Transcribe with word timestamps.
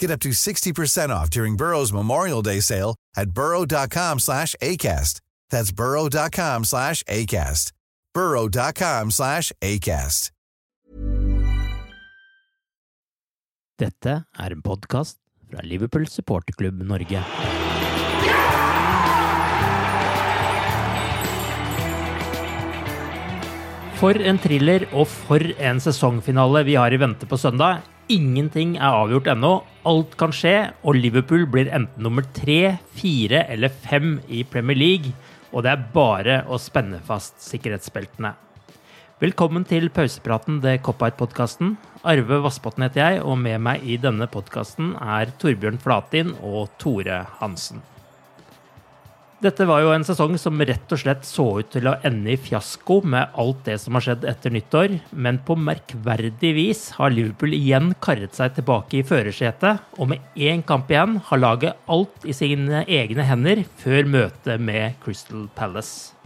Get 0.00 0.10
up 0.10 0.20
to 0.20 0.30
60% 0.30 1.10
off 1.10 1.28
during 1.30 1.56
Burrow's 1.56 1.92
Memorial 1.92 2.42
Day 2.42 2.60
sale 2.60 2.94
at 3.16 3.30
burrow.com 3.30 4.20
slash 4.20 4.54
ACAST. 4.62 5.20
That's 5.50 5.72
burrow.com 5.72 6.64
slash 6.64 7.02
ACAST. 7.04 7.72
burrow.com 8.14 9.10
slash 9.10 9.52
ACAST. 9.62 10.30
Dette 13.78 14.24
er 14.34 14.50
en 14.50 14.62
podkast 14.62 15.20
fra 15.46 15.62
Liverpool 15.62 16.08
supporterklubb 16.10 16.80
Norge. 16.82 17.20
For 24.00 24.18
en 24.18 24.38
thriller 24.42 24.88
og 24.90 25.06
for 25.10 25.42
en 25.42 25.78
sesongfinale 25.82 26.64
vi 26.66 26.74
har 26.78 26.90
i 26.90 26.98
vente 26.98 27.26
på 27.30 27.38
søndag. 27.38 27.86
Ingenting 28.08 28.78
er 28.80 28.94
avgjort 29.02 29.26
ennå. 29.28 29.50
Alt 29.88 30.14
kan 30.16 30.32
skje, 30.32 30.70
og 30.80 30.96
Liverpool 30.96 31.42
blir 31.52 31.68
enten 31.76 32.06
nummer 32.06 32.24
tre, 32.32 32.78
fire 32.96 33.42
eller 33.52 33.68
fem 33.68 34.14
i 34.32 34.46
Premier 34.48 34.78
League. 34.80 35.12
Og 35.52 35.66
det 35.66 35.74
er 35.74 35.82
bare 35.92 36.38
å 36.48 36.56
spenne 36.56 37.02
fast 37.04 37.36
sikkerhetsbeltene. 37.44 38.32
Velkommen 39.20 39.66
til 39.68 39.90
pausepraten 39.92 40.62
det 40.64 40.78
Cop-Out-podkasten. 40.88 41.76
Arve 42.08 42.40
Vassbotn 42.46 42.86
heter 42.86 43.02
jeg, 43.02 43.20
og 43.28 43.36
med 43.44 43.60
meg 43.68 43.84
i 43.84 44.00
denne 44.00 44.30
podkasten 44.32 44.94
er 44.96 45.36
Torbjørn 45.42 45.76
Flatin 45.84 46.32
og 46.40 46.72
Tore 46.80 47.26
Hansen. 47.42 47.84
Dette 49.38 49.68
var 49.70 49.84
jo 49.84 49.92
en 49.94 50.02
sesong 50.02 50.32
som 50.42 50.58
rett 50.66 50.90
og 50.90 50.98
slett 50.98 51.22
så 51.22 51.44
ut 51.60 51.68
til 51.70 51.86
å 51.86 51.92
ende 52.06 52.32
i 52.32 52.40
fiasko 52.42 52.96
med 53.06 53.36
alt 53.38 53.60
det 53.68 53.76
som 53.78 53.94
har 53.94 54.02
skjedd 54.02 54.26
etter 54.26 54.50
nyttår, 54.50 54.96
men 55.14 55.38
på 55.46 55.54
merkverdig 55.54 56.50
vis 56.56 56.82
har 56.96 57.14
Liverpool 57.14 57.54
igjen 57.54 57.92
karret 58.02 58.34
seg 58.34 58.58
tilbake 58.58 58.98
i 58.98 59.06
førersetet, 59.06 59.86
og 59.94 60.10
med 60.10 60.26
én 60.34 60.66
kamp 60.66 60.90
igjen 60.90 61.20
har 61.30 61.44
laget 61.44 61.78
alt 61.86 62.26
i 62.26 62.34
sine 62.34 62.82
egne 62.90 63.30
hender 63.30 63.62
før 63.78 64.10
møtet 64.10 64.58
med 64.58 64.98
Crystal 65.06 65.46
Palace. 65.54 66.17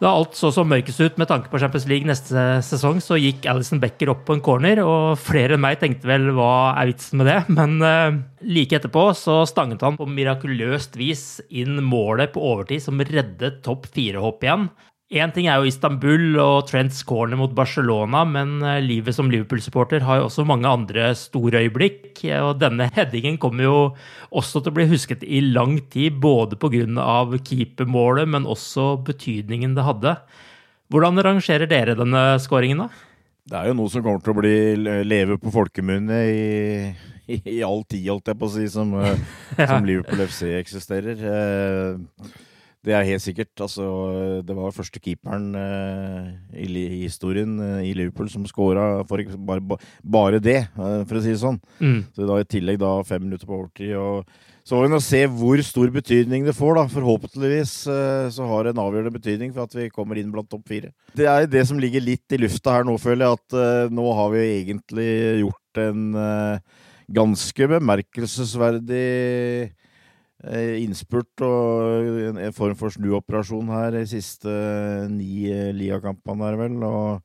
Da 0.00 0.14
alt 0.16 0.32
så 0.32 0.48
så 0.48 0.62
mørkest 0.64 1.02
ut 1.04 1.18
med 1.20 1.28
tanke 1.28 1.50
på 1.52 1.58
Champions 1.60 1.84
League 1.90 2.08
neste 2.08 2.44
sesong, 2.64 3.02
så 3.04 3.18
gikk 3.20 3.44
Alison 3.50 3.82
Becker 3.82 4.14
opp 4.14 4.22
på 4.24 4.38
en 4.38 4.40
corner, 4.44 4.80
og 4.80 5.20
flere 5.20 5.58
enn 5.58 5.60
meg 5.60 5.76
tenkte 5.82 6.08
vel 6.08 6.30
hva 6.36 6.72
er 6.80 6.88
vitsen 6.88 7.20
med 7.20 7.28
det? 7.28 7.38
Men 7.52 7.76
uh, 7.84 8.16
like 8.48 8.78
etterpå 8.78 9.10
så 9.18 9.42
stanget 9.48 9.84
han 9.84 10.00
på 10.00 10.08
mirakuløst 10.08 10.96
vis 10.96 11.24
inn 11.52 11.82
målet 11.84 12.32
på 12.32 12.40
overtid 12.40 12.80
som 12.86 13.04
reddet 13.04 13.60
topp 13.66 13.90
fire-hopp 13.92 14.48
igjen. 14.48 14.70
Én 15.10 15.32
ting 15.34 15.48
er 15.50 15.58
jo 15.58 15.66
Istanbul 15.66 16.36
og 16.38 16.68
Trents 16.68 17.00
corner 17.02 17.34
mot 17.34 17.50
Barcelona, 17.50 18.20
men 18.22 18.60
eh, 18.62 18.76
livet 18.78 19.16
som 19.16 19.26
Liverpool-supporter 19.26 20.04
har 20.06 20.20
jo 20.20 20.28
også 20.28 20.44
mange 20.46 20.70
andre 20.70 21.08
store 21.18 21.64
øyeblikk. 21.64 22.20
Og 22.38 22.60
denne 22.60 22.86
headingen 22.94 23.34
kommer 23.42 23.66
jo 23.66 23.78
også 24.30 24.60
til 24.62 24.70
å 24.70 24.76
bli 24.76 24.84
husket 24.92 25.24
i 25.26 25.40
lang 25.42 25.80
tid, 25.90 26.20
både 26.22 26.54
pga. 26.62 27.40
keepermålet, 27.42 28.30
men 28.30 28.46
også 28.46 29.00
betydningen 29.02 29.74
det 29.74 29.86
hadde. 29.88 30.12
Hvordan 30.94 31.18
rangerer 31.26 31.66
dere 31.66 31.96
denne 31.98 32.38
skåringen, 32.38 32.84
da? 32.84 32.88
Det 33.50 33.58
er 33.58 33.66
jo 33.66 33.78
noe 33.80 33.90
som 33.90 34.04
kommer 34.04 34.22
til 34.22 34.30
å 34.30 34.38
bli 34.38 34.54
leve 35.10 35.40
på 35.42 35.50
folkemunne 35.50 36.20
i, 36.30 36.44
i, 37.26 37.40
i 37.56 37.58
all 37.66 37.82
tid, 37.82 38.06
holdt 38.12 38.30
jeg 38.30 38.38
på 38.38 38.46
å 38.46 38.54
si, 38.54 38.68
som, 38.70 38.94
som 39.58 39.90
Liverpool 39.90 40.22
FC 40.28 40.52
eksisterer. 40.60 41.26
Eh, 42.80 42.86
det 42.86 42.94
er 42.94 43.04
helt 43.04 43.22
sikkert. 43.22 43.60
Altså, 43.60 44.42
det 44.46 44.56
var 44.56 44.70
første 44.72 45.00
keeperen 45.00 45.54
uh, 45.54 46.28
i, 46.54 46.66
i, 46.66 47.02
historien 47.04 47.58
uh, 47.60 47.82
i 47.84 47.92
Liverpool 47.92 48.30
som 48.30 48.46
skåra 48.46 49.04
bare, 49.04 49.78
bare, 50.02 50.40
det, 50.40 50.68
uh, 50.78 51.04
for 51.04 51.18
å 51.18 51.22
si 51.22 51.30
det 51.30 51.40
sånn. 51.40 51.60
Mm. 51.80 52.04
Så 52.14 52.26
da 52.26 52.40
i 52.40 52.48
tillegg 52.48 52.80
da 52.80 53.02
fem 53.04 53.22
minutter 53.24 53.46
på 53.46 53.58
overtid. 53.58 53.94
og 53.96 54.24
så 54.64 54.76
får 54.76 54.84
vi 54.84 54.90
nå 54.92 55.00
se 55.02 55.20
hvor 55.26 55.60
stor 55.64 55.90
betydning 55.90 56.44
det 56.46 56.54
får. 56.54 56.74
da. 56.76 56.86
Forhåpentligvis 56.92 57.72
så 58.30 58.46
har 58.46 58.64
det 58.64 58.74
en 58.74 58.82
avgjørende 58.84 59.14
betydning 59.16 59.54
for 59.56 59.64
at 59.64 59.74
vi 59.74 59.88
kommer 59.90 60.20
inn 60.20 60.30
blant 60.30 60.50
topp 60.52 60.68
fire. 60.68 60.92
Det 61.16 61.26
er 61.26 61.48
det 61.50 61.64
som 61.66 61.80
ligger 61.80 62.04
litt 62.04 62.36
i 62.36 62.38
lufta 62.38 62.76
her 62.76 62.86
nå, 62.86 62.94
føler 63.00 63.24
jeg. 63.24 63.40
At 63.40 63.90
nå 63.90 64.04
har 64.14 64.30
vi 64.36 64.44
egentlig 64.60 65.08
gjort 65.40 65.80
en 65.80 66.04
ganske 67.10 67.70
bemerkelsesverdig 67.72 69.08
Eh, 69.70 69.79
innspurt 70.40 71.42
og 71.44 72.30
en 72.30 72.54
form 72.56 72.76
for 72.78 72.94
snuoperasjon 72.94 73.68
her 73.74 73.92
de 73.98 74.06
siste 74.08 74.52
ni 75.12 75.50
eh, 75.52 75.68
ligakampene, 75.76 76.48
er 76.48 76.56
vel. 76.56 76.78
og 76.86 77.20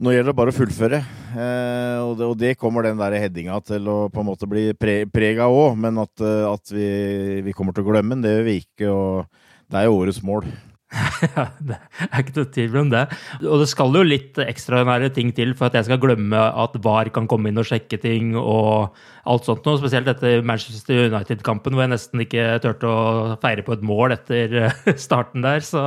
nå 0.00 0.14
gjelder 0.14 0.32
det 0.32 0.38
bare 0.38 0.50
å 0.50 0.56
fullføre, 0.56 0.98
eh, 1.36 1.98
og, 2.00 2.14
det, 2.16 2.26
og, 2.26 2.36
det, 2.40 2.54
kommer 2.58 2.86
den 2.86 2.98
der 2.98 3.18
headinga 3.20 3.58
til 3.60 3.84
å 3.92 3.98
på 4.08 4.22
en 4.22 4.30
måte 4.30 4.48
bli 4.48 4.70
pre, 4.72 5.04
prega 5.12 5.50
òg. 5.52 5.76
Men 5.76 6.00
at, 6.00 6.24
at 6.24 6.72
vi, 6.72 6.88
vi, 7.44 7.52
kommer 7.52 7.76
til 7.76 7.84
å 7.84 7.90
glemme 7.92 8.16
den, 8.16 8.24
det 8.24 8.32
gjør 8.32 8.48
vi 8.48 8.56
ikke. 8.62 8.88
Og 8.88 9.68
det 9.70 9.82
er 9.82 9.90
jo 9.90 9.98
årets 10.00 10.22
mål. 10.24 10.48
ja, 11.36 11.44
det 11.62 11.76
er 12.08 12.22
ikke 12.24 12.34
noe 12.34 12.48
tvil 12.50 12.76
om 12.80 12.88
det. 12.90 13.04
Og 13.44 13.60
det 13.62 13.68
skal 13.70 13.94
jo 13.94 14.02
litt 14.02 14.38
ekstraordinære 14.42 15.12
ting 15.14 15.30
til 15.36 15.52
for 15.58 15.68
at 15.68 15.78
jeg 15.78 15.86
skal 15.86 16.00
glemme 16.02 16.40
at 16.40 16.74
VAR 16.82 17.12
kan 17.14 17.28
komme 17.30 17.50
inn 17.50 17.60
og 17.62 17.68
sjekke 17.68 18.00
ting 18.02 18.32
og 18.38 18.96
alt 19.30 19.46
sånt 19.46 19.68
noe. 19.68 19.78
Spesielt 19.78 20.10
etter 20.10 20.42
Manchester 20.46 21.04
United-kampen 21.12 21.76
hvor 21.76 21.86
jeg 21.86 21.92
nesten 21.94 22.24
ikke 22.24 22.48
turte 22.64 22.90
å 22.90 23.38
feire 23.42 23.64
på 23.66 23.76
et 23.76 23.86
mål 23.86 24.16
etter 24.16 24.58
eh, 24.64 24.92
starten 25.06 25.46
der. 25.46 25.62
Så 25.62 25.84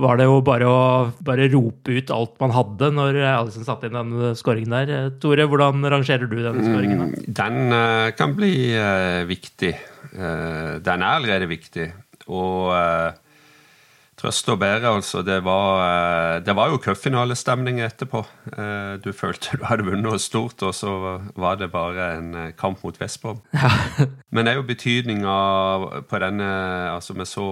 var 0.00 0.20
det 0.20 0.30
jo 0.30 0.40
bare 0.46 0.72
å 0.72 0.82
bare 1.26 1.50
rope 1.52 2.00
ut 2.00 2.16
alt 2.16 2.36
man 2.40 2.56
hadde 2.56 2.92
når 2.96 3.22
Alison 3.36 3.68
satte 3.68 3.90
inn 3.90 3.98
den 4.00 4.36
skåringen 4.40 4.72
der. 4.72 5.10
Tore, 5.20 5.48
hvordan 5.50 5.84
rangerer 5.84 6.30
du 6.30 6.38
denne 6.40 6.64
skåringen? 6.64 7.10
Mm, 7.10 7.32
den 7.42 7.64
uh, 7.76 8.08
kan 8.16 8.32
bli 8.38 8.54
viktig. 9.28 9.74
Den 10.10 11.02
er 11.04 11.10
allerede 11.10 11.46
viktig. 11.50 11.92
Og 12.30 12.72
Trøst 14.20 14.50
og 14.52 14.58
bære, 14.60 14.84
altså. 14.84 15.22
Det 15.24 15.38
var, 15.44 15.80
eh, 15.80 16.44
det 16.44 16.52
var 16.56 16.68
jo 16.68 16.76
cupfinalestemning 16.76 17.80
etterpå. 17.80 18.20
Eh, 18.52 18.98
du 19.00 19.12
følte 19.16 19.56
du 19.56 19.64
hadde 19.64 19.86
vunnet 19.86 20.04
noe 20.04 20.18
stort, 20.20 20.60
og 20.62 20.74
så 20.76 21.20
var 21.40 21.56
det 21.56 21.70
bare 21.72 22.18
en 22.18 22.34
eh, 22.34 22.50
kamp 22.52 22.84
mot 22.84 23.00
Vestbom. 23.00 23.40
Ja. 23.54 23.70
Men 24.30 24.44
det 24.44 24.52
er 24.52 24.58
jo 24.58 24.68
betydninga 24.68 25.36
på 26.10 26.20
denne 26.20 26.50
Altså 26.90 27.14
med 27.14 27.26
så 27.26 27.46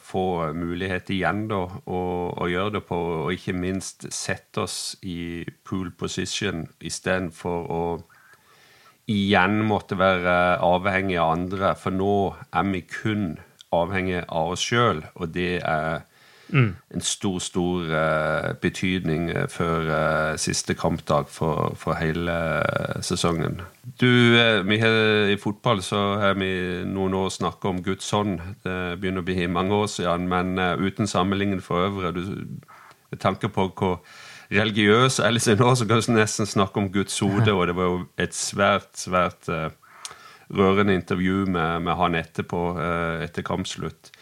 få 0.00 0.52
muligheter 0.54 1.14
igjen, 1.14 1.46
da, 1.48 1.66
å 1.86 2.46
gjøre 2.48 2.78
det 2.78 2.82
på, 2.88 2.96
og 3.26 3.32
ikke 3.34 3.52
minst 3.52 4.06
sette 4.14 4.62
oss 4.64 4.96
i 5.02 5.44
pool 5.64 5.90
position 5.90 6.64
istedenfor 6.80 7.68
å 7.68 7.82
igjen 9.10 9.60
måtte 9.68 9.98
være 9.98 10.58
avhengig 10.64 11.18
av 11.20 11.34
andre, 11.36 11.74
for 11.78 11.94
nå 11.94 12.14
er 12.52 12.72
vi 12.72 12.82
kun 12.90 13.36
avhengig 13.84 14.22
av 14.26 14.54
oss 14.54 14.64
sjøl, 14.64 15.02
og 15.14 15.32
det 15.34 15.58
er 15.60 16.04
mm. 16.48 16.68
en 16.94 17.04
stor, 17.04 17.38
stor 17.42 17.90
uh, 17.90 18.50
betydning 18.62 19.30
før 19.52 19.90
uh, 19.90 20.36
siste 20.40 20.76
kampdag 20.78 21.30
for, 21.32 21.74
for 21.78 21.98
hele 22.00 22.36
sesongen. 23.04 23.60
Du, 24.00 24.08
vi 24.68 24.80
har, 24.82 25.00
I 25.32 25.38
fotball 25.40 25.82
så 25.84 26.02
har 26.22 26.38
vi 26.40 26.50
noen 26.88 27.16
år 27.16 27.32
snakka 27.34 27.72
om 27.72 27.82
Guds 27.86 28.10
hånd. 28.14 28.38
Det 28.64 28.98
begynner 29.00 29.24
å 29.24 29.28
bli 29.28 29.48
mange 29.50 29.82
år 29.84 29.90
siden, 29.98 30.28
men 30.32 30.58
uten 30.58 31.10
sammenligning 31.10 31.62
for 31.64 31.88
øvrig. 31.88 32.14
Du, 32.16 32.64
med 33.10 33.22
tanke 33.22 33.48
på 33.48 33.70
hvor 33.76 34.00
religiøs 34.50 35.20
Alice 35.20 35.50
er 35.50 35.58
nå, 35.58 35.72
så 35.74 35.86
kan 35.88 36.02
du 36.02 36.12
nesten 36.14 36.46
snakke 36.46 36.80
om 36.80 36.92
Guds 36.92 37.18
hode, 37.18 37.52
og 37.56 37.66
det 37.66 37.76
var 37.76 37.90
jo 37.90 37.98
et 38.18 38.34
svært, 38.34 38.92
svært 38.98 39.50
rørende 40.54 40.94
intervju 40.94 41.46
med, 41.46 41.82
med 41.86 41.98
han 41.98 42.18
etterpå, 42.18 42.62
uh, 42.78 43.22
etter 43.24 43.46
kampslutt. 43.46 44.12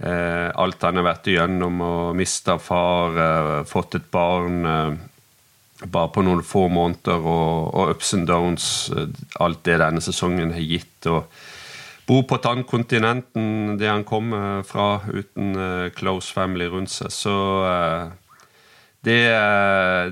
Uh, 0.00 0.48
alt 0.54 0.82
han 0.86 1.00
har 1.00 1.08
vært 1.08 1.30
igjennom, 1.32 1.80
og 1.84 2.18
mista 2.18 2.58
far, 2.62 3.64
fått 3.68 3.98
et 3.98 4.10
barn 4.12 4.62
bare 5.80 6.10
på 6.12 6.22
noen 6.22 6.42
få 6.44 6.66
måneder, 6.68 7.24
og, 7.24 7.70
og 7.74 7.94
ups 7.94 8.12
and 8.14 8.28
downs, 8.28 8.66
alt 9.40 9.62
det 9.64 9.78
denne 9.80 10.02
sesongen 10.04 10.52
har 10.52 10.66
gitt. 10.66 11.08
og 11.08 11.30
Bo 12.06 12.20
på 12.26 12.36
et 12.36 12.48
annet 12.50 12.68
kontinenten, 12.68 13.78
det 13.80 13.88
han 13.88 14.04
kom 14.04 14.34
fra, 14.66 14.88
uten 15.08 15.54
close 15.96 16.32
family 16.34 16.66
rundt 16.68 16.92
seg. 16.92 17.12
Så 17.14 17.34
det, 19.00 19.20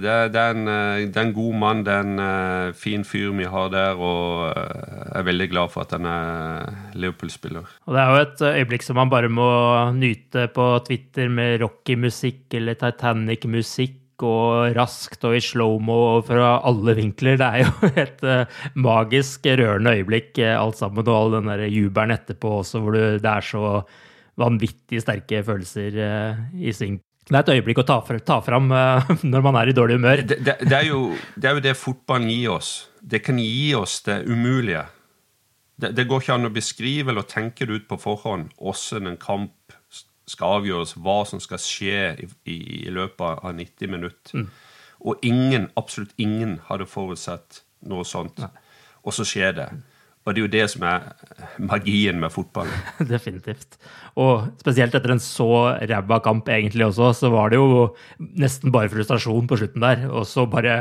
det, 0.01 0.13
det, 0.33 0.41
er 0.41 0.55
en, 0.55 0.65
det, 0.65 1.13
er 1.13 1.27
en, 1.27 1.35
god 1.37 1.57
mann, 1.61 1.83
det 1.85 1.93
er 1.93 2.07
en 2.07 2.21
uh, 2.23 2.73
fin 2.73 3.03
fyr 3.05 3.35
vi 3.37 3.45
har 3.45 3.69
der, 3.73 4.01
og 4.01 4.47
jeg 4.49 5.19
er 5.21 5.27
veldig 5.27 5.49
glad 5.53 5.73
for 5.75 5.85
at 5.85 5.93
han 5.93 6.07
er 6.09 6.95
Liverpool-spiller. 6.97 7.67
Og 7.85 7.95
Det 7.95 8.01
er 8.01 8.13
jo 8.15 8.23
et 8.23 8.45
øyeblikk 8.49 8.87
som 8.87 8.97
man 8.97 9.13
bare 9.13 9.29
må 9.29 9.49
nyte 9.93 10.47
på 10.57 10.71
Twitter 10.87 11.29
med 11.29 11.61
Rocky-musikk 11.61 12.57
eller 12.57 12.79
Titanic-musikk 12.81 14.25
og 14.25 14.73
raskt 14.75 15.23
og 15.29 15.37
i 15.37 15.43
slow-mo 15.45 15.99
og 16.17 16.25
fra 16.31 16.55
alle 16.67 16.97
vinkler. 16.97 17.37
Det 17.39 17.49
er 17.49 17.67
jo 17.67 17.91
et 18.07 18.25
magisk 18.89 19.51
rørende 19.53 19.99
øyeblikk 19.99 20.41
alt 20.49 20.81
sammen, 20.81 21.05
og 21.05 21.19
all 21.19 21.37
den 21.37 21.53
der 21.53 21.67
jubelen 21.69 22.17
etterpå 22.17 22.57
også, 22.63 22.81
hvor 22.81 22.97
det 22.97 23.21
er 23.21 23.45
så 23.45 23.83
vanvittig 24.39 25.03
sterke 25.03 25.43
følelser 25.45 26.01
i 26.57 26.73
sving 26.73 26.97
det 27.29 27.37
er 27.37 27.43
et 27.43 27.51
øyeblikk 27.59 27.83
å 27.83 27.87
ta, 27.89 27.99
ta 28.25 28.39
fram 28.45 28.71
uh, 28.73 29.11
når 29.33 29.45
man 29.45 29.59
er 29.61 29.71
i 29.71 29.77
dårlig 29.77 29.99
humør. 29.99 30.23
Det, 30.25 30.39
det, 30.45 30.55
det, 30.65 30.77
er 30.79 30.89
jo, 30.89 31.03
det, 31.37 31.51
er 31.51 31.59
jo, 31.59 31.65
det 31.65 31.75
fotballen 31.77 32.31
gir 32.33 32.55
oss. 32.57 32.71
Det 33.01 33.21
kan 33.25 33.41
gi 33.43 33.75
oss 33.77 34.01
det 34.07 34.23
umulige. 34.29 34.87
Det, 35.79 36.09
går 36.11 36.25
ikke 36.25 36.35
an 36.35 36.49
å 36.49 36.55
beskrive 36.55 37.13
eller 37.13 37.27
tenke 37.29 37.69
det 37.69 37.77
ut 37.77 37.85
på 37.91 38.01
forhånd 38.03 38.49
hvordan 38.59 39.13
en 39.13 39.21
kamp 39.21 39.77
skal 40.29 40.59
avgjøres, 40.59 40.97
hva 40.99 41.21
som 41.29 41.41
skal 41.41 41.61
skje 41.63 42.01
i, 42.25 42.27
i, 42.51 42.57
i 42.89 42.93
løpet 42.93 43.45
av 43.45 43.55
90 43.57 43.93
minutter. 43.93 44.43
Mm. 44.43 44.49
Og 45.09 45.23
ingen, 45.25 45.69
absolutt 45.79 46.17
ingen, 46.21 46.59
hadde 46.67 46.89
forutsett 46.91 47.63
noe 47.89 48.05
sånt. 48.09 48.41
Nei. 48.43 48.51
Og 49.07 49.15
så 49.15 49.25
skjer 49.29 49.55
det. 49.57 49.69
Og 50.29 50.37
det 50.37 50.43
er 50.43 50.45
jo 50.45 50.53
det 50.53 50.65
som 50.75 50.85
er 50.85 51.07
magien 51.57 52.19
med 52.21 52.33
fotball. 52.35 52.69
Definitivt. 53.15 53.79
Og 54.21 54.51
spesielt 54.61 54.95
etter 54.95 55.15
en 55.15 55.23
så 55.23 55.49
ræva 55.81 56.21
kamp 56.25 56.51
egentlig 56.53 56.91
også, 56.91 57.15
så 57.17 57.33
var 57.33 57.53
det 57.53 57.61
jo 57.63 57.87
nesten 58.19 58.75
bare 58.75 58.93
frustrasjon 58.93 59.49
på 59.49 59.61
slutten 59.63 59.85
der. 59.87 60.05
Og 60.13 60.29
så 60.29 60.45
bare 60.51 60.77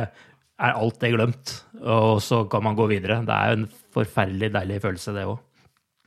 er 0.58 0.74
alt 0.74 1.00
det 1.00 1.14
glemt, 1.14 1.54
og 1.80 2.20
så 2.26 2.44
kan 2.52 2.66
man 2.66 2.76
gå 2.76 2.90
videre. 2.92 3.22
Det 3.24 3.34
er 3.34 3.54
jo 3.54 3.60
en 3.62 3.70
forferdelig 3.96 4.52
deilig 4.56 4.82
følelse, 4.84 5.14
det 5.16 5.28
òg. 5.30 5.40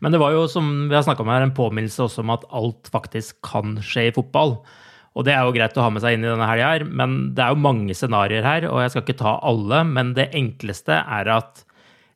Men 0.00 0.14
det 0.14 0.20
var 0.20 0.32
jo, 0.34 0.46
som 0.48 0.88
vi 0.88 0.96
har 0.96 1.04
snakka 1.04 1.24
om 1.24 1.32
her, 1.32 1.44
en 1.44 1.56
påminnelse 1.56 2.06
også 2.06 2.24
om 2.24 2.32
at 2.34 2.46
alt 2.56 2.88
faktisk 2.92 3.40
kan 3.46 3.78
skje 3.84 4.08
i 4.08 4.14
fotball. 4.16 4.58
Og 5.18 5.26
det 5.26 5.34
er 5.34 5.44
jo 5.44 5.54
greit 5.54 5.76
å 5.76 5.84
ha 5.84 5.90
med 5.92 6.02
seg 6.02 6.16
inn 6.16 6.24
i 6.24 6.30
denne 6.30 6.46
helga 6.48 6.70
her, 6.72 6.84
men 6.86 7.32
det 7.36 7.44
er 7.44 7.52
jo 7.52 7.64
mange 7.64 7.96
scenarioer 7.98 8.46
her, 8.46 8.68
og 8.70 8.80
jeg 8.82 8.94
skal 8.94 9.04
ikke 9.04 9.20
ta 9.20 9.34
alle. 9.46 9.82
Men 9.86 10.14
det 10.16 10.30
enkleste 10.38 11.00
er 11.02 11.30
at 11.34 11.64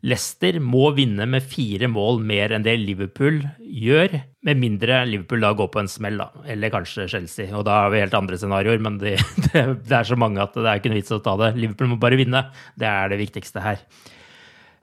Leicester 0.05 0.59
må 0.61 0.91
vinne 0.93 1.25
med 1.31 1.45
fire 1.49 1.89
mål 1.89 2.19
mer 2.29 2.53
enn 2.53 2.65
det 2.67 2.75
Liverpool 2.83 3.39
gjør, 3.59 4.19
med 4.45 4.61
mindre 4.61 4.99
Liverpool 5.09 5.41
da 5.41 5.55
går 5.57 5.71
på 5.73 5.81
en 5.81 5.89
smell, 5.89 6.19
da. 6.21 6.45
Eller 6.53 6.73
kanskje 6.75 7.07
Chelsea. 7.09 7.49
Og 7.57 7.65
da 7.65 7.79
har 7.85 7.95
vi 7.95 8.03
helt 8.03 8.17
andre 8.19 8.37
scenarioer, 8.37 8.83
men 8.85 8.99
det, 9.01 9.15
det, 9.47 9.63
det, 9.87 9.95
er 9.97 10.11
så 10.11 10.19
mange 10.21 10.43
at 10.45 10.53
det 10.59 10.67
er 10.69 10.83
ikke 10.83 10.93
noe 10.93 11.01
vits 11.01 11.15
å 11.17 11.23
ta 11.25 11.39
det. 11.41 11.55
Liverpool 11.57 11.95
må 11.95 11.99
bare 12.03 12.21
vinne. 12.21 12.45
Det 12.77 12.91
er 12.91 13.15
det 13.15 13.21
viktigste 13.23 13.65
her. 13.65 13.81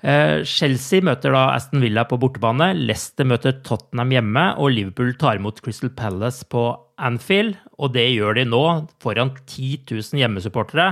Eh, 0.01 0.41
Chelsea 0.49 1.05
møter 1.05 1.35
da 1.37 1.43
Aston 1.53 1.85
Villa 1.85 2.07
på 2.09 2.17
bortebane. 2.21 2.71
Leicester 2.79 3.27
møter 3.29 3.59
Tottenham 3.61 4.15
hjemme, 4.15 4.47
og 4.57 4.73
Liverpool 4.73 5.13
tar 5.21 5.37
imot 5.37 5.61
Crystal 5.61 5.93
Palace 5.93 6.49
på 6.49 6.65
Anfield. 6.97 7.59
Og 7.77 7.93
det 7.93 8.09
gjør 8.09 8.41
de 8.41 8.49
nå 8.49 8.65
foran 9.03 9.35
10 9.45 9.85
000 9.85 10.23
hjemmesupportere. 10.23 10.89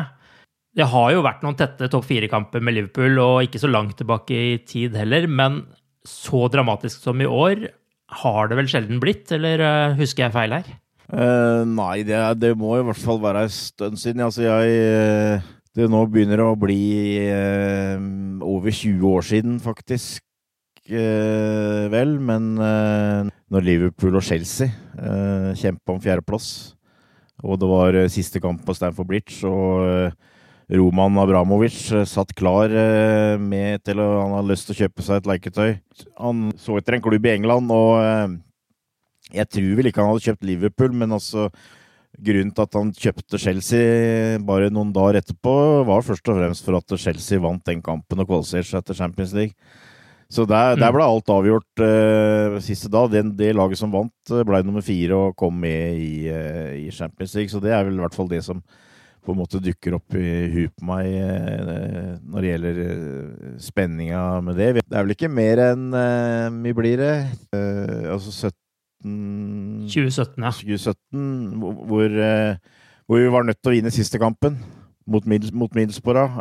Det 0.80 0.88
har 0.88 1.10
jo 1.12 1.24
vært 1.26 1.42
noen 1.44 1.58
tette 1.60 1.90
topp 1.92 2.06
fire-kamper 2.08 2.64
med 2.64 2.78
Liverpool, 2.78 3.18
og 3.20 3.44
ikke 3.44 3.60
så 3.60 3.68
langt 3.68 3.98
tilbake 4.00 4.32
i 4.32 4.52
tid 4.64 4.96
heller. 4.96 5.26
Men 5.28 5.66
så 6.08 6.48
dramatisk 6.52 7.04
som 7.04 7.20
i 7.20 7.28
år 7.28 7.66
har 8.24 8.48
det 8.48 8.58
vel 8.62 8.70
sjelden 8.72 9.02
blitt, 9.04 9.28
eller 9.36 9.60
uh, 9.60 9.98
husker 10.00 10.26
jeg 10.26 10.36
feil 10.38 10.56
her? 10.56 10.70
Uh, 11.10 11.68
nei, 11.68 12.06
det, 12.08 12.16
det, 12.40 12.54
må 12.58 12.78
i 12.78 12.86
hvert 12.86 13.02
fall 13.02 13.20
være 13.22 13.44
en 13.48 13.54
stund 13.54 14.00
siden. 14.00 14.24
Altså, 14.24 14.46
jeg 14.46 14.80
eh, 14.80 15.52
Det 15.76 15.90
nå 15.92 16.06
begynner 16.08 16.46
å 16.46 16.56
bli 16.58 16.80
uh, 17.28 18.00
over 18.46 18.72
20 18.72 19.06
år 19.12 19.30
siden, 19.34 19.60
faktisk. 19.64 20.24
vel, 20.90 22.16
men 22.18 22.56
når 22.58 23.62
Liverpool 23.62 24.16
og 24.18 24.24
Chelsea 24.26 24.72
uh, 24.98 25.52
kjempa 25.54 25.94
om 25.94 26.00
fjerdeplass, 26.02 26.48
og 27.46 27.60
det 27.62 27.70
var 27.70 27.98
siste 28.10 28.42
kamp 28.42 28.64
på 28.66 28.74
Stamford 28.74 29.12
Bridge, 29.12 29.38
og 29.46 30.16
Roman 30.70 31.18
Abramovic 31.18 31.78
eh, 31.92 32.06
satt 32.06 32.36
klar 32.38 32.70
eh, 32.70 33.40
med 33.42 33.82
til 33.88 34.02
å 34.04 34.10
Han 34.20 34.36
hadde 34.38 34.52
lyst 34.52 34.70
til 34.70 34.76
å 34.76 34.80
kjøpe 34.84 35.06
seg 35.06 35.22
et 35.22 35.30
leketøy. 35.32 35.72
Han 36.22 36.50
så 36.62 36.78
etter 36.78 36.98
en 36.98 37.04
klubb 37.04 37.26
i 37.26 37.34
England, 37.34 37.74
og 37.74 37.98
eh, 38.04 38.38
jeg 39.40 39.50
tror 39.56 39.76
vel 39.80 39.90
ikke 39.90 40.04
han 40.04 40.14
hadde 40.14 40.26
kjøpt 40.28 40.50
Liverpool, 40.50 40.96
men 40.96 41.18
altså 41.18 41.50
Grunnen 42.20 42.50
til 42.52 42.66
at 42.66 42.76
han 42.76 42.90
kjøpte 42.92 43.40
Chelsea 43.40 44.40
bare 44.44 44.72
noen 44.74 44.90
dager 44.92 45.20
etterpå, 45.22 45.54
var 45.88 46.02
først 46.04 46.26
og 46.28 46.40
fremst 46.40 46.66
for 46.66 46.76
at 46.76 46.96
Chelsea 47.00 47.40
vant 47.40 47.62
den 47.70 47.84
kampen 47.86 48.20
og 48.20 48.28
kvalifiserte 48.28 48.74
seg 48.74 48.88
til 48.88 48.98
Champions 48.98 49.36
League. 49.38 49.54
Så 50.28 50.44
der, 50.50 50.74
der 50.76 50.90
mm. 50.90 50.98
ble 50.98 51.06
alt 51.06 51.32
avgjort 51.32 51.84
uh, 51.86 52.58
siste 52.66 52.90
dag. 52.92 53.08
Det, 53.14 53.24
det, 53.38 53.54
laget 53.56 53.80
som 53.80 53.94
vant, 53.94 54.34
ble 54.50 54.60
nummer 54.66 54.84
fire 54.84 55.16
og 55.16 55.38
kom 55.40 55.56
med 55.62 56.02
i, 56.02 56.12
uh, 56.34 56.74
i 56.76 56.90
Champions 56.92 57.38
League. 57.38 57.54
Så 57.54 57.62
det 57.64 57.72
er 57.78 57.88
vel 57.88 58.02
i 58.02 58.04
hvert 58.04 58.18
fall 58.18 58.30
det 58.34 58.42
som 58.46 58.60
på 59.26 59.34
en 59.34 59.40
måte 59.40 59.62
dukker 59.64 59.98
opp 59.98 60.16
i 60.18 60.30
huet 60.54 60.74
på 60.78 60.88
meg 60.90 61.08
eh, 61.12 62.16
når 62.24 62.46
det 62.46 62.52
gjelder 62.52 62.82
eh, 62.86 63.52
spenninga 63.64 64.24
med 64.46 64.60
det. 64.60 64.70
Det 64.82 64.96
er 64.96 65.06
vel 65.06 65.16
ikke 65.16 65.32
mer 65.32 65.64
enn 65.70 65.86
mye 66.60 66.78
blir 66.78 67.02
det? 67.02 67.14
Altså 68.10 68.34
17 68.52 69.88
2017, 69.90 70.44
ja. 70.44 70.52
2017, 70.52 71.28
hvor, 71.88 72.16
hvor, 73.08 73.20
vi 73.20 73.30
var 73.32 73.46
nødt 73.48 73.62
til 73.62 73.72
å 73.72 73.76
vinne 73.78 73.94
siste 73.96 74.20
kampen 74.20 74.58
mot, 75.10 75.24
Middles, 75.24 75.54
mot 75.56 75.72
Middlesbrough, 75.74 76.36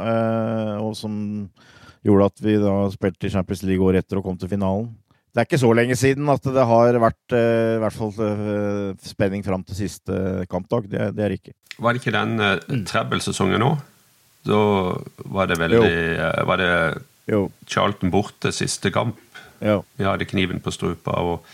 og 0.82 0.96
som 0.98 1.12
gjorde 2.04 2.30
at 2.32 2.42
vi 2.42 2.56
da 2.60 2.74
spilte 2.92 3.28
i 3.28 3.32
Champions 3.32 3.62
League 3.66 3.84
året 3.84 4.02
etter 4.02 4.18
og 4.18 4.26
kom 4.26 4.40
til 4.40 4.50
finalen 4.50 4.90
det 5.28 5.42
er 5.42 5.46
ikke 5.46 5.60
så 5.60 5.70
lenge 5.76 5.96
siden 5.98 6.28
at 6.32 6.44
det 6.44 6.64
har 6.70 6.98
vært 7.02 7.36
uh, 7.36 7.76
i 7.76 7.80
hvert 7.82 7.96
fall 7.98 8.12
uh, 8.16 8.96
spenning 9.04 9.44
fram 9.46 9.64
til 9.66 9.76
siste 9.76 10.46
kampdag. 10.50 10.88
Det, 10.90 11.10
det 11.16 11.24
er 11.26 11.36
ikke. 11.36 11.54
Var 11.78 11.94
det 11.94 12.02
ikke 12.02 12.16
den 12.16 12.42
uh, 12.42 12.84
trebbelsesongen 12.88 13.64
òg? 13.66 13.78
Da 14.48 14.60
var 15.28 15.48
det 15.50 15.58
veldig 15.60 15.80
uh, 15.84 16.42
Var 16.48 16.62
det 16.62 16.72
jo. 17.28 17.42
Charlton 17.68 18.12
borte 18.14 18.54
siste 18.56 18.92
kamp? 18.94 19.20
Jo. 19.60 19.82
Vi 19.98 20.06
hadde 20.06 20.28
kniven 20.30 20.62
på 20.64 20.72
strupa 20.72 21.18
og 21.20 21.48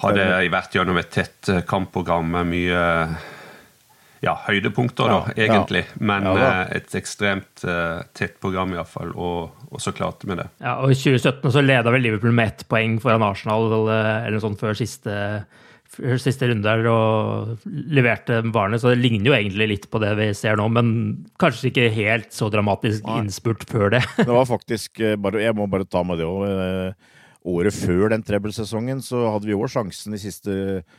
hadde 0.00 0.24
vært 0.50 0.74
gjennom 0.74 0.98
et 0.98 1.10
tett 1.12 1.50
kampprogram 1.68 2.30
med 2.38 2.48
mye 2.48 2.84
ja, 4.20 4.34
høydepunkter, 4.44 5.08
da, 5.08 5.20
ja, 5.32 5.46
egentlig. 5.46 5.84
Men 5.96 6.26
ja, 6.28 6.34
eh, 6.44 6.76
et 6.76 6.94
ekstremt 6.98 7.64
uh, 7.64 8.02
tett 8.16 8.36
program, 8.42 8.74
iallfall. 8.76 9.14
Og, 9.16 9.64
og 9.70 9.80
så 9.80 9.94
klarte 9.96 10.28
vi 10.28 10.36
det. 10.36 10.46
Ja, 10.60 10.76
og 10.84 10.92
I 10.92 10.98
2017 10.98 11.54
så 11.54 11.64
leda 11.64 11.92
vel 11.94 12.04
Liverpool 12.04 12.36
med 12.36 12.52
ett 12.52 12.66
poeng 12.68 12.98
foran 13.00 13.24
Arsenal 13.24 13.70
eller 13.72 14.36
noe 14.36 14.44
sånt 14.44 14.60
før 14.60 14.76
siste, 14.76 15.14
før 15.88 16.20
siste 16.20 16.50
runde 16.50 16.68
der, 16.68 16.90
og 16.92 17.64
leverte 17.64 18.42
varene. 18.52 18.80
Så 18.82 18.92
det 18.92 19.00
ligner 19.00 19.32
jo 19.32 19.38
egentlig 19.38 19.70
litt 19.72 19.90
på 19.92 20.02
det 20.04 20.12
vi 20.20 20.30
ser 20.36 20.60
nå, 20.60 20.68
men 20.76 20.94
kanskje 21.40 21.72
ikke 21.72 21.88
helt 21.96 22.28
så 22.36 22.52
dramatisk 22.52 23.08
innspurt 23.16 23.64
før 23.72 23.96
det. 23.96 24.04
det 24.20 24.30
var 24.30 24.48
faktisk 24.52 25.00
eh, 25.00 25.16
bare, 25.16 25.46
Jeg 25.46 25.56
må 25.56 25.70
bare 25.70 25.88
ta 25.88 26.04
med 26.04 26.20
det 26.20 26.28
òg. 26.28 26.92
Året 27.50 27.72
før 27.72 28.10
den 28.12 28.20
trebbelsesongen 28.20 28.98
så 29.00 29.30
hadde 29.32 29.48
vi 29.48 29.56
òg 29.56 29.70
sjansen 29.72 30.12
i 30.12 30.20
siste 30.20 30.52
runde, 30.52 30.98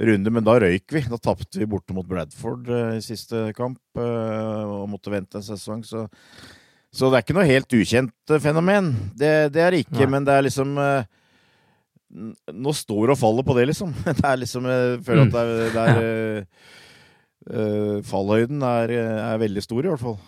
men 0.00 0.44
da 0.44 0.56
røyk 0.62 0.92
vi. 0.92 1.04
Da 1.08 1.18
tapte 1.20 1.60
vi 1.60 1.68
borte 1.68 1.94
mot 1.94 2.06
Bradford 2.08 2.68
uh, 2.70 2.96
i 2.96 3.02
siste 3.04 3.52
kamp 3.56 3.78
uh, 3.98 4.82
og 4.82 4.88
måtte 4.90 5.12
vente 5.12 5.36
en 5.38 5.44
sesong. 5.44 5.84
Så, 5.84 6.06
så, 6.90 7.10
det 7.10 7.18
er 7.18 7.24
ikke 7.26 7.36
noe 7.36 7.48
helt 7.48 7.76
ukjent 7.76 8.32
uh, 8.32 8.40
fenomen. 8.40 8.94
Det, 9.14 9.52
det, 9.52 9.62
er 9.62 9.70
det 9.76 9.84
ikke, 9.84 10.04
Nei. 10.06 10.12
men 10.16 10.28
det 10.28 10.36
er 10.36 10.46
liksom 10.48 10.78
nå 12.12 12.72
står 12.76 13.14
og 13.14 13.16
faller 13.16 13.44
på 13.46 13.54
det, 13.56 13.70
liksom. 13.70 13.92
Det 14.18 14.24
er 14.28 14.36
liksom 14.36 14.66
Jeg 14.68 14.98
føler 15.06 15.22
at 15.24 15.32
det 15.32 15.44
er, 15.48 15.60
det 15.72 15.84
er 17.56 18.02
Fallhøyden 18.04 18.60
er, 18.62 18.92
er, 18.92 19.38
veldig 19.40 19.62
stor, 19.64 19.80
i 19.80 19.88
hvert 19.88 20.02
fall. 20.02 20.18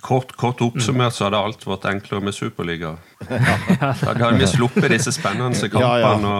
Kort, 0.00 0.32
kort 0.36 0.60
oppsummert 0.62 1.14
så 1.16 1.26
hadde 1.26 1.38
alt 1.42 1.64
vært 1.66 1.86
enklere 1.90 2.22
med 2.22 2.34
Superliga. 2.36 2.92
Da 3.24 3.94
hadde 3.96 4.36
vi 4.38 4.46
sluppet 4.46 4.92
disse 4.92 5.10
spennende 5.16 5.70
kampene 5.72 6.32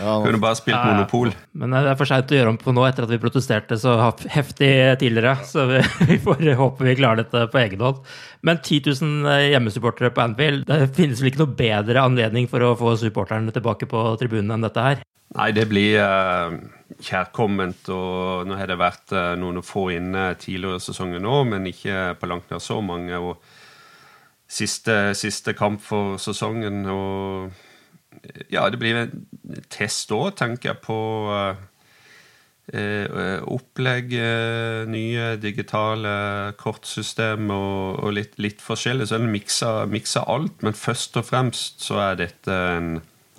og 0.00 0.24
kunne 0.24 0.40
bare 0.42 0.58
spilt 0.58 0.80
Monopol. 0.80 1.30
Men 1.58 1.76
det 1.76 1.92
er 1.92 1.98
for 2.00 2.10
seint 2.10 2.32
å 2.32 2.38
gjøre 2.38 2.54
om 2.54 2.58
på 2.58 2.74
nå, 2.74 2.82
etter 2.88 3.06
at 3.06 3.12
vi 3.12 3.20
protesterte 3.22 3.78
så 3.78 3.94
heftig 4.32 4.70
tidligere. 4.98 5.36
Så 5.46 5.68
vi 6.08 6.18
får 6.24 6.42
håpe 6.58 6.88
vi 6.88 6.96
klarer 6.98 7.22
dette 7.22 7.44
på 7.52 7.62
egen 7.62 7.84
hånd. 7.84 8.00
Men 8.42 8.58
10 8.64 8.96
000 8.96 9.44
hjemmesupportere 9.52 10.10
på 10.16 10.24
Anfield, 10.24 10.66
det 10.66 10.90
finnes 10.98 11.22
vel 11.22 11.30
ikke 11.30 11.44
noe 11.44 11.58
bedre 11.60 12.08
anledning 12.10 12.50
for 12.50 12.64
å 12.64 12.74
få 12.80 12.96
supporterne 12.98 13.54
tilbake 13.54 13.86
på 13.90 14.02
tribunen 14.18 14.56
enn 14.56 14.66
dette 14.66 14.88
her? 14.88 15.06
Nei, 15.36 15.50
det 15.52 15.68
blir 15.70 16.00
uh, 16.00 16.56
kjærkomment. 16.96 17.88
og 17.92 18.48
Nå 18.48 18.58
har 18.58 18.70
det 18.70 18.80
vært 18.80 19.14
uh, 19.14 19.34
noen 19.38 19.62
få 19.66 19.88
inne 19.96 20.32
tidligere 20.40 20.80
i 20.80 20.84
sesongen 20.88 21.24
nå, 21.24 21.42
men 21.50 21.68
ikke 21.70 22.14
på 22.20 22.30
langt 22.30 22.50
nær 22.52 22.62
så 22.64 22.80
mange. 22.84 23.16
og 23.18 23.42
Siste, 24.48 25.12
siste 25.12 25.52
kamp 25.52 25.82
for 25.84 26.16
sesongen. 26.16 26.86
og 26.88 27.50
Ja, 28.50 28.68
det 28.70 28.78
blir 28.80 28.96
en 28.96 29.26
test 29.68 30.08
òg, 30.16 30.38
tenker 30.40 30.70
jeg, 30.70 30.80
på 30.86 30.96
eh, 32.72 33.42
opplegg, 33.44 34.16
nye 34.88 35.28
digitale 35.36 36.14
kortsystem 36.56 37.52
og, 37.52 38.00
og 38.00 38.16
litt, 38.16 38.40
litt, 38.40 38.64
forskjellig. 38.64 39.10
Så 39.10 39.20
en 39.20 39.28
mikser, 39.28 40.24
alt, 40.24 40.64
men 40.64 40.72
først 40.72 41.20
og 41.20 41.28
fremst 41.28 41.84
så 41.84 42.00
er 42.08 42.20
dette 42.24 42.58
en 42.72 42.90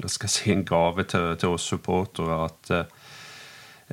si, 0.08 0.52
en 0.54 0.64
gave 0.64 1.04
til, 1.10 1.34
til 1.42 1.58
oss 1.58 1.68
supportere 1.74 2.44
at 2.46 2.74
eh, 2.76 2.99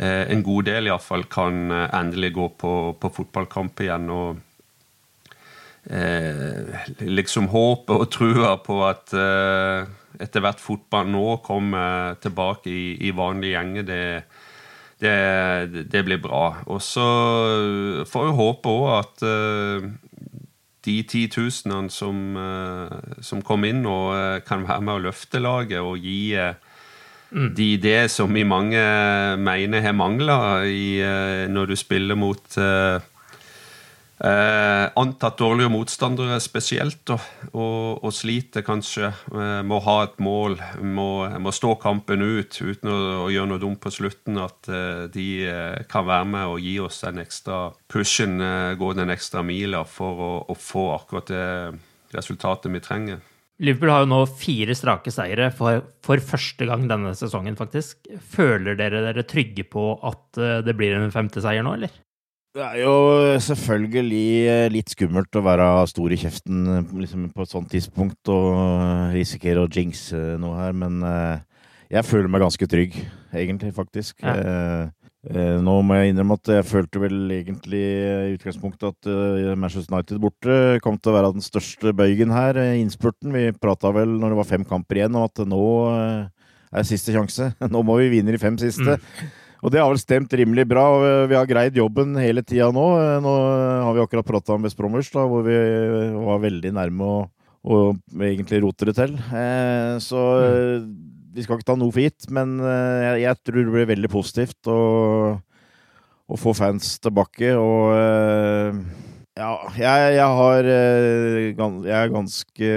en 0.05 0.43
god 0.45 0.69
del 0.69 0.91
iallfall 0.91 1.25
kan 1.33 1.71
eh, 1.73 1.87
endelig 1.97 2.35
gå 2.37 2.49
på, 2.61 2.73
på 3.01 3.13
fotballkamp 3.21 3.81
igjen. 3.81 4.11
og 4.13 4.43
eh, 5.91 6.89
liksom 7.01 7.49
håpet 7.53 7.95
og 7.97 8.11
trua 8.13 8.57
på 8.65 8.81
at 8.87 9.15
eh, 9.17 9.87
etter 10.21 10.45
hvert 10.45 10.61
fotball 10.61 11.09
nå 11.13 11.39
kommer 11.45 12.17
tilbake 12.21 12.73
i, 12.73 12.85
i 13.09 13.13
vanlige 13.17 13.57
gjenger, 13.57 13.87
det, 13.89 14.05
det, 15.01 15.87
det, 15.93 16.05
blir 16.05 16.21
bra. 16.25 16.63
Og 16.73 16.81
så 16.83 17.07
får 18.09 18.29
vi 18.29 18.37
håpe 18.41 18.73
òg 18.73 18.87
at 18.97 19.27
eh, 19.29 19.89
de 20.87 20.97
titusenene 21.09 21.91
som, 21.91 22.37
eh, 22.39 23.21
som 23.25 23.43
kom 23.43 23.67
inn 23.67 23.85
eh, 23.87 24.39
kan 24.47 24.65
være 24.69 24.85
med 24.85 24.95
å 24.95 25.05
løfte 25.09 25.43
laget 25.43 25.83
og 25.83 25.99
gi 25.99 26.35
eh, 26.39 26.55
mm. 27.31 27.51
de 27.59 27.69
det 27.83 28.01
som 28.13 28.37
i 28.37 28.47
mange 28.47 28.83
mener 29.41 29.85
har 29.85 29.97
mangla 29.97 30.39
når 31.53 31.73
du 31.73 31.77
spiller 31.79 32.19
mot 32.19 32.59
Eh, 34.17 34.91
antatt 34.97 35.37
dårlige 35.37 35.69
motstandere 35.69 36.39
spesielt, 36.41 37.11
og, 37.13 37.25
og, 37.53 37.99
og 38.01 38.15
sliter 38.17 38.65
kanskje 38.65 39.11
eh, 39.13 39.61
må 39.61 39.83
ha 39.85 39.97
et 40.07 40.17
mål, 40.25 40.57
må, 40.81 41.09
må 41.45 41.53
stå 41.53 41.75
kampen 41.83 42.25
ut 42.25 42.57
uten 42.57 42.89
å, 42.89 42.97
å, 43.27 43.29
gjøre 43.29 43.51
noe 43.51 43.61
dumt 43.61 43.83
på 43.85 43.93
slutten. 43.93 44.41
At 44.41 44.71
eh, 44.73 45.05
de 45.13 45.27
eh, 45.45 45.85
kan 45.93 46.09
være 46.09 46.31
med 46.33 46.55
og 46.55 46.65
gi 46.65 46.79
oss 46.81 47.03
den 47.05 47.21
ekstra 47.27 47.61
pushen, 47.93 48.41
eh, 48.41 48.73
gå 48.81 48.95
den 48.97 49.13
ekstra 49.13 49.45
mila 49.45 49.85
for 49.85 50.25
å, 50.25 50.33
å, 50.49 50.57
få 50.57 50.89
akkurat 50.95 51.29
det 51.29 51.47
resultatet 52.17 52.73
vi 52.73 52.81
trenger. 52.81 53.21
Liverpool 53.63 53.93
har 53.93 54.03
jo 54.05 54.11
nå 54.11 54.19
fire 54.29 54.75
strake 54.77 55.13
seire 55.15 55.49
for, 55.55 55.81
for 56.05 56.21
første 56.21 56.67
gang 56.69 56.85
denne 56.91 57.15
sesongen, 57.17 57.57
faktisk. 57.57 58.03
Føler 58.21 58.77
dere 58.77 59.01
dere 59.07 59.25
trygge 59.29 59.65
på 59.69 59.95
at 60.05 60.41
eh, 60.41 60.59
det 60.67 60.77
blir 60.77 60.99
en 60.99 61.15
femte 61.15 61.41
seier 61.45 61.65
nå, 61.65 61.77
eller? 61.79 61.95
Det 62.57 62.65
er 62.65 62.79
jo 62.81 62.93
selvfølgelig 63.45 64.29
eh, 64.49 64.67
litt 64.73 64.93
skummelt 64.93 65.37
å 65.37 65.43
være 65.45 65.67
stor 65.93 66.13
i 66.13 66.17
kjeften 66.21 66.63
eh, 66.73 66.95
liksom 67.03 67.27
på 67.37 67.45
et 67.45 67.53
sånt 67.53 67.69
tidspunkt 67.73 68.31
og 68.33 69.13
risikere 69.13 69.65
å 69.65 69.69
jinxe 69.69 70.39
noe 70.41 70.63
her, 70.63 70.77
men 70.77 71.03
eh, 71.05 71.43
jeg 71.93 72.09
føler 72.09 72.33
meg 72.33 72.45
ganske 72.47 72.69
trygg, 72.73 72.97
egentlig, 73.37 73.75
faktisk. 73.77 74.25
Ja. 74.25 74.89
Nå 75.27 75.73
må 75.83 75.97
jeg 75.99 76.13
innrømme 76.13 76.37
at 76.39 76.51
jeg 76.53 76.67
følte 76.69 77.01
vel 77.03 77.33
egentlig 77.35 77.81
i 77.83 78.35
utgangspunktet 78.37 78.93
at 78.93 79.09
Manchester 79.59 79.91
United 79.91 80.21
borte 80.23 80.59
kom 80.85 81.01
til 81.01 81.11
å 81.11 81.17
være 81.17 81.33
den 81.35 81.43
største 81.43 81.91
bøygen 81.99 82.31
her, 82.31 82.55
i 82.63 82.83
innspurten. 82.85 83.35
Vi 83.35 83.49
prata 83.59 83.91
vel 83.97 84.13
når 84.21 84.33
det 84.33 84.39
var 84.39 84.49
fem 84.53 84.67
kamper 84.69 85.01
igjen 85.01 85.19
om 85.19 85.27
at 85.27 85.43
nå 85.51 85.65
er 86.77 86.87
siste 86.87 87.15
sjanse. 87.15 87.51
Nå 87.73 87.83
må 87.87 87.99
vi 88.03 88.13
vinne 88.13 88.35
de 88.35 88.41
fem 88.41 88.57
siste. 88.61 88.97
Mm. 88.97 89.35
Og 89.65 89.73
det 89.73 89.81
har 89.81 89.91
vel 89.91 90.01
stemt 90.01 90.35
rimelig 90.37 90.67
bra. 90.69 90.85
og 90.95 91.31
Vi 91.31 91.39
har 91.39 91.49
greid 91.49 91.79
jobben 91.79 92.15
hele 92.21 92.45
tida 92.47 92.69
nå. 92.75 92.87
Nå 93.25 93.35
har 93.87 93.97
vi 93.97 94.05
akkurat 94.05 94.29
prata 94.29 94.55
om 94.55 94.67
West 94.67 94.79
Bromwich, 94.79 95.11
da, 95.15 95.25
hvor 95.27 95.47
vi 95.47 95.57
var 96.15 96.43
veldig 96.45 96.75
nærme 96.77 97.09
å, 97.67 97.81
egentlig 98.15 98.63
rote 98.63 98.87
det 98.91 98.97
til. 98.99 99.17
Eh, 99.35 99.97
så 100.03 100.23
mm. 100.23 100.91
Vi 101.37 101.45
skal 101.45 101.59
ikke 101.59 101.69
ta 101.69 101.77
noe 101.79 101.93
for 101.93 102.05
gitt, 102.05 102.29
men 102.33 102.57
eh, 102.65 103.03
jeg, 103.05 103.27
jeg, 103.27 103.43
tror 103.45 103.61
det 103.61 103.75
blir 103.75 103.91
veldig 103.93 104.13
positivt 104.13 104.71
å, 104.73 104.79
å 105.37 106.39
få 106.41 106.55
fans 106.57 106.97
tilbake. 107.05 107.53
Og 107.61 107.93
eh, 107.93 108.79
ja, 109.37 109.51
jeg, 109.77 110.15
jeg, 110.17 110.29
har 110.39 110.69
eh, 110.73 111.39
Jeg 111.53 111.97
er 111.99 112.15
ganske 112.15 112.71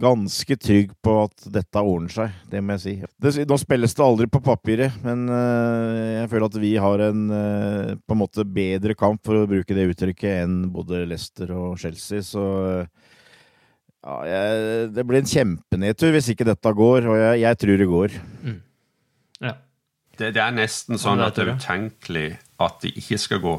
ganske 0.00 0.56
trygg 0.60 0.94
på 1.04 1.18
at 1.26 1.48
dette 1.52 1.82
ordner 1.82 2.12
seg, 2.12 2.32
det 2.48 2.62
må 2.64 2.76
jeg 2.76 2.84
si. 2.86 2.94
Det, 3.20 3.34
nå 3.48 3.58
spilles 3.60 3.96
det 3.96 4.04
aldri 4.04 4.28
på 4.32 4.40
papiret, 4.44 4.96
men 5.04 5.26
jeg 5.28 6.30
føler 6.32 6.48
at 6.48 6.58
vi 6.60 6.72
har 6.80 7.04
en 7.10 7.22
på 8.00 8.16
en 8.16 8.20
måte 8.20 8.44
bedre 8.44 8.96
kamp, 8.96 9.20
for 9.24 9.42
å 9.42 9.48
bruke 9.50 9.76
det 9.76 9.88
uttrykket, 9.92 10.46
enn 10.46 10.58
både 10.72 11.04
Leicester 11.08 11.52
og 11.56 11.76
Chelsea. 11.80 12.24
Så 12.24 12.44
ja, 14.06 14.16
jeg, 14.30 14.90
det 14.94 15.04
blir 15.06 15.18
en 15.18 15.30
kjempenedtur 15.30 16.12
hvis 16.14 16.30
ikke 16.30 16.46
dette 16.46 16.72
går, 16.78 17.08
og 17.10 17.16
jeg, 17.18 17.40
jeg 17.42 17.58
tror 17.62 17.80
det 17.80 17.88
går. 17.90 18.18
Mm. 18.46 18.60
Ja. 19.42 19.56
Det, 20.16 20.28
det, 20.36 20.42
er 20.42 20.54
nesten 20.54 21.00
sånn 21.00 21.22
at 21.24 21.34
det 21.36 21.44
er 21.44 21.56
utenkelig 21.58 22.28
at 22.62 22.78
det 22.84 22.94
ikke 23.02 23.18
skal 23.18 23.42
gå. 23.42 23.56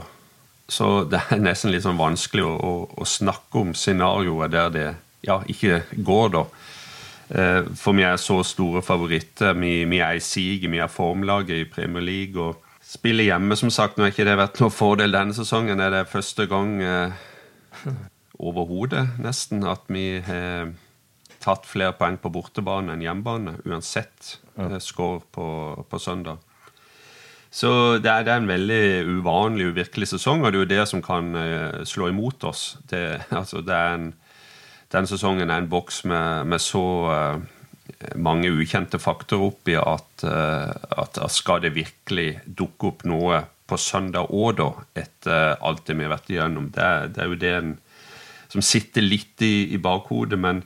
Så 0.72 0.88
det 1.12 1.20
er 1.32 1.44
nesten 1.44 1.72
litt 1.72 1.84
sånn 1.84 2.00
vanskelig 2.00 2.48
å, 2.48 2.56
å, 2.56 2.72
å 2.96 3.08
snakke 3.08 3.62
om 3.62 3.76
scenarioer 3.78 4.52
der 4.52 4.74
det 4.74 4.88
ja, 5.28 5.42
ikke 5.52 5.82
går, 6.06 6.34
da. 6.34 6.46
Eh, 7.28 7.68
for 7.76 7.98
vi 7.98 8.06
er 8.08 8.16
så 8.22 8.40
store 8.48 8.82
favoritter. 8.86 9.56
Vi, 9.60 9.82
vi 9.92 10.00
er 10.04 10.16
i 10.16 10.24
siget, 10.24 10.72
vi 10.72 10.80
er 10.84 10.92
formlaget 10.92 11.60
i 11.60 11.70
Premier 11.72 12.04
League. 12.04 12.40
og 12.40 12.64
Spiller 12.88 13.28
hjemme, 13.28 13.56
som 13.60 13.72
sagt. 13.74 13.98
Nå 13.98 14.08
har 14.08 14.16
ikke 14.16 14.28
det 14.28 14.38
vært 14.40 14.62
noen 14.64 14.76
fordel 14.76 15.16
denne 15.16 15.36
sesongen. 15.36 15.84
Er 15.84 15.92
det 15.92 16.08
første 16.12 16.48
gang 16.48 16.78
eh, 16.84 17.26
overhodet, 18.38 19.18
nesten, 19.22 19.64
at 19.66 19.88
vi 19.90 20.20
har 20.26 20.74
tatt 21.44 21.68
flere 21.70 21.96
poeng 21.98 22.18
på 22.22 22.32
bortebane 22.34 22.94
enn 22.94 23.06
hjemmebane, 23.06 23.58
uansett 23.68 24.38
ja. 24.58 24.68
Eh, 24.68 24.80
score 24.84 25.22
på, 25.32 25.48
på 25.90 26.00
søndag. 26.02 26.44
Så 27.54 27.70
det 28.04 28.12
er, 28.12 28.26
det 28.26 28.34
er, 28.34 28.42
en 28.42 28.50
veldig 28.50 29.20
uvanlig, 29.20 29.70
uvirkelig 29.72 30.10
sesong, 30.12 30.44
og 30.44 30.52
det 30.52 30.58
er 30.58 30.64
jo 30.64 30.72
det 30.74 30.88
som 30.90 31.02
kan 31.02 31.30
uh, 31.34 31.84
slå 31.88 32.10
imot 32.12 32.44
oss. 32.50 32.64
Det, 32.90 33.22
altså, 33.40 33.62
det 33.66 33.76
er 33.76 33.94
en, 33.96 34.10
den 34.94 35.08
sesongen 35.10 35.50
er 35.50 35.64
en 35.64 35.70
boks 35.72 36.04
med, 36.10 36.50
med 36.52 36.62
så 36.62 36.84
uh, 37.08 38.12
mange 38.20 38.52
ukjente 38.52 39.00
faktorer 39.00 39.48
oppi 39.48 39.78
at, 39.80 40.26
at, 40.28 41.20
skal 41.32 41.62
det 41.64 41.72
virkelig 41.78 42.42
dukke 42.46 42.92
opp 42.92 43.06
noe 43.08 43.40
på 43.68 43.80
søndag 43.80 44.28
òg, 44.36 44.58
da, 44.60 44.68
etter 45.00 45.56
alt 45.64 45.86
det 45.88 45.96
vi 45.96 46.06
har 46.06 46.12
vært 46.12 46.30
igjennom, 46.34 46.68
det, 46.76 46.90
det 47.16 47.24
er 47.24 47.32
jo 47.32 47.40
det 47.40 47.54
en, 47.56 47.72
som 48.52 48.64
sitter 48.64 49.06
litt 49.06 49.42
i, 49.46 49.74
i 49.76 49.80
bakhodet. 49.82 50.40
men 50.40 50.64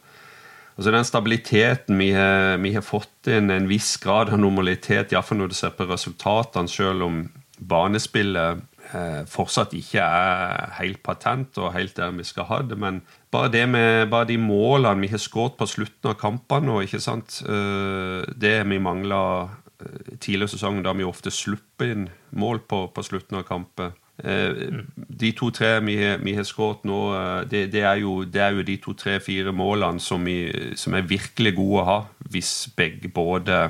Altså 0.78 0.92
Den 0.92 1.06
stabiliteten 1.06 2.00
vi 2.00 2.08
har, 2.16 2.58
vi 2.58 2.74
har 2.74 2.82
fått 2.82 3.28
inn, 3.30 3.52
en 3.52 3.68
viss 3.70 3.98
grad 4.02 4.32
av 4.34 4.40
normalitet, 4.40 5.12
iallfall 5.12 5.38
når 5.38 5.52
du 5.52 5.58
ser 5.60 5.76
på 5.78 5.86
resultatene, 5.86 6.72
selv 6.72 7.06
om 7.06 7.20
banespillet 7.62 8.64
eh, 8.98 9.22
fortsatt 9.30 9.76
ikke 9.78 10.02
er 10.02 10.72
helt 10.80 11.02
patent 11.06 11.60
og 11.62 11.74
helt 11.76 11.94
der 12.00 12.16
vi 12.18 12.26
skal 12.26 12.48
ha 12.50 12.62
det. 12.66 12.80
Men 12.82 13.02
bare, 13.30 13.52
det 13.54 13.68
med, 13.70 14.10
bare 14.10 14.30
de 14.32 14.40
målene 14.42 15.04
vi 15.04 15.12
har 15.12 15.22
skåret 15.22 15.60
på 15.60 15.70
slutten 15.70 16.14
av 16.14 16.18
kampene 16.22 16.72
nå, 16.72 16.80
ikke 16.88 17.04
sant? 17.04 17.42
Eh, 17.46 18.26
det 18.34 18.56
vi 18.72 18.82
mangla 18.82 19.24
eh, 19.46 20.18
tidligere 20.18 20.50
i 20.50 20.56
sesongen, 20.56 20.86
da 20.88 20.96
vi 20.98 21.06
ofte 21.06 21.34
slipper 21.36 21.94
inn 21.94 22.10
mål 22.32 22.64
på, 22.66 22.88
på 22.96 23.06
slutten 23.06 23.44
av 23.44 23.46
kamper. 23.50 23.94
Eh, 24.22 24.82
de 25.22 25.32
to-tre 25.34 25.80
vi, 25.82 25.96
vi, 26.22 26.34
har 26.38 26.46
skåret 26.46 26.84
nå, 26.86 27.00
eh, 27.18 27.44
det, 27.50 27.62
det, 27.74 27.82
er 27.88 28.02
jo, 28.04 28.22
det, 28.24 28.42
er 28.44 28.58
jo, 28.58 28.66
de 28.68 28.78
to-tre-fire 28.84 29.54
målene 29.56 30.04
som, 30.04 30.26
vi, 30.26 30.52
som, 30.78 30.94
er 30.94 31.08
virkelig 31.10 31.56
gode 31.58 31.82
å 31.82 31.88
ha, 31.88 32.00
hvis 32.30 32.52
begge 32.78 33.10
både 33.10 33.70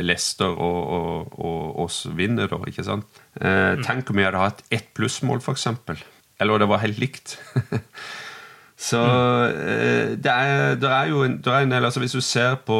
Leicester 0.00 0.52
og, 0.52 0.80
og, 0.96 1.38
og 1.40 1.84
oss 1.86 2.02
vinner, 2.16 2.48
da. 2.50 2.60
ikke 2.68 2.84
sant? 2.86 3.20
Eh, 3.40 3.76
mm. 3.78 3.84
tenk 3.86 4.10
om 4.10 4.20
vi 4.20 4.26
hadde 4.26 4.42
hatt 4.42 4.64
ett 4.72 4.90
plussmål, 4.96 5.40
f.eks. 5.40 5.68
Eller 6.40 6.60
det 6.60 6.68
var 6.70 6.84
helt 6.84 7.00
likt. 7.00 7.38
Så 8.80 9.00
mm. 9.00 9.58
eh, 9.60 10.12
det, 10.16 10.32
er, 10.32 10.76
det, 10.80 10.90
er, 10.90 11.10
jo 11.12 11.24
en, 11.24 11.40
det 11.40 11.52
er 11.52 11.66
en 11.66 11.74
del 11.74 11.84
altså 11.84 12.00
Hvis 12.00 12.16
du 12.16 12.22
ser 12.24 12.54
på 12.64 12.78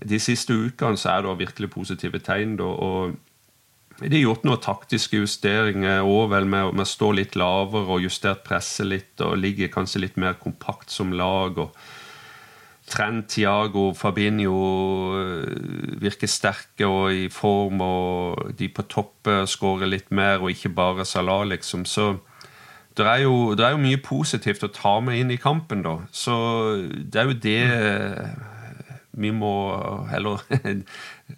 de 0.00 0.16
siste 0.22 0.54
ukene 0.56 0.96
så 0.96 1.10
er 1.12 1.26
det 1.26 1.40
virkelig 1.42 1.70
positive 1.74 2.20
tegn. 2.24 2.56
Og 2.60 3.16
de 4.00 4.16
har 4.16 4.22
gjort 4.22 4.44
noen 4.48 4.62
taktiske 4.64 5.18
justeringer 5.20 6.06
òg, 6.06 6.32
med, 6.40 6.70
med, 6.72 6.84
å 6.84 6.88
stå 6.88 7.10
litt 7.18 7.36
lavere 7.36 7.96
og 7.96 8.04
justert 8.06 8.44
presset 8.46 8.88
litt 8.88 9.24
og 9.24 9.36
ligge 9.40 9.68
kanskje 9.72 10.06
litt 10.06 10.16
mer 10.20 10.38
kompakt 10.40 10.92
som 10.94 11.12
lag. 11.12 11.58
og 11.60 11.76
Trent, 12.90 13.28
Tiago, 13.30 13.90
Fabinho 13.94 14.56
eh, 15.20 15.60
virker 16.02 16.30
sterke 16.30 16.88
og 16.88 17.12
i 17.14 17.28
form, 17.30 17.84
og 17.84 18.50
de 18.58 18.70
på 18.72 18.86
topp 18.90 19.30
skårer 19.46 19.92
litt 19.92 20.10
mer, 20.10 20.40
og 20.40 20.50
ikke 20.50 20.72
bare 20.74 21.06
Salah, 21.06 21.44
liksom. 21.52 21.84
Så 21.86 22.16
det 22.96 23.06
er, 23.06 23.22
jo, 23.28 23.52
det 23.54 23.66
er 23.66 23.76
jo 23.76 23.84
mye 23.84 24.00
positivt 24.02 24.64
å 24.66 24.72
ta 24.74 24.96
med 25.04 25.20
inn 25.20 25.30
i 25.30 25.38
kampen, 25.40 25.84
da. 25.86 26.00
Så 26.10 26.34
det 26.88 27.20
er 27.20 27.30
jo 27.30 27.38
det 27.44 27.60
vi 29.20 29.32
må 29.34 29.52
Eller 30.14 30.42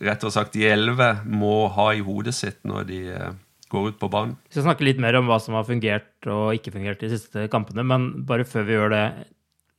rett 0.01 0.25
og 0.27 0.35
sagt 0.35 0.57
de 0.57 0.67
elleve 0.71 1.15
må 1.29 1.67
ha 1.75 1.91
i 1.93 2.05
hodet 2.05 2.35
sitt 2.37 2.63
når 2.69 2.89
de 2.89 3.01
eh, 3.13 3.35
går 3.73 3.93
ut 3.93 4.01
på 4.01 4.11
banen. 4.13 4.37
Vi 4.49 4.57
skal 4.57 4.69
snakke 4.69 4.87
litt 4.87 5.01
mer 5.03 5.17
om 5.19 5.29
hva 5.31 5.41
som 5.43 5.57
har 5.59 5.69
fungert 5.69 6.31
og 6.31 6.57
ikke 6.57 6.75
fungert 6.75 7.03
de 7.03 7.13
siste 7.15 7.49
kampene, 7.53 7.85
men 7.87 8.11
bare 8.29 8.49
før 8.49 8.69
vi 8.69 8.77
gjør 8.77 8.93
det 8.95 9.07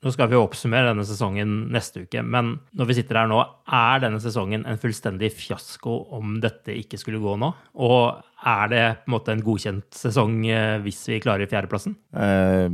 nå 0.03 0.11
skal 0.11 0.27
vi 0.27 0.35
oppsummere 0.35 0.89
denne 0.89 1.05
sesongen 1.07 1.51
neste 1.71 2.03
uke, 2.03 2.19
men 2.27 2.57
når 2.75 2.89
vi 2.89 2.95
sitter 2.97 3.21
her 3.21 3.29
nå, 3.31 3.39
er 3.71 4.01
denne 4.03 4.19
sesongen 4.19 4.65
en 4.67 4.79
fullstendig 4.79 5.29
fiasko 5.31 5.93
om 6.17 6.41
dette 6.43 6.75
ikke 6.75 6.99
skulle 6.99 7.21
gå 7.23 7.37
nå? 7.39 7.53
Og 7.79 8.19
er 8.43 8.71
det 8.73 8.81
på 9.05 9.07
en 9.07 9.15
måte 9.15 9.31
en 9.31 9.43
godkjent 9.45 9.95
sesong 9.95 10.41
eh, 10.51 10.75
hvis 10.83 10.99
vi 11.07 11.21
klarer 11.23 11.47
fjerdeplassen? 11.47 11.95
Uh, 12.11 12.67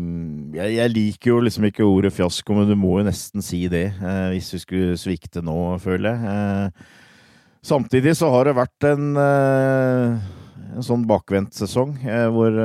jeg, 0.55 0.74
jeg, 0.79 0.93
liker 0.96 1.36
jo 1.36 1.43
liksom 1.46 1.69
ikke 1.69 1.86
ordet 1.86 2.15
fiasko, 2.15 2.58
men 2.58 2.72
du 2.72 2.74
må 2.79 2.98
jo 2.98 3.10
nesten 3.12 3.46
si 3.46 3.67
det 3.69 3.91
uh, 4.01 4.31
hvis 4.34 4.50
vi 4.55 4.63
skulle 4.65 4.98
svikte 4.98 5.46
nå, 5.46 5.60
føler 5.84 6.17
jeg. 6.25 6.74
Samtidig 7.70 8.16
så 8.18 8.32
har 8.34 8.50
det 8.50 8.58
vært 8.58 8.86
en, 8.90 9.14
en 9.20 10.86
sånn 10.86 11.06
bakvendt 11.10 11.54
sesong 11.60 11.92
hvor 12.34 12.56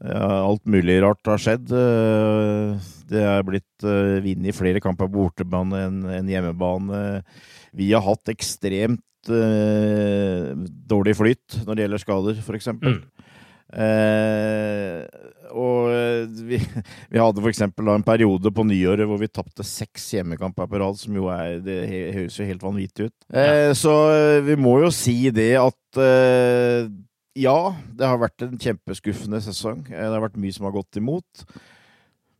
ja, 0.00 0.28
alt 0.46 0.62
mulig 0.70 1.00
rart 1.02 1.26
har 1.26 1.40
skjedd. 1.42 1.72
Eh, 1.74 2.90
det 3.10 3.24
er 3.26 3.42
blitt 3.46 3.82
vunnet 3.82 4.54
flere 4.54 4.82
kamper 4.82 5.10
på 5.10 5.24
bortebane 5.26 5.82
enn 6.14 6.30
hjemmebane. 6.30 7.00
Vi 7.74 7.90
har 7.90 8.06
hatt 8.06 8.30
ekstremt 8.30 9.02
dårlig 10.88 11.16
flyt 11.18 11.58
når 11.66 11.74
det 11.74 11.84
gjelder 11.84 12.02
skader, 12.04 12.38
f.eks. 12.40 12.70
Mm. 12.78 13.02
Uh, 13.70 15.06
og 15.50 15.90
vi, 16.46 16.58
vi 17.12 17.20
hadde 17.20 17.42
f.eks. 17.42 17.62
en 17.66 18.06
periode 18.06 18.50
på 18.54 18.64
nyåret 18.66 19.06
hvor 19.06 19.20
vi 19.20 19.30
tapte 19.30 19.66
seks 19.66 20.08
hjemmekamper 20.16 20.70
på 20.70 20.80
rad, 20.82 20.98
som 20.98 21.14
jo 21.18 21.28
er, 21.34 21.60
det 21.64 21.78
høres 22.16 22.38
jo 22.38 22.48
helt 22.48 22.66
vanvittig 22.66 23.10
ut. 23.10 23.16
Ja. 23.30 23.70
Så 23.78 23.94
vi 24.46 24.58
må 24.58 24.78
jo 24.84 24.90
si 24.94 25.16
det 25.34 25.52
at 25.60 26.02
ja, 27.38 27.58
det 27.94 28.08
har 28.08 28.18
vært 28.20 28.42
en 28.44 28.58
kjempeskuffende 28.58 29.40
sesong. 29.44 29.84
Eh, 29.88 29.98
det 29.98 30.16
har 30.16 30.24
vært 30.24 30.40
mye 30.40 30.54
som 30.54 30.66
har 30.66 30.74
gått 30.74 30.98
imot. 30.98 31.44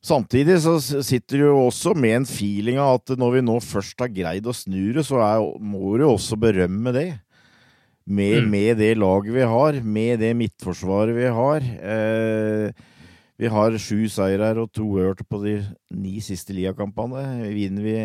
Samtidig 0.03 0.57
så 0.65 0.79
sitter 0.81 1.37
du 1.37 1.45
jo 1.45 1.67
også 1.67 1.93
med 1.95 2.23
en 2.23 2.29
feeling 2.29 2.81
av 2.81 2.99
at 2.99 3.13
når 3.21 3.37
vi 3.37 3.43
nå 3.45 3.59
først 3.63 4.01
har 4.01 4.13
greid 4.13 4.49
å 4.49 4.57
snu 4.57 4.95
det, 4.97 5.05
så 5.07 5.21
er, 5.21 5.45
må 5.61 5.99
du 6.01 6.07
også 6.09 6.39
berømme 6.41 6.95
det. 6.97 7.11
Med, 8.07 8.43
mm. 8.43 8.51
med, 8.51 8.71
det 8.81 8.95
laget 8.99 9.35
vi 9.35 9.43
har, 9.47 9.77
med 9.85 10.23
det 10.23 10.31
midtforsvaret 10.39 11.15
vi 11.15 11.29
har. 11.31 11.61
Eh, 11.61 12.87
vi 13.41 13.49
har 13.49 13.77
sju 13.81 14.09
seire 14.13 14.51
og 14.61 14.73
to 14.77 14.87
hørte 14.99 15.25
på 15.25 15.41
de 15.45 15.59
ni 15.97 16.19
siste 16.21 16.53
Lia-kampene. 16.57 17.23
Vinner 17.55 17.85
vi 17.85 17.99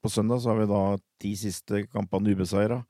på 0.00 0.12
søndag, 0.12 0.40
så 0.40 0.52
har 0.52 0.60
vi 0.62 0.68
da 0.70 0.84
ti 1.20 1.34
siste 1.36 1.84
kampene 1.90 2.32
ubeseira. 2.32 2.82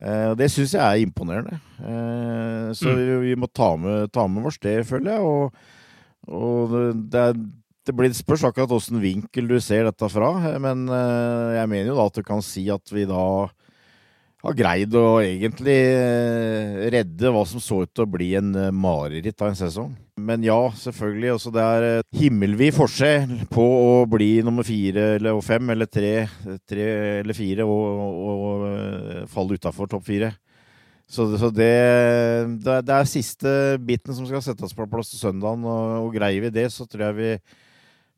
Eh, 0.00 0.32
det 0.38 0.48
syns 0.52 0.72
jeg 0.76 0.82
er 0.82 1.02
imponerende. 1.02 1.58
Eh, 1.80 2.70
så 2.78 2.92
mm. 2.92 3.00
vi, 3.00 3.18
vi, 3.26 3.34
må 3.38 3.50
ta 3.52 3.74
med, 3.76 4.12
ta 4.14 4.24
med 4.30 4.48
oss 4.48 4.60
det, 4.62 4.78
føler 4.88 5.12
jeg. 5.12 5.26
Og, 5.26 5.52
og 6.32 6.78
det, 7.12 7.26
det 7.86 7.94
blir 7.98 8.14
spørs 8.14 8.44
akkurat 8.46 8.72
åssen 8.74 9.02
vinkel 9.02 9.50
du 9.50 9.58
ser 9.62 9.86
dette 9.88 10.08
fra. 10.12 10.32
Men 10.62 10.86
uh, 10.90 11.52
jeg 11.56 11.70
mener 11.70 11.92
jo 11.92 11.98
da 11.98 12.06
at 12.10 12.18
du 12.18 12.24
kan 12.26 12.42
si 12.44 12.68
at 12.72 12.94
vi 12.94 13.06
da 13.10 13.24
har 14.42 14.56
greid 14.58 14.94
å 14.98 15.20
egentlig 15.22 15.78
redde 16.92 17.30
hva 17.30 17.44
som 17.46 17.62
så 17.62 17.84
ut 17.84 17.92
til 17.94 18.06
å 18.06 18.10
bli 18.10 18.32
en 18.40 18.50
mareritt 18.74 19.38
av 19.38 19.52
en 19.52 19.60
sesong. 19.60 19.92
Men 20.20 20.44
ja, 20.44 20.58
selvfølgelig. 20.76 21.32
Også 21.36 21.52
det 21.54 21.64
er 21.64 21.86
eh, 21.88 22.04
himmelvid 22.20 22.76
forskjell 22.76 23.46
på 23.52 23.64
å 23.64 23.92
bli 24.10 24.34
nummer 24.44 24.66
fire 24.66 25.14
eller 25.16 25.40
fem 25.44 25.72
eller 25.74 25.88
tre, 25.88 26.14
tre 26.68 26.88
eller 27.22 27.36
fire 27.36 27.66
og, 27.66 27.84
og, 28.04 28.28
og 28.36 28.66
eh, 28.68 29.22
falle 29.32 29.58
utafor 29.58 29.90
topp 29.90 30.06
fire. 30.10 30.32
Så, 31.12 31.26
så 31.36 31.50
det, 31.52 31.72
det, 32.62 32.76
er, 32.76 32.84
det, 32.86 32.94
er 32.94 33.08
siste 33.10 33.50
biten 33.84 34.14
som 34.16 34.28
skal 34.28 34.44
settes 34.44 34.72
på 34.76 34.88
plass 34.88 35.12
til 35.12 35.20
søndagen. 35.20 35.64
Og, 35.64 36.06
og 36.06 36.14
greier 36.14 36.44
vi 36.44 36.54
det, 36.54 36.68
så 36.72 36.86
tror 36.88 37.08
jeg 37.08 37.18
vi, 37.18 37.58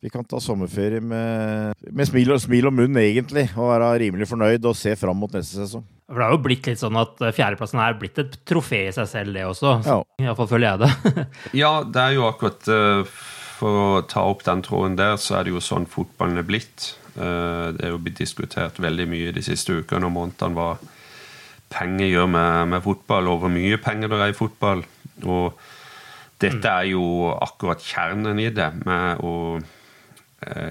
vi 0.05 0.13
kan 0.13 0.27
ta 0.27 0.43
sommerferie 0.43 1.03
med, 1.03 1.75
med 1.91 2.11
smil, 2.11 2.35
og, 2.37 2.43
smil 2.43 2.71
og 2.71 2.77
munn, 2.77 3.03
egentlig. 3.03 3.49
Og 3.55 3.73
være 3.73 3.97
rimelig 4.07 4.31
fornøyd 4.31 4.71
og 4.71 4.79
se 4.79 4.95
fram 4.99 5.19
mot 5.19 5.35
neste 5.35 5.63
sesong. 5.63 5.87
For 6.05 6.21
det 6.21 6.27
har 6.27 6.35
jo 6.35 6.43
blitt 6.45 6.67
litt 6.69 6.81
sånn 6.81 6.99
at 7.01 7.23
eh, 7.25 7.33
fjerdeplassen 7.33 7.81
er 7.81 7.95
blitt 7.97 8.19
et 8.21 8.35
trofé 8.45 8.83
i 8.91 8.93
seg 8.93 9.09
selv, 9.09 9.37
det 9.37 9.47
også. 9.49 9.71
Ja. 9.87 10.01
Iallfall 10.21 10.51
føler 10.51 10.75
jeg 10.75 10.83
det. 10.83 11.25
ja, 11.63 11.71
det 11.89 12.03
er 12.03 12.17
jo 12.19 12.27
akkurat 12.29 12.69
uh, 12.69 13.15
For 13.57 13.79
å 13.81 14.03
ta 14.09 14.27
opp 14.29 14.45
den 14.45 14.61
tråden 14.67 14.99
der, 15.01 15.17
så 15.21 15.39
er 15.39 15.47
det 15.47 15.55
jo 15.55 15.63
sånn 15.65 15.89
fotballen 15.89 16.43
er 16.43 16.49
blitt. 16.49 16.91
Uh, 17.17 17.73
det 17.73 17.87
er 17.87 17.95
jo 17.95 18.03
blitt 18.05 18.21
diskutert 18.21 18.81
veldig 18.83 19.07
mye 19.09 19.33
de 19.33 19.45
siste 19.47 19.79
ukene 19.79 20.11
og 20.11 20.13
månedene 20.19 20.59
hva 20.59 20.75
penger 21.73 22.11
gjør 22.11 22.29
med, 22.31 22.75
med, 22.75 22.85
fotball, 22.85 23.31
og 23.33 23.41
hvor 23.43 23.55
mye 23.55 23.81
penger 23.83 24.13
det 24.13 24.21
er 24.21 24.35
i 24.35 24.37
fotball. 24.37 24.85
Og 25.25 25.65
dette 26.43 26.69
er 26.69 26.91
jo 26.91 27.33
akkurat 27.33 27.81
kjernen 27.81 28.43
i 28.43 28.51
det. 28.53 28.69
med 28.85 29.25
å 29.25 29.33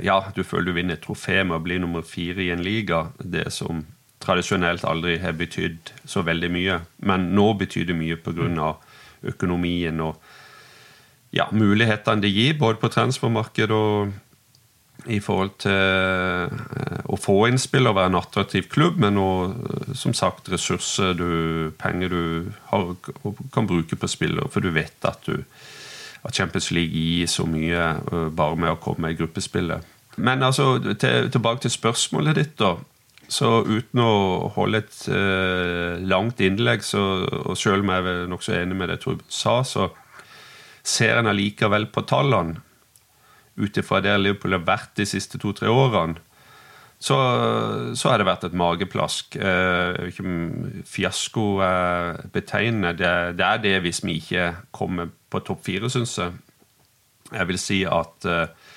ja, 0.06 0.20
du 0.36 0.44
føler 0.46 0.70
du 0.70 0.76
vinner 0.76 1.00
et 1.00 1.02
trofé 1.02 1.40
med 1.42 1.56
å 1.58 1.64
bli 1.66 1.80
nummer 1.82 2.04
fire 2.06 2.44
i 2.46 2.52
en 2.54 2.62
liga. 2.62 3.08
Det 3.18 3.48
som 3.52 3.82
tradisjonelt 4.24 4.86
aldri 4.88 5.18
har 5.22 5.36
betydd 5.38 5.94
så 6.10 6.24
veldig 6.26 6.50
mye. 6.54 6.80
Men 7.06 7.32
nå 7.36 7.52
betyr 7.60 7.90
det 7.90 7.98
mye 8.00 8.20
pga. 8.20 8.76
økonomien 9.24 10.02
og 10.04 10.18
ja, 11.32 11.48
mulighetene 11.52 12.22
det 12.22 12.30
gir, 12.30 12.58
både 12.60 12.78
på 12.78 12.92
transfermarkedet 12.92 13.72
og 13.72 14.12
i 15.12 15.20
forhold 15.20 15.52
til 15.64 15.74
eh, 15.74 17.00
å 17.12 17.18
få 17.20 17.36
innspill 17.50 17.90
og 17.90 17.98
være 17.98 18.12
en 18.12 18.20
attraktiv 18.20 18.70
klubb, 18.72 19.00
men 19.04 19.20
òg 19.20 19.52
eh, 19.52 19.94
som 20.00 20.14
sagt 20.16 20.52
ressurser, 20.54 21.16
du, 21.18 21.72
penger 21.80 22.14
du 22.14 22.52
har, 22.70 22.94
kan 23.54 23.68
bruke 23.68 23.98
på 24.00 24.08
spillere. 24.12 24.48
For 24.54 24.64
du 24.64 24.72
vet 24.76 25.08
at, 25.10 25.28
du, 25.28 25.44
at 26.24 26.36
Champions 26.36 26.72
League 26.72 26.96
gir 26.96 27.28
så 27.32 27.48
mye 27.50 27.90
eh, 28.00 28.30
bare 28.32 28.60
med 28.60 28.76
å 28.76 28.80
komme 28.84 29.12
i 29.12 29.20
gruppespillet. 29.20 29.92
Men 30.16 30.46
altså, 30.46 30.78
til, 31.02 31.30
tilbake 31.34 31.66
til 31.66 31.74
spørsmålet 31.74 32.40
ditt, 32.40 32.58
da. 32.62 32.76
Så 33.34 33.50
uten 33.66 34.02
å 34.04 34.50
holde 34.54 34.84
et 34.84 34.98
eh, 35.10 36.02
langt 36.06 36.42
innlegg, 36.44 36.84
så, 36.86 37.02
og 37.48 37.58
selv 37.58 37.82
om 37.82 37.92
jeg 37.94 38.06
er 38.12 38.28
nokså 38.30 38.54
enig 38.60 38.78
med 38.78 38.92
det 38.92 39.00
Trud 39.02 39.24
sa, 39.32 39.62
så 39.66 39.90
ser 40.84 41.18
en 41.18 41.32
allikevel 41.32 41.88
på 41.94 42.04
tallene, 42.10 42.62
ut 43.58 43.78
ifra 43.78 44.02
der 44.02 44.20
Liverpool 44.22 44.58
har 44.58 44.66
vært 44.68 44.96
de 44.98 45.06
siste 45.08 45.40
to-tre 45.42 45.70
årene, 45.70 46.22
så, 47.04 47.18
så, 48.00 48.08
har 48.08 48.22
det 48.22 48.28
vært 48.30 48.46
et 48.48 48.54
mageplask. 48.56 49.36
Uh, 49.36 50.08
fiasko 50.88 51.48
eh, 51.66 52.22
betegnende. 52.32 52.94
Det, 52.96 53.10
det, 53.36 53.44
er 53.44 53.60
det 53.60 53.74
hvis 53.84 54.00
vi 54.06 54.22
ikke 54.22 54.46
kommer 54.72 55.10
på 55.12 55.42
topp 55.44 55.66
fire, 55.66 55.90
syns 55.92 56.14
jeg. 56.22 56.38
Jeg 57.34 57.50
vil 57.50 57.60
si 57.60 57.82
at 57.90 58.30
eh, 58.30 58.72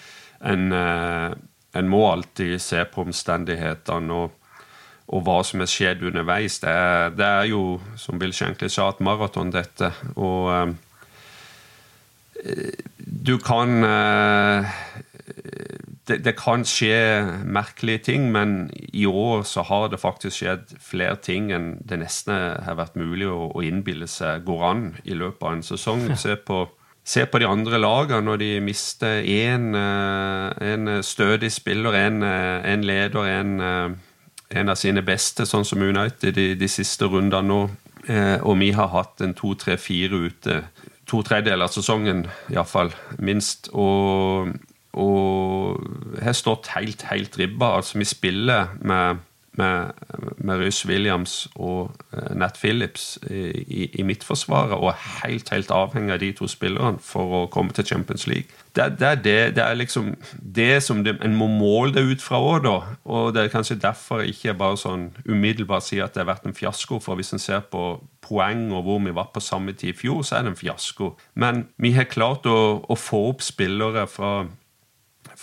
en 0.50 0.74
en 1.76 1.88
må 1.88 2.02
alltid 2.10 2.56
se 2.62 2.82
på 2.88 3.04
omstendighetene 3.06 4.16
og, 4.16 4.35
og, 5.06 5.22
hva 5.26 5.40
som 5.46 5.62
er 5.62 5.70
skjedd 5.70 6.04
underveis. 6.06 6.60
Det 6.62 6.72
er, 6.72 7.14
det 7.16 7.26
er 7.26 7.48
jo, 7.52 7.62
som 7.96 8.18
Bill 8.18 8.34
Shankly 8.34 8.68
sa, 8.72 8.90
et 8.90 9.02
maraton, 9.04 9.52
dette. 9.54 9.92
Og 10.16 10.50
uh, 10.52 10.70
du 12.96 13.36
kan 13.42 13.82
uh, 13.82 14.76
det, 16.06 16.20
det, 16.24 16.36
kan 16.38 16.64
skje 16.66 16.96
merkelige 17.42 18.04
ting, 18.10 18.30
men 18.32 18.70
i 18.74 19.06
år 19.06 19.42
så 19.48 19.64
har 19.66 19.88
det 19.90 20.02
faktisk 20.02 20.42
skjedd 20.42 20.76
flere 20.82 21.16
ting 21.22 21.50
enn 21.54 21.76
det 21.82 21.98
nesten 22.02 22.62
har 22.62 22.78
vært 22.78 22.98
mulig 22.98 23.26
å, 23.30 23.50
å 23.54 23.64
innbille 23.66 24.06
seg 24.10 24.46
går 24.46 24.66
an 24.70 24.84
i 25.04 25.18
løpet 25.18 25.42
av 25.42 25.56
en 25.56 25.66
sesong. 25.66 26.10
Se 26.18 26.38
på 26.38 26.66
Se 27.06 27.22
på 27.30 27.38
de 27.38 27.46
andre 27.46 27.78
lagene 27.78 28.26
når 28.26 28.40
de 28.40 28.48
mister 28.66 29.20
én 29.22 29.68
en 29.78 30.88
eh, 30.90 31.02
stødig 31.06 31.52
spiller, 31.54 31.94
en, 31.94 32.22
eh, 32.26 32.80
leder, 32.82 33.28
en, 33.30 33.60
eh, 33.60 33.90
en, 34.50 34.70
av 34.70 34.78
sine 34.78 35.02
beste, 35.06 35.46
sånn 35.46 35.66
som 35.66 35.82
United 35.82 36.36
de, 36.36 36.48
de 36.58 36.68
siste 36.70 37.08
rundene 37.10 37.42
nå. 37.48 37.60
Og 38.46 38.54
vi 38.60 38.68
har 38.70 38.92
hatt 38.92 39.22
en 39.24 39.32
to, 39.34 39.56
tre, 39.58 39.74
fire 39.82 40.20
ute. 40.28 40.60
To 41.10 41.24
tredjedeler 41.26 41.66
av 41.66 41.72
sesongen, 41.74 42.20
iallfall. 42.54 42.92
Minst. 43.18 43.66
Og, 43.74 44.52
og 44.94 46.20
har 46.22 46.36
stått 46.38 46.70
helt, 46.76 47.02
helt 47.10 47.34
ribba. 47.40 47.72
Altså, 47.80 47.98
vi 47.98 48.06
spiller 48.06 48.76
med 48.78 49.25
med, 49.58 49.92
med 50.38 50.62
Rhys 50.62 50.82
Williams 50.88 51.48
og 51.54 51.94
uh, 52.12 52.30
Nat 52.36 52.58
Phillips 52.60 53.18
i, 53.30 53.90
i 53.92 54.04
midtforsvaret, 54.06 54.76
og 54.76 54.92
er 54.92 55.02
helt 55.24 55.50
helt 55.52 55.70
avhengig 55.74 56.14
av 56.14 56.20
de 56.22 56.32
to 56.36 56.48
spillerne 56.50 57.02
for 57.02 57.40
å 57.40 57.42
komme 57.52 57.74
til 57.76 57.86
Champions 57.86 58.26
League. 58.26 58.50
Det, 58.76 58.98
det, 59.00 59.06
er, 59.08 59.20
det, 59.24 59.36
det 59.56 59.64
er 59.64 59.78
liksom 59.78 60.12
det 60.56 60.82
som 60.84 61.00
en 61.06 61.36
må 61.36 61.48
måle 61.48 61.94
det 61.96 62.04
ut 62.04 62.22
fra 62.22 62.40
òg, 62.42 62.66
da. 62.66 62.76
Og 63.08 63.32
det 63.34 63.46
er 63.46 63.54
kanskje 63.54 63.78
derfor 63.80 64.20
jeg 64.20 64.36
ikke 64.36 64.56
bare 64.60 64.80
sånn 64.80 65.08
umiddelbart 65.24 65.86
sier 65.86 66.04
at 66.04 66.14
det 66.14 66.24
har 66.24 66.34
vært 66.34 66.48
en 66.48 66.56
fiasko. 66.56 67.00
For 67.00 67.16
hvis 67.16 67.32
en 67.32 67.42
ser 67.42 67.64
på 67.72 67.86
poeng 68.26 68.68
og 68.74 68.84
hvor 68.84 69.00
vi 69.04 69.14
var 69.16 69.30
på 69.32 69.40
samme 69.40 69.72
tid 69.72 69.94
i 69.94 69.96
fjor, 69.96 70.20
så 70.26 70.38
er 70.38 70.44
det 70.44 70.54
en 70.54 70.60
fiasko. 70.60 71.14
Men 71.34 71.66
vi 71.80 71.94
har 71.96 72.10
klart 72.10 72.48
å, 72.50 72.58
å 72.84 72.98
få 73.00 73.22
opp 73.30 73.44
spillere 73.46 74.04
fra 74.10 74.32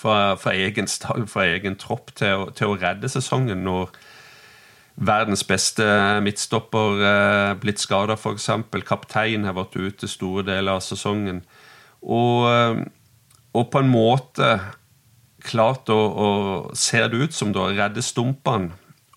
fra, 0.03 0.35
fra 0.39 0.53
egen 0.53 0.89
fra 1.31 1.47
egen 1.47 1.79
tropp, 1.79 2.11
til 2.19 2.43
å, 2.43 2.49
til 2.55 2.73
å 2.73 2.79
redde 2.79 3.11
sesongen 3.11 3.63
når 3.65 3.93
verdens 4.93 5.41
beste 5.47 5.85
midtstopper 6.21 7.01
eh, 7.01 7.53
blitt 7.61 7.81
skada, 7.81 8.17
f.eks. 8.19 8.49
Kaptein 8.85 9.47
har 9.47 9.57
vært 9.57 9.79
ute 9.79 10.09
store 10.09 10.45
deler 10.45 10.77
av 10.77 10.83
sesongen. 10.85 11.41
Og, 12.03 12.45
eh, 12.51 12.83
og 13.57 13.69
på 13.73 13.81
en 13.81 13.89
måte 13.89 14.53
klart 15.43 15.89
å, 15.91 15.97
å 15.97 16.29
ser 16.77 17.09
det 17.11 17.27
ut 17.27 17.35
som 17.35 17.51
da 17.55 17.67
redde 17.73 18.03
stumpene. 18.05 18.73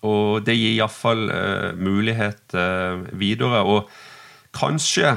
Og 0.07 0.43
det 0.45 0.55
gir 0.57 0.75
iallfall 0.75 1.29
eh, 1.33 1.71
mulighet 1.77 2.57
eh, 2.57 3.05
videre. 3.17 3.63
Og 3.65 3.89
kanskje 4.57 5.15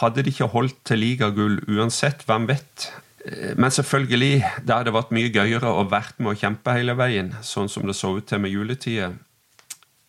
hadde 0.00 0.24
de 0.24 0.32
ikke 0.32 0.50
holdt 0.52 0.78
til 0.88 1.02
ligagull 1.02 1.58
uansett, 1.70 2.24
hvem 2.28 2.48
vet? 2.50 2.90
Eh, 3.24 3.52
men 3.56 3.72
selvfølgelig, 3.72 4.34
det 4.66 4.76
hadde 4.76 4.94
vært 4.94 5.14
mye 5.16 5.32
gøyere 5.32 5.70
å 5.70 5.86
vært 5.88 6.20
med 6.20 6.34
å 6.34 6.38
kjempe 6.38 6.76
hele 6.76 6.96
veien, 6.98 7.32
sånn 7.44 7.70
som 7.72 7.86
det 7.88 7.96
så 7.98 8.14
ut 8.18 8.28
til 8.28 8.42
med 8.44 8.52
juletider. 8.52 9.16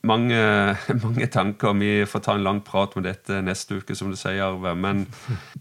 Mange, 0.06 0.38
mange, 1.06 1.28
tanker. 1.34 1.75
Vi 1.80 1.93
får 2.10 2.25
ta 2.28 2.38
en 2.38 2.45
lang 2.45 2.62
prat 2.65 2.95
med 2.97 3.08
dette 3.10 3.41
neste 3.45 3.82
uke, 3.82 3.97
som 3.97 4.12
du 4.12 4.19
sier, 4.19 4.43
Arve. 4.45 4.75
Men 4.78 5.06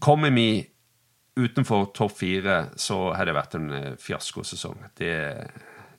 kommer 0.03 0.33
vi 0.35 0.65
utenfor 1.35 1.89
topp 1.95 2.19
fire, 2.21 2.59
så 2.79 3.09
har 3.15 3.27
det 3.27 3.35
vært 3.35 3.57
en 3.57 3.71
eh, 3.75 3.95
fiaskosesong. 3.99 4.77
Det, 4.95 5.15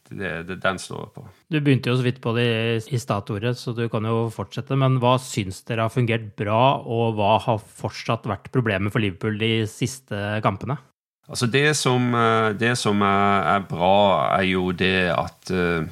det, 0.08 0.30
det, 0.48 0.58
den 0.62 0.78
står 0.80 1.10
på. 1.12 1.26
Du 1.52 1.58
begynte 1.60 1.90
jo 1.90 1.98
så 1.98 2.06
vidt 2.06 2.22
på 2.24 2.32
det 2.36 2.48
i 2.88 3.00
startordet, 3.00 3.56
så 3.60 3.74
du 3.76 3.84
kan 3.92 4.06
jo 4.08 4.30
fortsette. 4.32 4.78
Men 4.78 5.00
hva 5.02 5.16
syns 5.20 5.60
dere 5.68 5.88
har 5.88 5.92
fungert 5.92 6.30
bra, 6.38 6.78
og 6.80 7.18
hva 7.18 7.36
har 7.48 7.60
fortsatt 7.60 8.28
vært 8.30 8.52
problemet 8.54 8.94
for 8.94 9.04
Liverpool 9.04 9.36
de 9.42 9.66
siste 9.70 10.38
kampene? 10.46 10.78
Altså 11.26 11.48
det 11.50 11.74
som, 11.74 12.14
eh, 12.14 12.52
det 12.54 12.76
som 12.78 13.02
er, 13.02 13.62
bra, 13.68 14.38
er 14.38 14.46
jo 14.46 14.70
det 14.70 15.10
at 15.10 15.50
uh, 15.50 15.82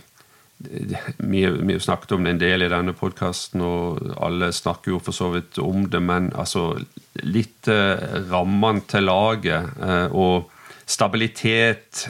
vi, 1.18 1.42
har 1.42 1.79
snakket 1.83 2.14
om 2.14 2.25
det 2.25 2.35
en 2.37 2.40
del 2.40 2.62
i 2.62 2.70
denne 2.70 2.94
podkasten, 2.94 3.61
og 3.61 4.14
alle 4.23 4.53
snakker 4.55 4.94
jo 4.94 5.01
for 5.03 5.16
så 5.16 5.33
vidt 5.35 5.59
om 5.59 5.88
det, 5.90 6.01
men 6.01 6.31
altså 6.38 6.77
litt 7.27 7.66
uh, 7.66 7.99
rammene 8.31 8.87
til 8.87 9.09
laget 9.11 9.75
og 10.14 10.51
stabilitet, 10.85 12.03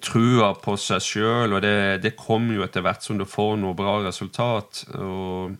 trua 0.00 0.46
på 0.56 0.78
seg 0.80 1.02
sjøl, 1.04 1.52
og 1.52 1.60
det, 1.60 2.00
det 2.00 2.14
kommer 2.16 2.56
jo 2.56 2.64
etter 2.64 2.80
hvert 2.80 3.04
som 3.04 3.18
du 3.20 3.26
får 3.28 3.58
noe 3.60 3.76
bra 3.76 3.98
resultat. 4.06 4.80
Og, 4.96 5.52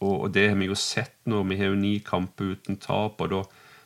og, 0.00 0.14
og 0.14 0.30
det 0.32 0.46
har 0.48 0.56
vi 0.56 0.70
jo 0.70 0.78
sett 0.80 1.18
nå. 1.28 1.42
Vi 1.50 1.58
har 1.60 1.68
jo 1.68 1.76
ni 1.76 1.98
kamper 2.00 2.54
uten 2.56 2.80
tap. 2.80 3.20
og 3.20 3.34
da 3.34 3.42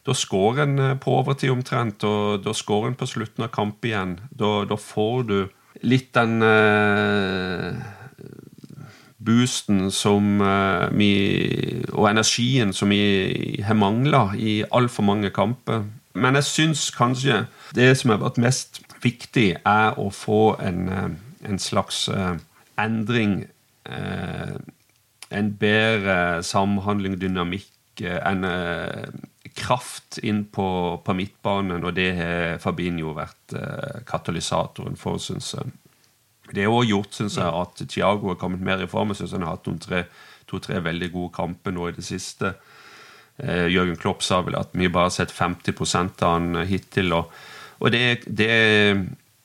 da 0.06 0.14
skårer 0.14 0.64
en 0.66 0.78
eh, 0.78 0.98
på 0.98 1.16
overtid 1.20 1.52
omtrent, 1.52 2.04
og 2.04 2.42
da 2.44 2.54
skårer 2.56 2.90
en 2.90 2.98
på 2.98 3.06
slutten 3.06 3.46
av 3.46 3.52
kamp 3.54 3.84
igjen. 3.86 4.18
Da, 4.30 4.62
da 4.66 4.78
får 4.78 5.26
du 5.28 5.36
litt 5.86 6.10
den 6.16 6.42
eh, 6.46 7.78
boosten 9.22 9.86
som 9.94 10.40
vi 10.98 11.12
Og 11.92 12.08
energien 12.08 12.72
som 12.74 12.90
vi 12.90 13.62
har 13.62 13.78
mangla 13.78 14.32
i 14.34 14.64
altfor 14.66 15.06
mange 15.06 15.30
kamper. 15.30 15.84
Men 16.14 16.34
jeg 16.34 16.48
syns 16.48 16.90
kanskje 16.90 17.44
det 17.74 17.92
som 18.00 18.10
har 18.10 18.18
vært 18.24 18.40
mest 18.42 18.80
viktig, 19.02 19.62
er 19.62 19.94
å 19.98 20.10
få 20.10 20.56
en, 20.58 21.16
en 21.46 21.58
slags 21.58 22.08
endring. 22.78 23.46
en 25.30 25.52
bedre 25.58 26.42
samhandling, 26.42 27.20
dynamikk, 27.20 28.02
en 28.02 28.44
kraft 29.56 30.18
inn 30.22 30.44
på, 30.52 30.66
på 31.04 31.14
midtbanen, 31.16 31.84
og 31.84 31.94
det 31.96 32.10
har 32.18 32.58
Fabinho 32.62 33.14
vært 33.16 33.56
eh, 33.58 34.02
katalysatoren 34.08 34.98
for, 35.00 35.20
syns 35.22 35.52
jeg. 35.56 35.72
Det 36.52 36.66
har 36.66 36.74
òg 36.74 36.90
gjort 36.90 37.16
synes 37.16 37.38
jeg, 37.40 37.48
at 37.48 37.82
Thiago 37.88 38.32
har 38.32 38.40
kommet 38.40 38.64
mer 38.64 38.82
i 38.82 38.90
form. 38.90 39.12
Jeg 39.12 39.22
syns 39.22 39.36
han 39.38 39.46
har 39.46 39.56
hatt 39.56 40.04
to-tre 40.50 40.80
veldig 40.84 41.08
gode 41.14 41.32
kamper 41.36 41.72
nå 41.72 41.88
i 41.88 41.96
det 41.96 42.04
siste. 42.04 42.54
Eh, 43.40 43.68
Jørgen 43.72 43.96
Klopp 43.96 44.24
sa 44.26 44.42
vel 44.44 44.58
at 44.58 44.74
vi 44.76 44.90
bare 44.92 45.08
har 45.08 45.14
sett 45.14 45.32
50 45.32 45.72
av 45.96 46.34
han 46.34 46.64
hittil. 46.68 47.14
Og, 47.16 47.32
og 47.80 47.94
det, 47.94 48.26
det, 48.26 48.50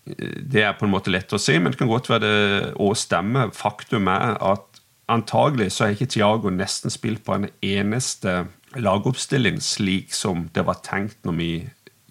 det, 0.05 0.63
er 0.63 0.75
på 0.75 0.87
en 0.87 0.93
måte 0.93 1.13
lett 1.13 1.31
å 1.33 1.39
si, 1.41 1.55
men 1.59 1.71
det 1.71 1.79
kan 1.79 1.91
godt 1.91 2.11
være 2.11 2.25
det 2.25 2.73
òg 2.83 2.97
stemmer. 2.99 3.53
Faktum 3.55 4.11
er 4.11 4.35
at 4.43 4.83
antagelig 5.07 5.71
så 5.73 5.85
har 5.85 5.95
ikke 5.95 6.11
Thiago 6.11 6.51
nesten 6.51 6.91
spilt 6.91 7.23
på 7.23 7.37
en 7.37 7.47
eneste 7.63 8.41
lagoppstilling 8.75 9.61
slik 9.63 10.13
som 10.15 10.47
det 10.55 10.65
var 10.67 10.81
tenkt 10.85 11.19
når 11.27 11.37
vi 11.39 11.51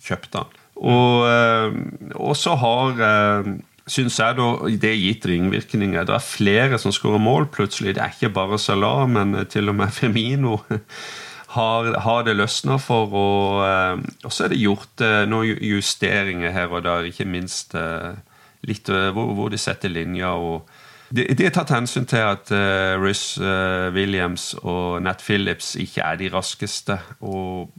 kjøpte 0.07 0.43
den. 0.43 0.63
Og, 0.77 1.25
eh, 1.29 1.77
og 2.21 2.37
så 2.37 2.57
har 2.61 3.01
eh, 3.07 3.51
syns 3.89 4.19
jeg 4.21 4.37
da, 4.39 4.49
det 4.69 4.91
er 4.91 5.01
gitt 5.01 5.29
ringvirkninger. 5.29 6.05
Det 6.09 6.17
er 6.17 6.25
flere 6.25 6.81
som 6.81 6.93
skårer 6.93 7.23
mål 7.23 7.49
plutselig. 7.53 7.97
Det 7.97 8.05
er 8.05 8.17
ikke 8.17 8.35
bare 8.37 8.61
Salah, 8.61 9.07
men 9.09 9.39
til 9.53 9.73
og 9.73 9.79
med 9.81 9.95
Firmino 9.97 10.59
har, 11.57 11.93
har 12.05 12.25
det 12.27 12.37
løsna 12.37 12.79
for. 12.83 13.13
Og, 13.13 13.67
eh, 13.67 14.07
og, 14.25 14.33
så 14.33 14.47
er 14.47 14.53
det 14.53 14.63
gjort 14.63 15.07
noen 15.29 15.63
justeringer 15.65 16.53
her 16.53 16.73
og 16.73 16.85
der, 16.85 17.09
ikke 17.09 17.29
minst 17.29 17.77
litt 18.67 18.89
hvor, 18.91 19.33
hvor 19.37 19.53
de 19.53 19.61
setter 19.61 19.93
linja. 19.93 20.35
og 20.35 20.67
de, 21.11 21.27
de, 21.35 21.45
har 21.47 21.55
tatt 21.55 21.75
hensyn 21.75 22.07
til 22.09 22.25
at 22.25 22.51
uh, 22.55 22.97
Rhys 23.03 23.39
uh, 23.39 23.93
Williams 23.95 24.55
og 24.63 25.03
Nat 25.03 25.23
Phillips 25.23 25.75
ikke 25.79 26.03
er 26.03 26.21
de 26.21 26.31
raskeste. 26.35 26.99
Og 27.21 27.71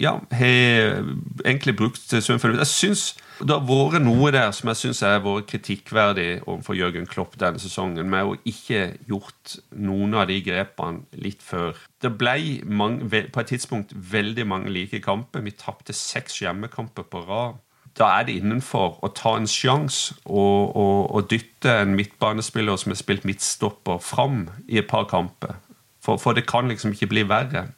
ja, 0.00 0.18
har 0.30 1.04
egentlig 1.44 1.76
brukt 1.76 2.12
sunn 2.22 2.40
Jeg 2.42 2.66
syns 2.66 3.14
det 3.40 3.50
har 3.50 3.64
vært 3.66 4.04
noe 4.04 4.30
der 4.30 4.52
som 4.54 4.68
jeg 4.70 4.78
syns 4.78 5.00
har 5.02 5.22
vært 5.24 5.48
kritikkverdig 5.50 6.28
overfor 6.44 6.76
Jørgen 6.78 7.08
Klopp 7.10 7.34
denne 7.40 7.58
sesongen, 7.58 8.06
med 8.10 8.28
å 8.30 8.36
ikke 8.46 8.94
gjort 9.10 9.56
noen 9.74 10.14
av 10.14 10.28
de 10.30 10.36
grepene 10.44 11.02
litt 11.18 11.42
før. 11.42 11.74
Det 11.98 12.12
ble 12.14 12.62
mange, 12.70 13.08
på 13.34 13.42
et 13.42 13.50
tidspunkt 13.50 13.94
veldig 14.12 14.46
mange 14.46 14.70
like 14.70 15.02
kamper. 15.02 15.42
Vi 15.42 15.56
tapte 15.58 15.96
seks 15.98 16.38
hjemmekamper 16.44 17.08
på 17.10 17.24
rad 17.26 17.58
da 17.98 18.10
er 18.18 18.26
det 18.26 18.38
innenfor 18.40 18.98
å 19.04 19.10
ta 19.14 19.36
en 19.38 19.46
sjanse 19.50 20.16
og, 20.24 20.74
og, 20.74 21.14
og, 21.14 21.28
dytte 21.30 21.76
en 21.84 21.94
midtbanespiller 21.94 22.78
som 22.80 22.90
har 22.90 22.98
spilt 22.98 23.26
midtstopper, 23.28 24.00
fram 24.02 24.48
i 24.66 24.80
et 24.82 24.88
par 24.90 25.06
kamper. 25.10 25.54
For, 26.02 26.18
for 26.20 26.36
det 26.36 26.46
kan 26.50 26.68
liksom 26.68 26.92
ikke 26.92 27.12
bli 27.12 27.26
verre. 27.30 27.68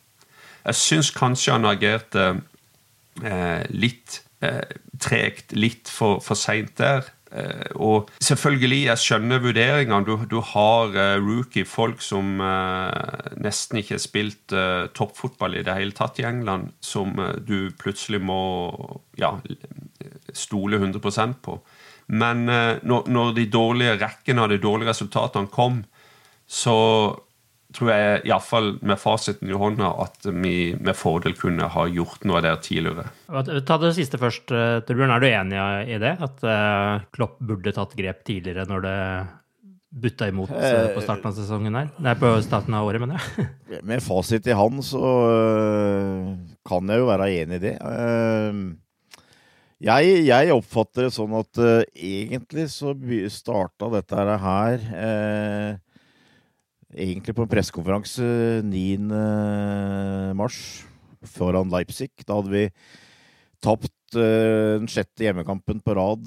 Jeg 0.66 0.80
syns 0.80 1.12
kanskje 1.14 1.54
han 1.54 1.68
agerte 1.68 2.24
eh, 3.22 3.62
litt 3.70 4.22
eh, 4.42 4.64
tregt, 4.98 5.52
litt 5.54 5.92
for, 5.92 6.18
for 6.24 6.38
seint 6.38 6.74
der. 6.80 7.06
Eh, 7.36 7.70
og 7.74 8.10
selvfølgelig, 8.22 8.80
jeg 8.86 9.02
skjønner 9.02 9.42
vurderingene. 9.42 10.04
Du, 10.06 10.16
du 10.30 10.40
har 10.54 10.94
eh, 10.96 11.16
rookie-folk 11.20 12.00
som 12.04 12.40
uh, 12.40 12.88
nesten 13.42 13.82
ikke 13.82 13.96
har 13.96 14.02
spilt 14.02 14.54
uh, 14.56 14.86
toppfotball 14.96 15.58
i 15.58 15.64
det 15.66 15.74
hele 15.76 15.96
tatt 15.96 16.20
i 16.22 16.26
England, 16.28 16.72
som 16.80 17.14
du 17.46 17.72
plutselig 17.78 18.22
må 18.24 18.40
ja, 19.20 19.34
stole 20.36 20.78
100% 20.78 21.40
på. 21.42 21.58
Men 22.06 22.44
når, 22.46 23.08
når, 23.10 23.32
de 23.34 23.48
dårlige 23.50 23.96
rekkene 23.98 24.44
av 24.44 24.52
de 24.52 24.60
dårlige 24.62 24.92
resultatene 24.92 25.50
kom, 25.50 25.80
så 26.46 26.76
tror 27.76 27.90
jeg 27.92 28.20
iallfall 28.28 28.74
med 28.86 29.00
fasiten 29.00 29.50
i 29.50 29.56
hånda 29.58 29.90
at 30.04 30.28
vi 30.28 30.56
med 30.78 30.96
fordel 30.96 31.34
kunne 31.38 31.68
ha 31.72 31.86
gjort 31.90 32.24
noe 32.28 32.42
der 32.44 32.60
tidligere. 32.62 33.08
Ta 33.66 33.78
det 33.82 33.94
siste 33.96 34.20
først, 34.20 34.52
eh, 34.54 34.78
Torbjørn. 34.86 35.14
Er 35.16 35.22
du 35.22 35.28
enig 35.28 35.64
i 35.96 35.98
det? 36.02 36.14
At 36.22 36.46
eh, 36.46 37.06
Klopp 37.16 37.40
burde 37.42 37.74
tatt 37.76 37.96
grep 37.98 38.22
tidligere 38.26 38.66
når 38.70 38.86
det 38.86 38.96
butta 39.96 40.28
imot 40.28 40.52
eh, 40.52 40.92
på 40.94 41.04
starten 41.04 41.30
av 41.30 41.36
sesongen 41.36 41.78
her? 41.78 41.92
Nei, 42.04 42.16
på 42.20 42.32
starten 42.46 42.76
av 42.76 42.88
året, 42.88 43.02
mener 43.02 43.20
jeg. 43.20 43.48
med 43.90 44.04
fasit 44.04 44.46
i 44.46 44.56
hånd 44.56 44.82
så 44.86 45.12
kan 46.66 46.92
jeg 46.92 47.02
jo 47.02 47.10
være 47.10 47.30
enig 47.42 47.60
i 47.60 47.64
det. 47.68 47.76
Jeg, 49.76 50.22
jeg, 50.24 50.52
oppfatter 50.56 51.04
det 51.04 51.12
sånn 51.12 51.34
at 51.36 51.58
uh, 51.60 51.82
egentlig 51.92 52.70
så 52.72 52.94
starta 53.28 53.90
dette 53.92 54.24
her 54.40 54.86
uh, 54.88 55.76
egentlig 56.96 57.34
på 57.36 57.44
en 57.44 57.50
pressekonferanse 57.52 58.24
9. 58.64 59.10
mars 60.38 60.58
foran 61.28 61.68
Leipzig. 61.68 62.08
Da 62.24 62.40
hadde 62.40 62.54
vi 62.54 62.64
tapt 63.60 64.16
uh, 64.16 64.80
den 64.80 64.88
sjette 64.88 65.28
hjemmekampen 65.28 65.84
på 65.84 66.00
rad 66.00 66.24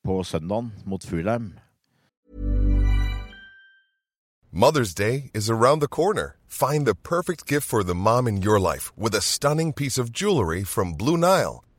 på 0.00 0.20
søndagen 0.24 0.72
mot 0.88 1.04
Fulheim. 1.04 1.52
Mother's 4.50 4.94
Day 4.94 5.30
is 5.34 5.50
around 5.50 5.80
the 5.80 5.86
corner. 5.86 6.38
Find 6.48 6.86
the 6.86 6.94
perfect 6.94 7.46
gift 7.46 7.68
for 7.68 7.84
the 7.84 7.94
mom 7.94 8.26
in 8.26 8.40
your 8.40 8.58
life 8.58 8.90
with 8.96 9.14
a 9.14 9.20
stunning 9.20 9.74
piece 9.74 9.98
of 9.98 10.12
jewelry 10.12 10.64
from 10.64 10.94
Blue 10.94 11.18
Nile. 11.18 11.62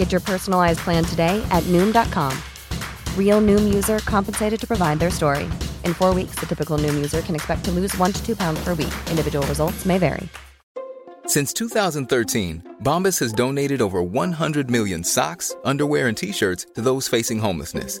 Get 0.00 0.12
your 0.12 0.22
personalized 0.22 0.78
plan 0.78 1.04
today 1.04 1.46
at 1.50 1.62
Noom.com. 1.64 2.32
Real 3.18 3.42
Noom 3.42 3.74
user 3.74 3.98
compensated 3.98 4.58
to 4.60 4.66
provide 4.66 4.98
their 4.98 5.10
story. 5.10 5.44
In 5.84 5.92
four 5.92 6.14
weeks, 6.14 6.36
the 6.36 6.46
typical 6.46 6.78
Noom 6.78 6.94
user 6.94 7.20
can 7.20 7.34
expect 7.34 7.66
to 7.66 7.70
lose 7.70 7.94
one 7.98 8.10
to 8.10 8.24
two 8.24 8.34
pounds 8.34 8.64
per 8.64 8.72
week. 8.72 8.94
Individual 9.10 9.46
results 9.46 9.84
may 9.84 9.98
vary. 9.98 10.26
Since 11.26 11.52
2013, 11.52 12.76
Bombas 12.82 13.20
has 13.20 13.34
donated 13.34 13.82
over 13.82 14.02
100 14.02 14.70
million 14.70 15.04
socks, 15.04 15.54
underwear, 15.64 16.08
and 16.08 16.16
t 16.16 16.32
shirts 16.32 16.64
to 16.74 16.80
those 16.80 17.06
facing 17.06 17.38
homelessness. 17.38 18.00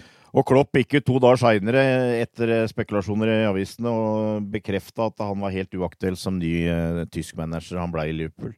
og 0.31 0.47
Klopp 0.47 0.77
gikk 0.79 0.95
ut 0.99 1.07
to 1.07 1.19
dager 1.19 1.41
seinere, 1.41 1.83
etter 2.21 2.53
spekulasjoner 2.71 3.33
i 3.33 3.49
avisene, 3.49 3.91
og 3.91 4.49
bekrefta 4.53 5.09
at 5.09 5.23
han 5.25 5.41
var 5.43 5.55
helt 5.55 5.75
uaktuell 5.75 6.15
som 6.19 6.39
ny 6.39 6.53
eh, 6.71 7.05
tysk 7.11 7.35
manager. 7.39 7.81
Han 7.81 7.91
ble 7.91 8.07
i 8.07 8.15
Liverpool. 8.15 8.53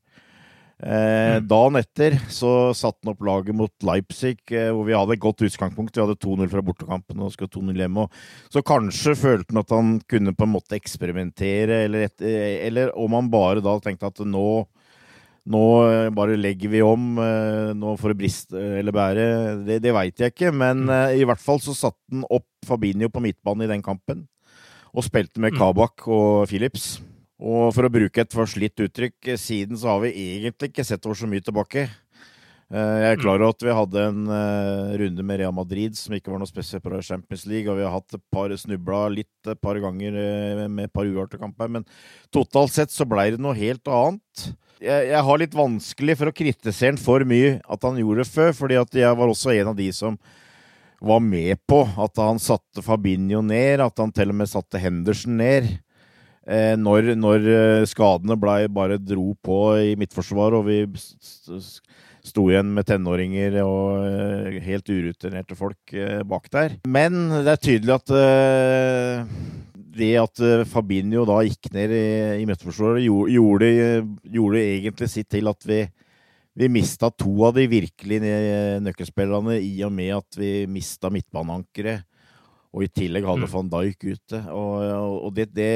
Eh, 0.84 1.40
mm. 1.40 1.48
Dagen 1.48 1.80
etter 1.80 2.18
så 2.34 2.74
satte 2.78 3.02
han 3.02 3.14
opp 3.14 3.26
laget 3.26 3.58
mot 3.58 3.88
Leipzig, 3.88 4.38
eh, 4.52 4.70
hvor 4.70 4.86
vi 4.86 4.94
hadde 4.98 5.18
et 5.18 5.24
godt 5.24 5.42
utgangspunkt. 5.48 5.98
Vi 5.98 6.04
hadde 6.04 6.20
2-0 6.22 6.52
fra 6.52 6.64
bortekampen 6.66 7.26
og 7.26 7.34
skulle 7.34 7.54
2-0 7.54 7.82
hjemme. 7.82 8.06
Så 8.54 8.66
kanskje 8.68 9.18
følte 9.18 9.56
han 9.56 9.64
at 9.64 9.74
han 9.74 9.94
kunne 10.14 10.36
på 10.38 10.46
en 10.46 10.54
måte 10.54 10.78
eksperimentere, 10.78 11.86
eller, 11.88 12.10
et, 12.10 12.30
eller 12.70 12.94
om 13.00 13.18
han 13.18 13.34
bare 13.34 13.66
da 13.66 13.80
tenkte 13.82 14.14
at 14.14 14.26
nå 14.28 14.48
nå 15.44 15.64
eh, 15.90 16.10
bare 16.16 16.38
legger 16.40 16.72
vi 16.72 16.82
om, 16.86 17.18
eh, 17.20 17.72
nå 17.76 17.96
for 18.00 18.14
å 18.14 18.18
briste 18.18 18.60
eller 18.80 18.96
bære. 18.96 19.26
Det, 19.68 19.80
det 19.84 19.96
veit 19.96 20.22
jeg 20.22 20.32
ikke, 20.32 20.54
men 20.56 20.86
mm. 20.86 20.94
Eh, 20.98 21.16
i 21.20 21.26
hvert 21.28 21.42
fall 21.44 21.60
så 21.64 21.76
satte 21.76 22.00
han 22.14 22.24
opp 22.32 22.48
Fabinho 22.68 23.10
på 23.12 23.24
midtbanen 23.24 23.66
i 23.66 23.72
den 23.74 23.84
kampen. 23.84 24.24
Og 24.94 25.04
spilte 25.08 25.42
med 25.44 25.56
mm. 25.56 25.60
Kabak 25.60 26.08
og 26.08 26.46
Philips. 26.52 27.02
Og 27.44 27.74
for 27.76 27.84
å 27.84 27.92
bruke 27.92 28.24
et 28.24 28.36
forslitt 28.36 28.80
uttrykk, 28.86 29.34
siden 29.42 29.76
så 29.80 29.96
har 29.96 30.04
vi 30.06 30.14
egentlig 30.38 30.72
ikke 30.72 30.86
sett 30.88 31.04
over 31.10 31.18
så 31.20 31.28
mye 31.28 31.44
tilbake. 31.44 31.90
Jeg 32.74 33.06
er 33.06 33.20
klar 33.22 33.38
over 33.38 33.52
at 33.54 33.62
vi 33.62 33.74
hadde 33.78 34.04
en 34.10 34.22
runde 34.98 35.24
med 35.30 35.38
Real 35.38 35.54
Madrid 35.54 35.94
som 35.94 36.16
ikke 36.18 36.32
var 36.34 36.40
noe 36.42 36.50
spesielt 36.50 36.82
på 36.82 37.02
Champions 37.06 37.44
League, 37.46 37.70
og 37.70 37.78
vi 37.78 37.86
har 37.86 37.94
hatt 37.94 38.16
et 38.18 38.24
par 38.34 38.50
snubla 38.58 39.04
litt 39.14 39.52
et 39.52 39.62
par 39.62 39.78
ganger 39.78 40.18
med 40.66 40.88
et 40.88 40.94
par 40.94 41.06
uavgjorte 41.06 41.38
kamper, 41.38 41.70
men 41.70 41.86
totalt 42.34 42.74
sett 42.74 42.90
så 42.90 43.06
blei 43.06 43.28
det 43.36 43.44
noe 43.44 43.54
helt 43.60 43.86
annet 43.86 44.48
jeg, 44.84 45.10
jeg, 45.10 45.24
har 45.28 45.40
litt 45.40 45.56
vanskelig 45.56 46.16
for 46.20 46.30
å 46.30 46.36
kritisere 46.36 46.94
han 46.94 47.02
for 47.02 47.24
mye 47.28 47.58
at 47.62 47.86
han 47.88 48.00
gjorde 48.00 48.24
det 48.24 48.32
før, 48.34 48.52
fordi 48.58 48.80
at 48.82 49.00
jeg 49.04 49.20
var 49.20 49.32
også 49.32 49.54
en 49.56 49.72
av 49.72 49.78
de 49.78 49.90
som 49.96 50.18
var 51.04 51.24
med 51.24 51.60
på 51.68 51.82
at 52.00 52.20
han 52.22 52.40
satte 52.40 52.84
Fabinho 52.84 53.42
ned, 53.44 53.84
at 53.84 54.00
han 54.00 54.14
til 54.16 54.32
og 54.32 54.40
med 54.40 54.52
satte 54.52 54.80
Henderson 54.80 55.36
ned. 55.40 55.68
Eh, 56.44 56.76
når, 56.80 57.14
når, 57.20 57.48
eh, 57.48 57.86
skadene 57.88 58.38
blei 58.40 58.66
bare 58.72 59.00
dro 59.00 59.32
på 59.44 59.60
i 59.80 59.94
midtforsvaret, 60.00 60.60
og 60.60 60.68
vi 60.68 60.80
sto 62.24 62.46
igjen 62.52 62.70
med 62.76 62.88
tenåringer 62.88 63.58
og 63.66 64.06
eh, 64.08 64.62
helt 64.64 64.88
urutinerte 64.90 65.58
folk 65.60 65.96
eh, 65.96 66.22
bak 66.28 66.48
der. 66.54 66.78
Men 66.88 67.28
det 67.44 67.52
er 67.52 67.64
tydelig 67.68 67.98
at 67.98 68.14
eh, 68.16 69.34
det 69.94 70.14
at 70.18 70.42
Fabinho 70.72 71.26
da 71.30 71.42
gikk 71.46 71.70
ned 71.76 71.92
i, 71.94 72.06
i 72.42 72.48
midtforsvaret, 72.50 73.04
gjorde, 73.04 73.68
gjorde, 74.34 74.64
egentlig 74.64 75.10
sitt 75.12 75.30
til 75.30 75.52
at 75.52 75.68
vi, 75.70 75.84
vi 76.58 76.72
mista 76.72 77.12
to 77.14 77.36
av 77.46 77.54
de 77.60 77.68
virkelig 77.70 78.18
nøkkelspillerne 78.82 79.60
i 79.62 79.76
og 79.86 79.94
med 79.94 80.16
at 80.16 80.40
vi 80.40 80.56
mista 80.72 81.14
midtbaneankeret. 81.14 82.08
Og 82.74 82.88
i 82.88 82.90
tillegg 82.90 83.28
hadde 83.28 83.46
mm. 83.46 83.52
van 83.52 83.68
Dijk 83.70 84.08
ute. 84.08 84.40
Og, 84.50 84.80
og 85.28 85.34
det, 85.38 85.52
det, 85.54 85.74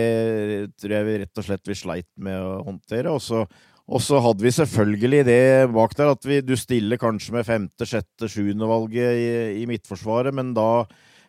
tror 0.82 0.96
jeg 0.96 1.06
vi 1.06 1.18
rett 1.22 1.42
og 1.44 1.46
slett 1.46 1.70
vi 1.70 1.78
sleit 1.78 2.10
med 2.18 2.42
å 2.42 2.56
håndtere. 2.66 3.14
Og 3.14 3.22
så, 3.22 3.44
og 3.88 4.04
så 4.04 4.20
hadde 4.20 4.44
vi 4.44 4.52
selvfølgelig 4.52 5.26
det 5.28 5.44
bak 5.72 5.94
der 5.96 6.12
at 6.12 6.26
vi, 6.28 6.42
du 6.44 6.58
stiller 6.60 7.00
kanskje 7.00 7.38
med 7.38 7.46
femte, 7.48 7.88
sjette, 7.88 8.28
sjuende 8.28 8.68
valget 8.68 9.20
i, 9.20 9.28
i 9.62 9.68
midtforsvaret, 9.70 10.36
men 10.36 10.52
da 10.58 10.84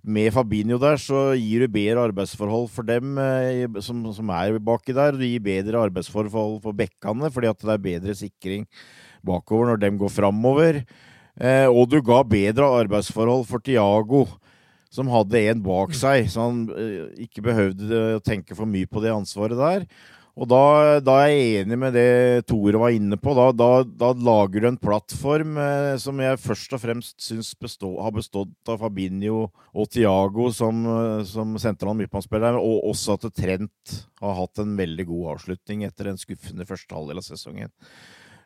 med 0.08 0.32
Fabinho 0.34 0.78
der, 0.80 0.98
så 0.98 1.34
gir 1.38 1.64
du 1.64 1.72
bedre 1.74 2.06
arbeidsforhold 2.08 2.68
for 2.72 2.86
dem 2.86 3.18
eh, 3.20 3.66
som, 3.84 4.00
som, 4.14 4.30
er 4.34 4.58
baki 4.62 4.94
der. 4.96 5.18
Du 5.18 5.24
gir 5.26 5.42
bedre 5.42 5.84
arbeidsforhold 5.88 6.60
for 6.64 6.76
bekkene, 6.76 7.30
fordi 7.34 7.50
at 7.50 7.62
det 7.62 7.74
er 7.74 7.86
bedre 7.86 8.16
sikring 8.16 8.66
bakover 9.26 9.72
når 9.72 9.82
de 9.82 9.92
går 10.00 10.12
framover. 10.14 10.82
Eh, 11.38 11.66
og 11.66 11.90
du 11.90 12.00
ga 12.02 12.22
bedre 12.26 12.70
arbeidsforhold 12.82 13.44
for 13.46 13.62
Tiago, 13.62 14.24
som 14.90 15.10
hadde 15.12 15.44
en 15.50 15.62
bak 15.62 15.92
seg, 15.96 16.30
så 16.32 16.46
han 16.48 16.64
eh, 16.72 17.26
ikke 17.28 17.44
behøvde 17.50 18.04
å 18.16 18.24
tenke 18.24 18.56
for 18.58 18.70
mye 18.70 18.88
på 18.88 19.02
det 19.04 19.12
ansvaret 19.14 19.58
der. 19.58 19.84
Og 20.38 20.46
da, 20.46 20.98
da, 21.02 21.16
er 21.24 21.32
jeg 21.32 21.62
enig 21.64 21.76
med 21.82 21.96
det 21.96 22.46
Tore 22.46 22.78
var 22.78 22.94
inne 22.94 23.16
på. 23.18 23.32
Da, 23.34 23.48
da, 23.56 23.70
da 23.82 24.10
lager 24.14 24.62
du 24.62 24.68
en 24.70 24.78
plattform 24.78 25.56
eh, 25.58 25.94
som 25.98 26.20
jeg 26.22 26.38
først 26.38 26.76
og 26.76 26.82
fremst 26.84 27.16
syns 27.26 27.50
bestå, 27.58 27.90
har 28.04 28.14
bestått 28.14 28.70
av 28.70 28.78
Fabinho 28.84 29.48
og 29.48 29.90
Tiago 29.90 30.46
som, 30.54 30.84
eh, 30.92 31.24
som 31.26 31.58
sentrale 31.58 31.98
midtbanespillere, 31.98 32.62
og 32.62 32.86
også 32.92 33.18
at 33.18 33.26
Trent 33.34 33.96
har 34.22 34.38
hatt 34.38 34.62
en 34.62 34.78
veldig 34.78 35.08
god 35.10 35.34
avslutning 35.34 35.82
etter 35.88 36.12
en 36.12 36.20
skuffende 36.20 36.68
første 36.68 36.94
halvdel 36.94 37.18
av 37.18 37.26
sesongen. 37.26 37.74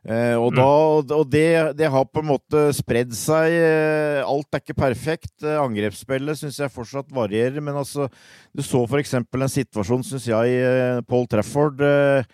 Eh, 0.03 0.35
og, 0.35 0.51
da, 0.57 0.67
og 1.15 1.29
det, 1.31 1.79
det, 1.79 1.87
har 1.95 2.09
på 2.11 2.23
en 2.25 2.33
måte 2.33 2.65
spredd 2.75 3.13
seg. 3.15 3.55
Eh, 3.55 4.19
alt 4.27 4.51
er 4.51 4.63
ikke 4.65 4.79
perfekt. 4.81 5.35
Eh, 5.45 5.61
angrepsspillet 5.63 6.41
syns 6.41 6.59
jeg 6.59 6.75
fortsatt 6.75 7.13
varierer. 7.15 7.63
Men 7.63 7.79
altså, 7.79 8.09
du 8.51 8.65
så 8.67 8.83
f.eks. 8.83 9.15
en 9.21 9.47
situasjon, 9.55 10.03
syns 10.07 10.27
jeg, 10.33 10.59
eh, 10.59 10.99
Paul 11.07 11.29
Trafford, 11.31 11.83
eh, 11.87 12.27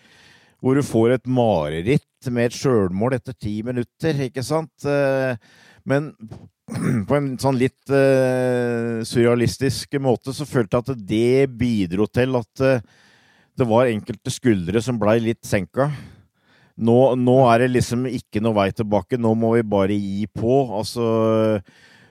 hvor 0.59 0.75
du 0.75 0.83
får 0.83 1.19
et 1.19 1.29
mareritt 1.29 2.31
med 2.33 2.49
et 2.49 2.57
sjølmål 2.57 3.19
etter 3.19 3.37
ti 3.37 3.59
minutter, 3.65 4.25
ikke 4.25 4.43
sant? 4.43 4.73
Eh, 4.89 5.37
men 5.89 6.11
på 7.07 7.17
en 7.17 7.33
sånn 7.41 7.57
litt 7.57 7.89
surrealistisk 9.09 9.95
måte 10.03 10.33
så 10.37 10.45
følte 10.45 10.77
jeg 10.77 10.85
at 10.85 11.07
det 11.09 11.47
bidro 11.57 12.05
til 12.05 12.37
at 12.37 12.61
det 13.57 13.65
var 13.65 13.89
enkelte 13.89 14.29
skuldre 14.29 14.83
som 14.85 14.99
blei 15.01 15.15
litt 15.23 15.41
senka. 15.49 15.87
Nå, 16.79 16.97
nå, 17.19 17.37
er 17.51 17.65
det 17.65 17.73
liksom 17.73 18.07
ikke 18.07 18.41
noe 18.43 18.55
vei 18.55 18.69
tilbake. 18.71 19.19
Nå 19.19 19.33
må 19.35 19.51
vi 19.57 19.65
bare 19.67 19.95
gi 19.97 20.25
på. 20.31 20.61
Altså, 20.79 21.03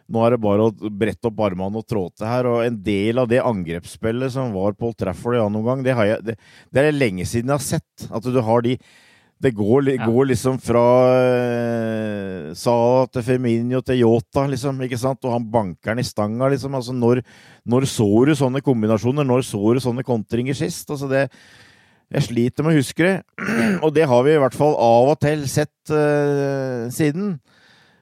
nå 0.08 0.22
er 0.24 0.34
det 0.34 0.40
bare 0.44 0.68
å 0.68 0.90
brette 0.92 1.30
opp 1.30 1.40
armene 1.46 1.80
og 1.80 1.86
trå 1.88 2.06
til 2.12 2.28
her. 2.28 2.48
Og 2.50 2.62
en 2.66 2.78
del 2.84 3.20
av 3.22 3.28
det 3.30 3.40
angrepsspillet 3.40 4.34
som 4.34 4.52
var 4.56 4.76
Paul 4.76 4.92
Trafford 4.96 5.38
ja, 5.38 5.46
noen 5.52 5.68
gang, 5.70 5.84
det, 5.86 5.94
jeg, 5.96 6.22
det, 6.26 6.38
det, 6.68 6.80
er 6.80 6.90
det 6.90 6.98
lenge 6.98 7.28
siden 7.28 7.54
jeg 7.54 7.60
har 7.60 7.64
sett. 7.64 8.08
At 8.12 8.28
du 8.28 8.40
har 8.44 8.64
de 8.66 8.78
Det 9.38 9.52
går, 9.54 9.92
ja. 9.94 10.02
går 10.02 10.26
liksom 10.32 10.56
fra 10.58 10.84
eh, 11.14 12.48
Sala 12.58 13.06
til 13.06 13.22
Feminio 13.22 13.80
til 13.86 14.00
Yota, 14.02 14.48
liksom. 14.50 14.80
ikke 14.82 14.98
sant? 14.98 15.22
Og 15.22 15.32
han 15.32 15.46
banker 15.46 15.94
den 15.94 16.02
i 16.02 16.08
stanga, 16.08 16.48
liksom. 16.50 16.74
Altså, 16.74 16.92
når, 16.92 17.22
når 17.64 17.86
så 17.86 18.08
du 18.26 18.34
sånne 18.34 18.60
kombinasjoner? 18.66 19.24
Når 19.24 19.46
så 19.46 19.62
du 19.72 19.80
sånne 19.80 20.04
kontringer 20.04 20.58
sist? 20.58 20.90
Altså, 20.90 21.06
det 21.08 21.28
jeg 22.08 22.24
sliter 22.24 22.64
med 22.64 22.72
å 22.72 22.80
huske 22.80 23.04
det, 23.04 23.16
og 23.84 23.92
det 23.96 24.06
har 24.08 24.24
vi 24.24 24.34
i 24.34 24.40
hvert 24.40 24.56
fall 24.56 24.74
av 24.80 25.12
og 25.12 25.18
til 25.20 25.44
sett 25.50 25.92
uh, 25.92 26.88
siden. 26.92 27.36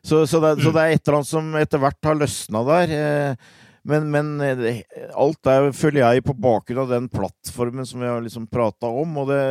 Så, 0.06 0.22
så, 0.30 0.38
det, 0.42 0.52
så, 0.62 0.70
det, 0.70 0.82
er 0.82 0.94
et 0.94 1.02
eller 1.02 1.18
annet 1.18 1.30
som 1.32 1.48
etter 1.58 1.82
hvert 1.82 2.06
har 2.06 2.18
løsna 2.20 2.62
der. 2.68 2.94
Uh, 2.94 3.62
men, 3.86 4.06
men 4.10 4.30
det, 4.58 4.76
alt 5.14 5.50
er, 5.50 5.68
føler 5.74 6.02
jeg, 6.04 6.26
på 6.26 6.34
bakgrunn 6.38 6.84
av 6.84 6.94
den 6.94 7.10
plattformen 7.10 7.86
som 7.86 8.02
vi 8.02 8.10
har 8.10 8.22
liksom 8.22 8.46
prata 8.50 8.90
om. 8.90 9.18
Og 9.22 9.30
det, 9.30 9.42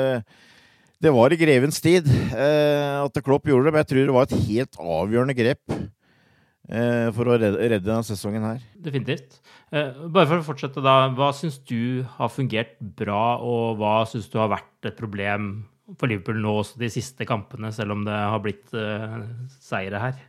det, 1.04 1.12
var 1.16 1.32
i 1.32 1.40
grevens 1.40 1.80
tid 1.84 2.08
at 2.36 3.24
Klopp 3.24 3.48
gjorde 3.48 3.70
det, 3.70 3.76
men 3.76 3.84
jeg 3.84 3.92
tror 3.92 4.10
det 4.10 4.18
var 4.18 4.28
et 4.28 4.50
helt 4.50 4.82
avgjørende 4.84 5.38
grep 5.40 5.78
for 6.66 7.30
å 7.30 7.36
redde, 7.38 7.60
redde 7.62 7.86
denne 7.86 8.06
sesongen 8.08 8.46
her. 8.48 8.62
Definitivt. 8.82 9.40
Eh, 9.74 9.92
bare 10.08 10.30
for 10.30 10.42
å 10.42 10.46
fortsette, 10.46 10.82
da. 10.84 11.10
Hva 11.16 11.32
syns 11.36 11.58
du 11.68 12.06
har 12.18 12.32
fungert 12.32 12.78
bra, 12.80 13.38
og 13.42 13.80
hva 13.82 13.98
syns 14.10 14.30
du 14.32 14.38
har 14.42 14.52
vært 14.54 14.90
et 14.90 14.98
problem 14.98 15.66
for 16.00 16.10
Liverpool 16.10 16.40
nå 16.42 16.54
også 16.62 16.80
de 16.82 16.90
siste 16.94 17.28
kampene, 17.30 17.74
selv 17.74 17.94
om 17.94 18.06
det 18.08 18.16
har 18.16 18.42
blitt 18.42 18.72
uh, 18.74 19.22
seire 19.62 20.02
her? 20.02 20.22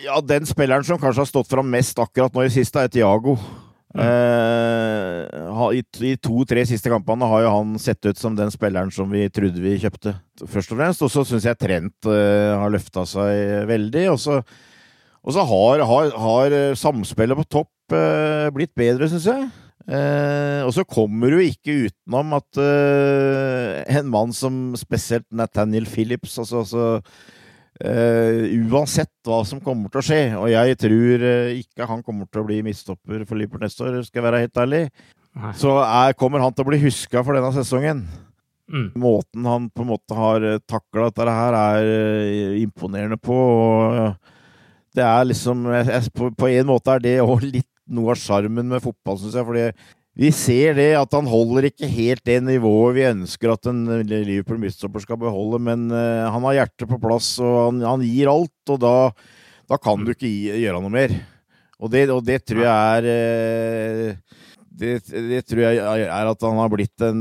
Ja, 0.00 0.20
den 0.24 0.46
spilleren 0.48 0.86
som 0.86 1.00
kanskje 1.00 1.24
har 1.24 1.28
stått 1.28 1.50
fram 1.50 1.68
mest 1.72 1.98
akkurat 2.00 2.32
nå 2.36 2.46
i 2.46 2.52
siste, 2.52 2.80
er 2.80 2.92
Tiago. 2.92 3.36
Mm. 3.90 4.04
Eh, 4.06 5.74
I 5.74 5.82
de 5.98 6.12
to-tre 6.22 6.62
siste 6.68 6.92
kampene 6.92 7.26
har 7.26 7.42
jo 7.42 7.54
han 7.56 7.74
sett 7.82 8.06
ut 8.06 8.18
som 8.18 8.36
den 8.38 8.52
spilleren 8.54 8.92
som 8.94 9.10
vi 9.10 9.24
trodde 9.34 9.60
vi 9.60 9.74
kjøpte, 9.82 10.14
først 10.46 10.72
og 10.72 10.78
fremst. 10.78 11.04
Og 11.04 11.12
så 11.12 11.26
syns 11.26 11.48
jeg 11.48 11.58
Trent 11.58 12.08
eh, 12.08 12.54
har 12.54 12.72
løfta 12.72 13.04
seg 13.08 13.66
veldig. 13.68 14.06
Og 14.14 14.20
så, 14.22 14.38
og 15.20 15.34
så 15.36 15.44
har, 15.44 15.82
har, 15.84 16.14
har 16.16 16.54
samspillet 16.78 17.36
på 17.42 17.48
topp 17.58 17.96
eh, 17.96 18.46
blitt 18.54 18.72
bedre, 18.78 19.08
syns 19.10 19.28
jeg. 19.28 19.50
Eh, 19.90 20.62
og 20.64 20.72
så 20.76 20.84
kommer 20.88 21.32
du 21.32 21.42
ikke 21.42 21.88
utenom 21.88 22.36
at 22.38 22.60
eh, 22.62 23.98
en 23.98 24.08
mann 24.12 24.32
som 24.36 24.70
spesielt 24.78 25.26
Nathaniel 25.32 25.88
Phillips 25.88 26.38
altså, 26.38 26.64
altså 26.64 26.88
Uansett 27.80 29.08
hva 29.24 29.38
som 29.48 29.56
kommer 29.64 29.88
til 29.88 30.02
å 30.02 30.04
skje, 30.04 30.18
og 30.36 30.50
jeg 30.52 30.76
tror 30.82 31.22
ikke 31.54 31.86
han 31.88 32.02
kommer 32.04 32.26
til 32.28 32.42
å 32.42 32.44
bli 32.44 32.58
midtstopper 32.66 33.22
for 33.24 33.40
Liverpool 33.40 33.62
neste 33.64 33.86
år, 33.86 33.96
skal 34.04 34.20
jeg 34.20 34.26
være 34.26 34.40
helt 34.42 34.60
ærlig, 34.60 34.80
Nei. 35.40 35.52
så 35.56 35.78
er, 35.86 36.12
kommer 36.20 36.44
han 36.44 36.52
til 36.52 36.66
å 36.66 36.68
bli 36.68 36.80
huska 36.82 37.22
for 37.24 37.38
denne 37.38 37.54
sesongen. 37.56 38.02
Mm. 38.68 38.90
Måten 39.00 39.48
han 39.48 39.70
på 39.72 39.86
en 39.86 39.90
måte 39.94 40.18
har 40.18 40.44
takla 40.68 41.08
dette 41.08 41.38
her, 41.38 41.56
er 41.56 42.60
imponerende 42.60 43.16
på. 43.16 43.38
og 43.38 44.36
det 44.96 45.06
er 45.06 45.28
liksom 45.28 45.64
på, 46.16 46.30
på 46.34 46.50
en 46.50 46.68
måte 46.68 46.96
er 46.96 47.04
det 47.04 47.16
òg 47.22 47.44
litt 47.46 47.68
noe 47.90 48.14
av 48.14 48.20
sjarmen 48.20 48.68
med 48.70 48.82
fotball, 48.84 49.18
syns 49.18 49.36
jeg. 49.38 49.46
fordi 49.46 49.64
vi 50.20 50.30
ser 50.34 50.74
det 50.76 50.90
at 50.98 51.14
han 51.14 51.28
holder 51.30 51.68
ikke 51.70 51.88
helt 51.88 52.22
det 52.26 52.40
nivået 52.42 52.96
vi 52.98 53.06
ønsker 53.08 53.52
at 53.52 53.68
en 53.70 53.84
Liverpool 54.04 54.58
midtstopper 54.60 55.04
skal 55.04 55.20
beholde, 55.20 55.60
men 55.62 55.86
uh, 55.94 56.28
han 56.28 56.44
har 56.48 56.58
hjertet 56.60 56.90
på 56.90 56.98
plass, 57.02 57.36
og 57.42 57.56
han, 57.68 57.84
han 57.86 58.04
gir 58.04 58.30
alt, 58.32 58.72
og 58.74 58.80
da, 58.82 58.94
da 59.70 59.78
kan 59.80 60.02
du 60.02 60.12
ikke 60.12 60.28
gi, 60.28 60.50
gjøre 60.64 60.82
noe 60.82 60.92
mer. 60.92 61.14
Og 61.80 61.92
det, 61.94 62.04
og 62.12 62.20
det 62.26 62.42
tror 62.44 62.66
jeg 62.66 62.98
er 62.98 63.08
uh, 64.12 64.49
det, 64.80 64.90
det, 65.12 65.40
tror 65.48 65.60
jeg 65.62 66.04
er 66.06 66.28
at 66.30 66.44
han 66.46 66.58
har 66.58 66.70
blitt 66.72 67.02
en 67.04 67.20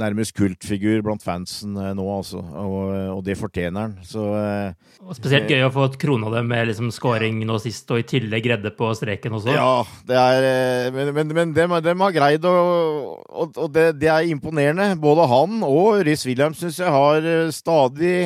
nærmest 0.00 0.32
kultfigur 0.36 1.02
blant 1.04 1.24
fansen 1.24 1.76
eh, 1.76 1.90
nå, 1.96 2.06
altså. 2.14 2.40
Og, 2.40 2.92
og 3.18 3.20
det 3.26 3.36
fortjener 3.40 3.86
han. 3.86 3.96
Så, 4.08 4.24
eh, 4.38 4.96
og 5.04 5.18
spesielt 5.18 5.50
gøy 5.50 5.66
å 5.66 5.72
få 5.74 5.86
et 5.90 5.98
krona 6.00 6.32
det 6.32 6.44
med 6.48 6.70
liksom 6.70 6.88
scoring 6.94 7.42
nå 7.48 7.58
sist, 7.62 7.90
og 7.92 8.00
i 8.00 8.06
tillegg 8.14 8.48
redde 8.54 8.72
på 8.76 8.88
streken 8.96 9.36
også. 9.38 9.52
Ja, 9.56 9.82
det 10.08 10.22
er 10.22 10.48
eh, 10.48 10.88
Men, 10.94 11.12
men, 11.16 11.34
men 11.36 11.56
dem, 11.56 11.76
dem, 11.84 12.06
har 12.06 12.16
greid 12.16 12.48
og, 12.48 13.20
Og, 13.28 13.52
og 13.56 13.68
det, 13.74 13.90
det, 14.00 14.08
er 14.12 14.32
imponerende. 14.32 14.92
Både 15.02 15.28
han 15.30 15.60
og 15.66 16.02
Rhys 16.06 16.24
Williams 16.28 16.62
syns 16.62 16.80
jeg 16.80 16.92
har 16.92 17.28
stadig 17.54 18.16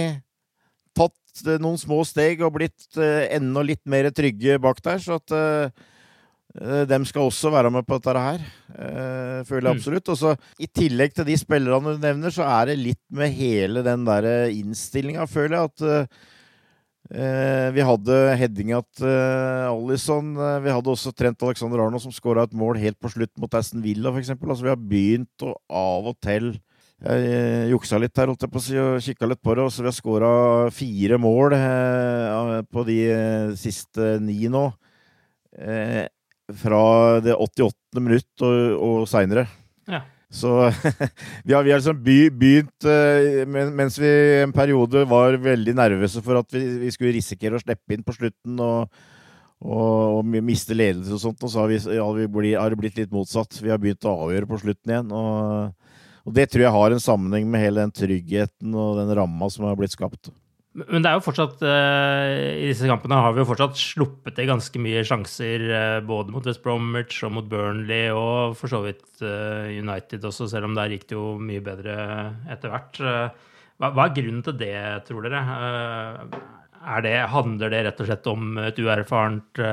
tatt 0.96 1.44
noen 1.60 1.76
små 1.80 2.00
steg 2.08 2.40
og 2.46 2.54
blitt 2.56 2.96
enda 2.96 3.62
litt 3.66 3.82
mer 3.88 4.08
trygge 4.14 4.56
bak 4.62 4.80
der. 4.84 5.02
Så 5.02 5.18
at 5.20 5.36
Eh, 5.36 5.84
dem 6.56 7.04
skal 7.04 7.26
også 7.26 7.50
være 7.52 7.70
med 7.72 7.84
på 7.84 7.98
dette 7.98 8.20
her, 8.22 8.44
eh, 8.72 9.42
føler 9.44 9.68
jeg 9.68 9.76
mm. 9.76 9.80
absolutt. 9.80 10.08
Og 10.12 10.16
så 10.16 10.32
I 10.62 10.68
tillegg 10.72 11.12
til 11.16 11.28
de 11.28 11.36
spillerne 11.36 11.96
du 11.96 12.00
nevner, 12.00 12.32
så 12.32 12.46
er 12.48 12.70
det 12.70 12.78
litt 12.80 13.02
med 13.12 13.34
hele 13.36 13.84
den 13.84 14.06
der 14.08 14.48
innstillinga, 14.54 15.26
føler 15.28 15.58
jeg. 15.58 15.70
At 15.70 15.84
uh, 17.12 17.68
vi 17.76 17.84
hadde 17.90 18.20
headinga 18.40 18.80
til 18.96 19.10
uh, 19.10 19.74
Alison. 19.74 20.32
Vi 20.64 20.72
hadde 20.78 20.94
også 20.94 21.12
Trent 21.12 21.44
Alexander 21.44 21.84
Arno 21.84 22.00
som 22.02 22.14
skåra 22.14 22.46
et 22.48 22.56
mål 22.56 22.80
helt 22.80 22.98
på 23.02 23.12
slutt 23.12 23.34
mot 23.42 23.52
Aston 23.54 23.84
Villa, 23.84 24.14
f.eks. 24.14 24.32
Altså, 24.38 24.64
vi 24.64 24.72
har 24.72 24.80
begynt 24.80 25.44
å 25.44 25.58
av 25.68 26.12
og 26.14 26.18
til 26.24 26.56
jeg 26.96 27.68
juksa 27.74 27.98
litt 28.00 28.16
her, 28.16 28.30
holdt 28.32 28.46
jeg 28.46 28.52
på 28.54 28.56
å 28.56 28.62
si, 28.64 28.76
og 28.80 29.02
kikka 29.04 29.28
litt 29.28 29.42
på 29.44 29.52
det. 29.52 29.66
Så 29.68 29.82
vi 29.84 29.90
har 29.90 29.94
skåra 29.98 30.30
fire 30.72 31.18
mål 31.20 31.58
på 32.72 32.84
de 32.88 33.00
siste 33.60 34.14
ni 34.24 34.46
nå 34.48 34.70
fra 36.54 37.20
det 37.24 37.34
88. 37.34 37.74
minutt 37.98 38.44
og, 38.44 38.84
og 38.86 39.08
seinere. 39.10 39.46
Ja. 39.90 40.02
Så 40.30 40.50
vi 41.46 41.54
har, 41.54 41.62
vi 41.62 41.72
har 41.72 41.78
liksom 41.78 42.00
begynt 42.02 42.86
uh, 42.88 43.46
Mens 43.46 43.98
vi 43.98 44.10
en 44.42 44.54
periode 44.54 45.04
var 45.06 45.38
veldig 45.38 45.76
nervøse 45.78 46.22
for 46.24 46.40
at 46.40 46.50
vi, 46.54 46.64
vi 46.82 46.90
skulle 46.94 47.14
risikere 47.14 47.58
å 47.58 47.62
slippe 47.62 47.94
inn 47.94 48.02
på 48.06 48.14
slutten 48.16 48.58
og, 48.58 48.90
og, 49.62 50.18
og 50.18 50.32
miste 50.42 50.74
ledelse 50.76 51.14
og 51.14 51.22
sånt, 51.22 51.46
og 51.46 51.52
så 51.52 51.62
har, 51.62 51.70
vi, 51.70 51.78
vi 52.22 52.30
bli, 52.38 52.54
har, 52.58 52.72
det 52.72 52.80
blitt 52.80 52.98
litt 52.98 53.14
motsatt. 53.14 53.60
Vi 53.62 53.70
har 53.72 53.82
begynt 53.82 54.06
å 54.06 54.16
avgjøre 54.26 54.50
på 54.50 54.62
slutten 54.64 54.92
igjen. 54.92 55.14
Og, 55.14 55.94
og 56.26 56.34
det 56.36 56.48
tror 56.50 56.66
jeg 56.66 56.76
har 56.78 56.94
en 56.94 57.06
sammenheng 57.06 57.46
med 57.50 57.62
hele 57.62 57.86
den 57.86 57.94
tryggheten 57.94 58.74
og 58.74 58.98
den 59.00 59.14
ramma 59.18 59.50
som 59.52 59.68
har 59.68 59.78
blitt 59.78 59.94
skapt. 59.94 60.32
Men 60.76 61.00
det 61.00 61.08
er 61.08 61.16
jo 61.16 61.24
fortsatt 61.24 61.62
uh, 61.64 62.30
i 62.60 62.66
disse 62.68 62.88
kampene 62.88 63.16
har 63.24 63.32
vi 63.32 63.40
jo 63.40 63.48
fortsatt 63.48 63.78
sluppet 63.80 64.36
til 64.36 64.48
ganske 64.50 64.80
mye 64.82 65.04
sjanser, 65.08 65.64
uh, 65.70 66.00
både 66.04 66.34
mot 66.34 66.44
West 66.44 66.60
Bromwich 66.64 67.22
og 67.24 67.32
mot 67.38 67.48
Burnley, 67.48 68.10
og 68.12 68.56
for 68.60 68.72
så 68.72 68.82
vidt 68.84 69.06
uh, 69.24 69.72
United 69.72 70.26
også, 70.28 70.50
selv 70.52 70.68
om 70.68 70.76
der 70.76 70.92
gikk 70.92 71.08
det 71.08 71.16
jo 71.16 71.30
mye 71.40 71.64
bedre 71.64 71.96
etter 72.52 72.74
hvert. 72.74 73.00
Hva, 73.00 73.88
hva, 73.88 74.04
er 74.04 74.14
grunnen 74.18 74.44
til 74.44 74.58
det, 74.60 74.76
tror 75.08 75.24
dere? 75.24 75.42
Det, 77.04 77.16
handler 77.32 77.72
det 77.72 77.82
rett 77.88 78.04
og 78.04 78.08
slett 78.10 78.28
om 78.30 78.60
et 78.62 78.78
uerfarent 78.78 79.64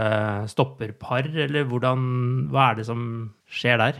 stopperpar, 0.51 1.27
eller 1.45 1.67
hvordan, 1.67 2.07
hva 2.51 2.71
er 2.71 2.79
det 2.79 2.87
som 2.87 3.03
skjer 3.51 3.79
der? 3.83 3.99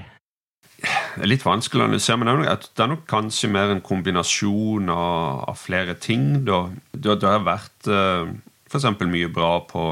Er 1.22 1.30
litt 1.30 1.45
vanskelig 1.45 1.84
å 1.84 1.88
analysere, 1.88 2.20
men 2.22 2.45
det 2.45 2.84
er 2.84 2.89
nok 2.91 3.05
kanskje 3.09 3.51
mer 3.51 3.74
en 3.74 3.84
kombinasjon 3.84 4.89
av, 4.93 5.43
av 5.51 5.59
flere 5.59 5.95
ting. 5.99 6.43
Da. 6.47 6.66
Det, 6.91 7.20
det 7.22 7.30
har 7.30 7.45
vært 7.45 7.89
eh, 7.91 8.34
f.eks. 8.70 8.89
mye 9.05 9.30
bra 9.34 9.51
på, 9.70 9.86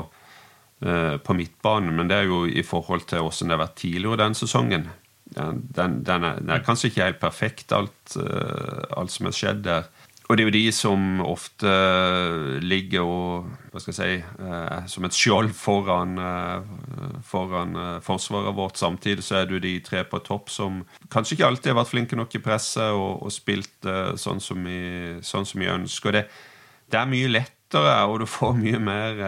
eh, 0.86 1.16
på 1.22 1.38
midtbanen, 1.38 1.94
men 1.98 2.10
det 2.10 2.22
er 2.22 2.32
jo 2.32 2.44
i 2.48 2.66
forhold 2.66 3.06
til 3.10 3.26
hvordan 3.26 3.52
det 3.52 3.58
har 3.58 3.64
vært 3.66 3.80
tidligere 3.84 4.22
den 4.24 4.38
sesongen. 4.38 4.90
Den, 5.32 5.62
den, 5.72 6.00
den, 6.08 6.28
er, 6.28 6.40
den 6.42 6.50
er, 6.52 6.64
kanskje 6.66 6.92
ikke 6.92 7.06
helt 7.06 7.22
perfekt, 7.22 7.72
alt, 7.72 8.18
uh, 8.20 8.82
alt, 9.00 9.14
som 9.14 9.30
har 9.30 9.36
skjedd 9.38 9.62
der. 9.64 9.86
Og 10.32 10.38
det 10.38 10.46
er 10.46 10.48
jo 10.48 10.54
de 10.56 10.68
som 10.72 11.02
ofte 11.28 11.72
ligger 12.64 13.04
og 13.04 13.50
hva 13.74 13.82
skal 13.84 13.92
jeg 13.92 13.98
si, 13.98 14.28
uh, 14.40 14.86
som 14.88 15.04
et 15.04 15.16
skjold 15.18 15.50
foran, 15.60 16.14
uh, 16.16 17.18
foran 17.28 17.76
forsvaret 18.06 18.56
vårt. 18.56 18.80
Samtidig 18.80 19.26
så 19.28 19.42
er 19.42 19.50
det 19.50 19.58
jo 19.58 19.64
de 19.66 19.74
tre 19.84 20.06
på 20.08 20.22
topp 20.24 20.48
som 20.54 20.86
kanskje 21.12 21.36
ikke 21.36 21.50
alltid 21.50 21.74
har 21.74 21.82
vært 21.82 21.92
flinke 21.92 22.20
nok 22.20 22.38
i 22.40 22.44
presset 22.46 22.96
og, 22.96 23.26
og 23.28 23.34
spilt 23.36 23.90
sånn 24.24 24.40
som, 24.40 24.64
vi, 24.64 25.20
sånn, 25.20 25.50
ønsker. 25.76 26.16
Det, 26.16 26.24
det, 26.88 27.02
er 27.02 27.12
mye 27.12 27.34
lettere, 27.36 27.98
og 28.08 28.24
du 28.24 28.30
får 28.32 28.56
mye 28.62 28.80
mer 28.80 29.20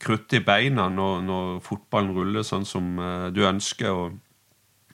krutt 0.00 0.32
i 0.32 0.40
beina 0.44 0.88
når, 0.88 1.20
når, 1.28 1.52
fotballen 1.68 2.16
ruller 2.16 2.46
sånn 2.46 2.64
som 2.68 2.96
du 3.36 3.44
ønsker. 3.44 3.92
og 3.92 4.16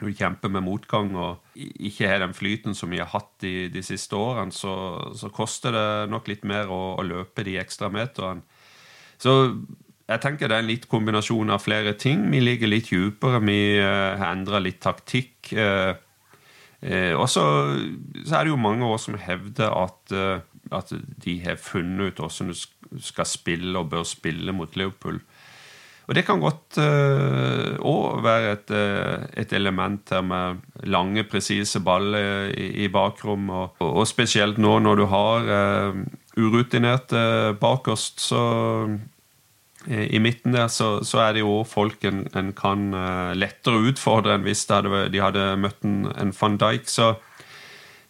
når 0.01 0.11
du 0.11 0.19
kjemper 0.19 0.51
med 0.51 0.65
motgang 0.67 1.13
og 1.15 1.55
ikke 1.55 2.09
har 2.11 2.21
den 2.25 2.35
flyten 2.35 2.75
som 2.75 2.91
vi 2.91 2.99
har 2.99 3.13
hatt 3.13 3.31
de, 3.45 3.69
de 3.71 3.83
siste 3.85 4.19
årene, 4.19 4.55
så, 4.55 4.75
så, 5.15 5.31
koster 5.35 5.75
det 5.75 5.87
nok 6.11 6.29
litt 6.31 6.45
mer 6.49 6.71
å, 6.73 6.97
å 6.99 7.07
løpe 7.07 7.45
de 7.47 7.57
ekstra 7.63 7.91
meterne. 7.95 8.43
Så 9.23 9.37
jeg 10.05 10.21
tenker 10.21 10.51
det 10.51 10.59
er 10.59 10.65
en 10.65 10.73
litt 10.73 10.89
kombinasjon 10.91 11.55
av 11.55 11.63
flere 11.65 11.95
ting. 11.97 12.27
Vi 12.33 12.43
ligger 12.43 12.69
litt 12.69 12.91
dypere, 12.91 13.41
vi 13.47 13.79
uh, 13.79 14.19
har 14.19 14.35
endra 14.35 14.61
litt 14.61 14.83
taktikk. 14.85 15.55
Uh, 15.55 15.95
uh, 16.85 17.15
og 17.15 17.29
så, 17.31 17.47
er 18.27 18.43
det 18.43 18.51
jo 18.51 18.61
mange 18.61 18.85
år 18.85 18.99
som 19.01 19.17
hevder 19.17 19.73
at, 19.79 20.17
at 20.75 20.93
de 21.25 21.39
har 21.47 21.63
funnet 21.63 22.11
ut 22.11 22.25
hvordan 22.25 22.51
du 22.51 23.01
skal 23.01 23.31
spille 23.31 23.79
og 23.79 23.95
bør 23.95 24.05
spille 24.09 24.53
mot 24.53 24.77
Liverpool. 24.77 25.23
Og 26.05 26.17
det 26.17 26.27
kan 26.27 26.43
godt 26.43 26.77
òg 26.77 28.19
uh, 28.19 28.25
være 28.25 28.53
et, 28.53 28.73
uh, 28.75 29.25
et, 29.41 29.53
element 29.57 30.11
her 30.13 30.21
med 30.27 30.61
lange, 30.85 31.25
presise 31.25 31.81
baller 31.81 32.51
i, 32.53 32.85
i 32.85 32.91
bakrom. 32.93 33.49
Og, 33.49 33.81
og, 33.81 34.05
spesielt 34.09 34.61
nå 34.61 34.77
når 34.85 35.01
du 35.01 35.07
har 35.09 35.49
uh, 35.49 36.05
urutinerte 36.37 37.55
bakerst, 37.61 38.21
så 38.21 38.45
i 39.85 40.17
midten 40.17 40.55
der 40.57 40.71
så, 40.73 41.03
så, 41.05 41.19
er 41.21 41.35
det 41.37 41.43
jo 41.43 41.59
folk 41.69 42.05
en, 42.09 42.23
en 42.33 42.55
kan 42.57 42.87
lettere 43.37 43.83
utfordre 43.91 44.39
enn 44.39 44.47
hvis 44.47 44.63
de 44.65 44.79
hadde, 44.79 45.03
de 45.13 45.21
hadde 45.21 45.43
møtt 45.61 45.85
en, 45.85 46.07
en 46.09 46.33
van 46.33 46.57
Dijk. 46.63 46.89
Så 46.89 47.11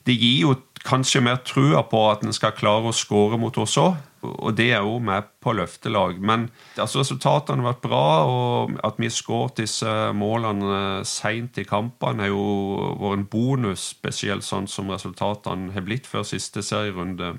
det 0.07 0.15
gir 0.15 0.45
jo 0.45 0.53
kanskje 0.87 1.25
mer 1.25 1.41
trua 1.43 1.83
på 1.89 2.05
at 2.13 2.23
en 2.23 2.37
skal 2.37 2.55
klare 2.55 2.93
å 2.93 2.95
skåre 2.95 3.41
mot 3.43 3.59
oss 3.59 3.75
òg. 3.81 3.97
Og 4.39 4.57
det 4.59 4.71
er 4.73 4.85
jo 4.85 4.99
med 5.03 5.29
på 5.45 5.55
løftelag. 5.57 6.21
Men 6.21 6.49
altså, 6.77 7.03
resultatene 7.03 7.63
har 7.63 7.75
vært 7.75 7.85
bra, 7.85 8.07
og 8.29 8.79
at 8.87 9.01
vi 9.01 9.09
har 9.11 9.17
skåret 9.17 9.61
disse 9.63 9.95
målene 10.17 11.05
seint 11.09 11.59
i 11.61 11.67
kampene, 11.69 12.27
har 12.27 12.33
jo 12.33 12.95
vært 13.03 13.21
en 13.21 13.29
bonus, 13.31 13.91
spesielt 13.95 14.47
sånn 14.47 14.71
som 14.71 14.93
resultatene 14.95 15.75
har 15.75 15.87
blitt 15.87 16.09
før 16.11 16.27
siste 16.29 16.65
serierunde. 16.65 17.35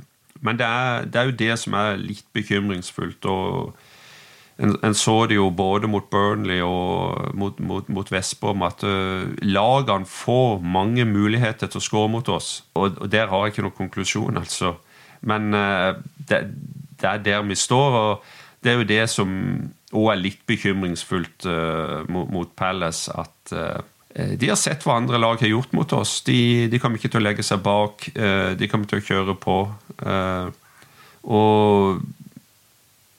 Men 0.46 0.60
det 0.60 0.68
er, 0.68 1.10
det 1.10 1.22
er 1.22 1.30
jo 1.30 1.38
det 1.42 1.54
som 1.62 1.78
er 1.80 2.02
litt 2.02 2.28
bekymringsfullt. 2.36 3.26
og 3.26 3.76
en, 4.58 4.78
en, 4.84 4.94
så 4.96 5.26
det 5.28 5.36
jo 5.36 5.50
både 5.52 5.88
mot 5.92 6.06
Burnley 6.12 6.62
og 6.64 7.36
mot, 7.36 7.60
mot, 7.60 7.90
mot 7.92 8.12
Vestbom 8.12 8.64
at 8.64 8.86
uh, 8.88 9.28
lagene 9.44 10.08
får 10.08 10.62
mange 10.64 11.04
muligheter 11.06 11.68
til 11.68 11.82
å 11.82 11.84
skåre 11.84 12.12
mot 12.14 12.30
oss. 12.32 12.62
Og, 12.74 12.96
og, 13.02 13.10
der 13.12 13.28
har 13.32 13.44
jeg 13.44 13.56
ikke 13.56 13.66
noen 13.68 13.80
konklusjon, 13.82 14.40
altså. 14.40 14.78
Men 15.28 15.54
uh, 15.56 15.98
det, 16.18 16.42
det, 17.02 17.10
er 17.10 17.24
der 17.26 17.46
vi 17.48 17.58
står, 17.60 17.98
og 18.00 18.64
det 18.64 18.72
er 18.72 18.80
jo 18.80 18.90
det 18.90 19.04
som 19.12 19.30
òg 19.96 20.12
er 20.12 20.22
litt 20.22 20.42
bekymringsfullt 20.50 21.48
uh, 21.48 22.04
mot, 22.12 22.30
mot, 22.34 22.52
Palace. 22.58 23.12
At 23.14 23.56
de 24.16 24.48
har 24.48 24.56
sett 24.56 24.86
hva 24.88 24.96
andre 24.96 25.20
lag 25.20 25.42
har 25.42 25.50
gjort 25.52 25.74
mot 25.76 25.92
oss. 25.98 26.22
De, 26.24 26.70
de 26.72 26.80
kommer 26.80 27.02
ikke 27.02 27.12
til 27.12 27.20
å 27.20 27.26
legge 27.26 27.44
seg 27.44 27.60
bak. 27.60 28.06
de 28.16 28.70
kommer 28.72 28.88
til 28.88 29.02
å 29.02 29.04
kjøre 29.04 29.36
på. 29.44 29.58
og 31.36 32.00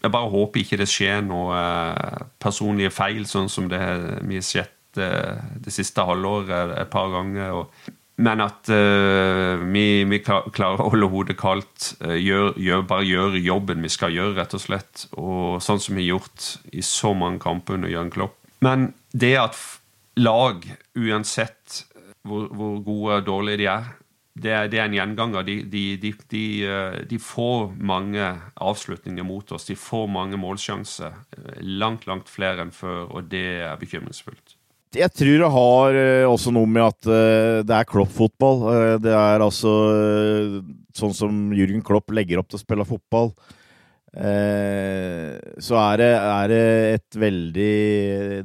jeg 0.07 0.13
bare 0.15 0.31
håper 0.31 0.63
ikke 0.63 0.79
det 0.79 0.89
skjer 0.91 1.23
noe 1.27 1.59
eh, 1.59 2.25
personlige 2.43 2.95
feil, 2.95 3.25
sånn 3.29 3.51
som 3.51 3.67
det 3.71 3.83
vi 4.29 4.39
har 4.39 4.47
sett 4.47 5.01
eh, 5.03 5.43
det 5.63 5.75
siste 5.75 6.05
halvåret 6.07 6.77
et 6.77 6.93
par 6.93 7.11
ganger. 7.15 7.65
Men 8.17 8.41
at 8.41 8.71
uh, 8.73 9.61
vi, 9.69 10.05
vi, 10.09 10.21
klarer 10.25 10.81
å 10.81 10.91
holde 10.93 11.11
hodet 11.13 11.37
kaldt, 11.41 11.91
gjør, 12.01 12.55
gjør, 12.57 12.87
bare 12.89 13.05
gjøre 13.09 13.43
jobben 13.45 13.85
vi 13.85 13.93
skal 13.93 14.15
gjøre, 14.15 14.37
rett 14.39 14.57
og 14.57 14.63
slett. 14.63 15.05
Og 15.21 15.59
sånn 15.65 15.83
som 15.83 15.99
vi 15.99 16.07
har 16.07 16.17
gjort 16.17 16.49
i 16.73 16.85
så 16.87 17.13
mange 17.17 17.43
kamper 17.45 17.77
under 17.77 17.93
Jørgen 17.93 18.15
Klopp. 18.15 18.39
Men 18.65 18.91
det 19.13 19.35
at 19.41 19.61
lag, 20.17 20.65
uansett 20.97 21.85
hvor, 22.27 22.49
hvor 22.57 22.81
gode 22.85 23.21
og 23.21 23.29
dårlige 23.29 23.61
de 23.63 23.71
er, 23.71 23.95
det 24.37 24.57
det 24.71 24.79
er, 24.79 24.85
en 24.85 24.97
gjenganger. 24.97 25.47
De, 25.47 25.57
de, 25.73 26.13
de, 26.31 26.45
eh, 26.69 26.99
de, 27.09 27.19
får 27.19 27.73
mange 27.81 28.27
avslutninger 28.61 29.25
mot 29.25 29.53
oss. 29.53 29.65
De 29.65 29.77
får 29.77 30.07
mange 30.13 30.37
målsjanser. 30.37 31.17
Eh, 31.33 31.63
langt, 31.63 32.07
langt 32.07 32.29
flere 32.29 32.67
enn 32.67 32.73
før, 32.75 33.07
og 33.17 33.31
det 33.33 33.47
er 33.65 33.81
bekymringsfullt. 33.81 34.56
Jeg 34.97 35.13
tror 35.13 35.37
det 35.43 35.53
har 35.57 35.99
eh, 36.01 36.25
også 36.29 36.53
noe 36.55 36.71
med 36.71 36.87
at 36.87 37.11
det 37.69 37.77
er 37.77 37.89
Klopp-fotball. 37.89 38.65
Det 39.05 39.13
er 39.13 39.45
altså 39.45 39.73
sånn 40.97 41.15
som 41.17 41.47
Jürgen 41.57 41.85
Klopp 41.85 42.15
legger 42.17 42.41
opp 42.41 42.49
til 42.51 42.61
å 42.61 42.65
spille 42.65 42.89
fotball. 42.89 43.33
Så 44.17 45.77
er 45.77 45.99
det, 46.01 46.13
er 46.17 46.47
det 46.49 46.61
et 46.95 47.17
veldig 47.21 47.73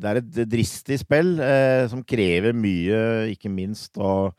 Det 0.04 0.10
er 0.10 0.18
et 0.20 0.39
dristig 0.52 0.97
spill 0.99 1.30
som 1.88 2.02
krever 2.04 2.52
mye, 2.52 2.97
ikke 3.32 3.47
minst 3.54 3.95
av 3.95 4.34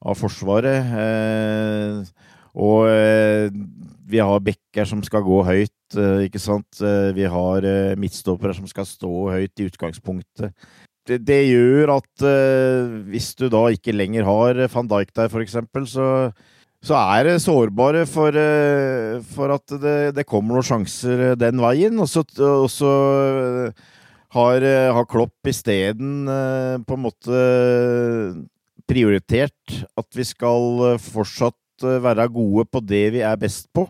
av 0.00 0.16
Forsvaret. 0.18 0.94
Eh, 0.96 2.00
og 2.60 2.88
eh, 2.90 3.52
vi 4.10 4.22
har 4.22 4.42
bekker 4.42 4.88
som 4.88 5.02
skal 5.06 5.24
gå 5.26 5.40
høyt, 5.46 5.96
eh, 5.96 6.26
ikke 6.26 6.42
sant. 6.42 6.80
Vi 7.14 7.26
har 7.30 7.66
midtstoppere 8.00 8.56
som 8.56 8.68
skal 8.70 8.88
stå 8.88 9.12
høyt 9.36 9.62
i 9.62 9.68
utgangspunktet. 9.70 10.54
Det, 11.18 11.40
gjør 11.48 11.96
at 11.96 12.24
hvis 13.10 13.32
du 13.38 13.48
da 13.50 13.64
ikke 13.74 13.94
lenger 13.96 14.28
har 14.28 14.60
van 14.70 14.90
Dijk 14.90 15.14
der, 15.16 15.30
f.eks., 15.32 15.58
så 15.90 16.08
så 16.80 16.96
er 16.96 17.26
det 17.26 17.42
sårbare 17.44 18.06
for, 18.08 18.32
for 19.34 19.52
at 19.52 19.74
det, 19.82 20.14
det, 20.16 20.24
kommer 20.24 20.56
noen 20.56 20.64
sjanser 20.64 21.34
den 21.36 21.60
veien. 21.60 21.98
Og 22.00 22.08
så, 22.08 22.22
og 22.40 22.70
så 22.72 22.92
har, 24.32 24.64
har 24.96 25.08
Klopp 25.10 25.50
isteden 25.52 26.24
på 26.88 26.96
en 26.96 27.04
måte 27.04 27.42
prioritert 28.90 29.80
at 29.98 30.16
vi 30.16 30.26
skal 30.26 30.84
eh, 30.88 31.00
fortsatt 31.02 31.86
eh, 31.86 32.00
være 32.02 32.28
gode 32.32 32.66
på 32.70 32.82
det 32.84 33.06
vi 33.16 33.24
er 33.26 33.38
best 33.40 33.68
på. 33.74 33.86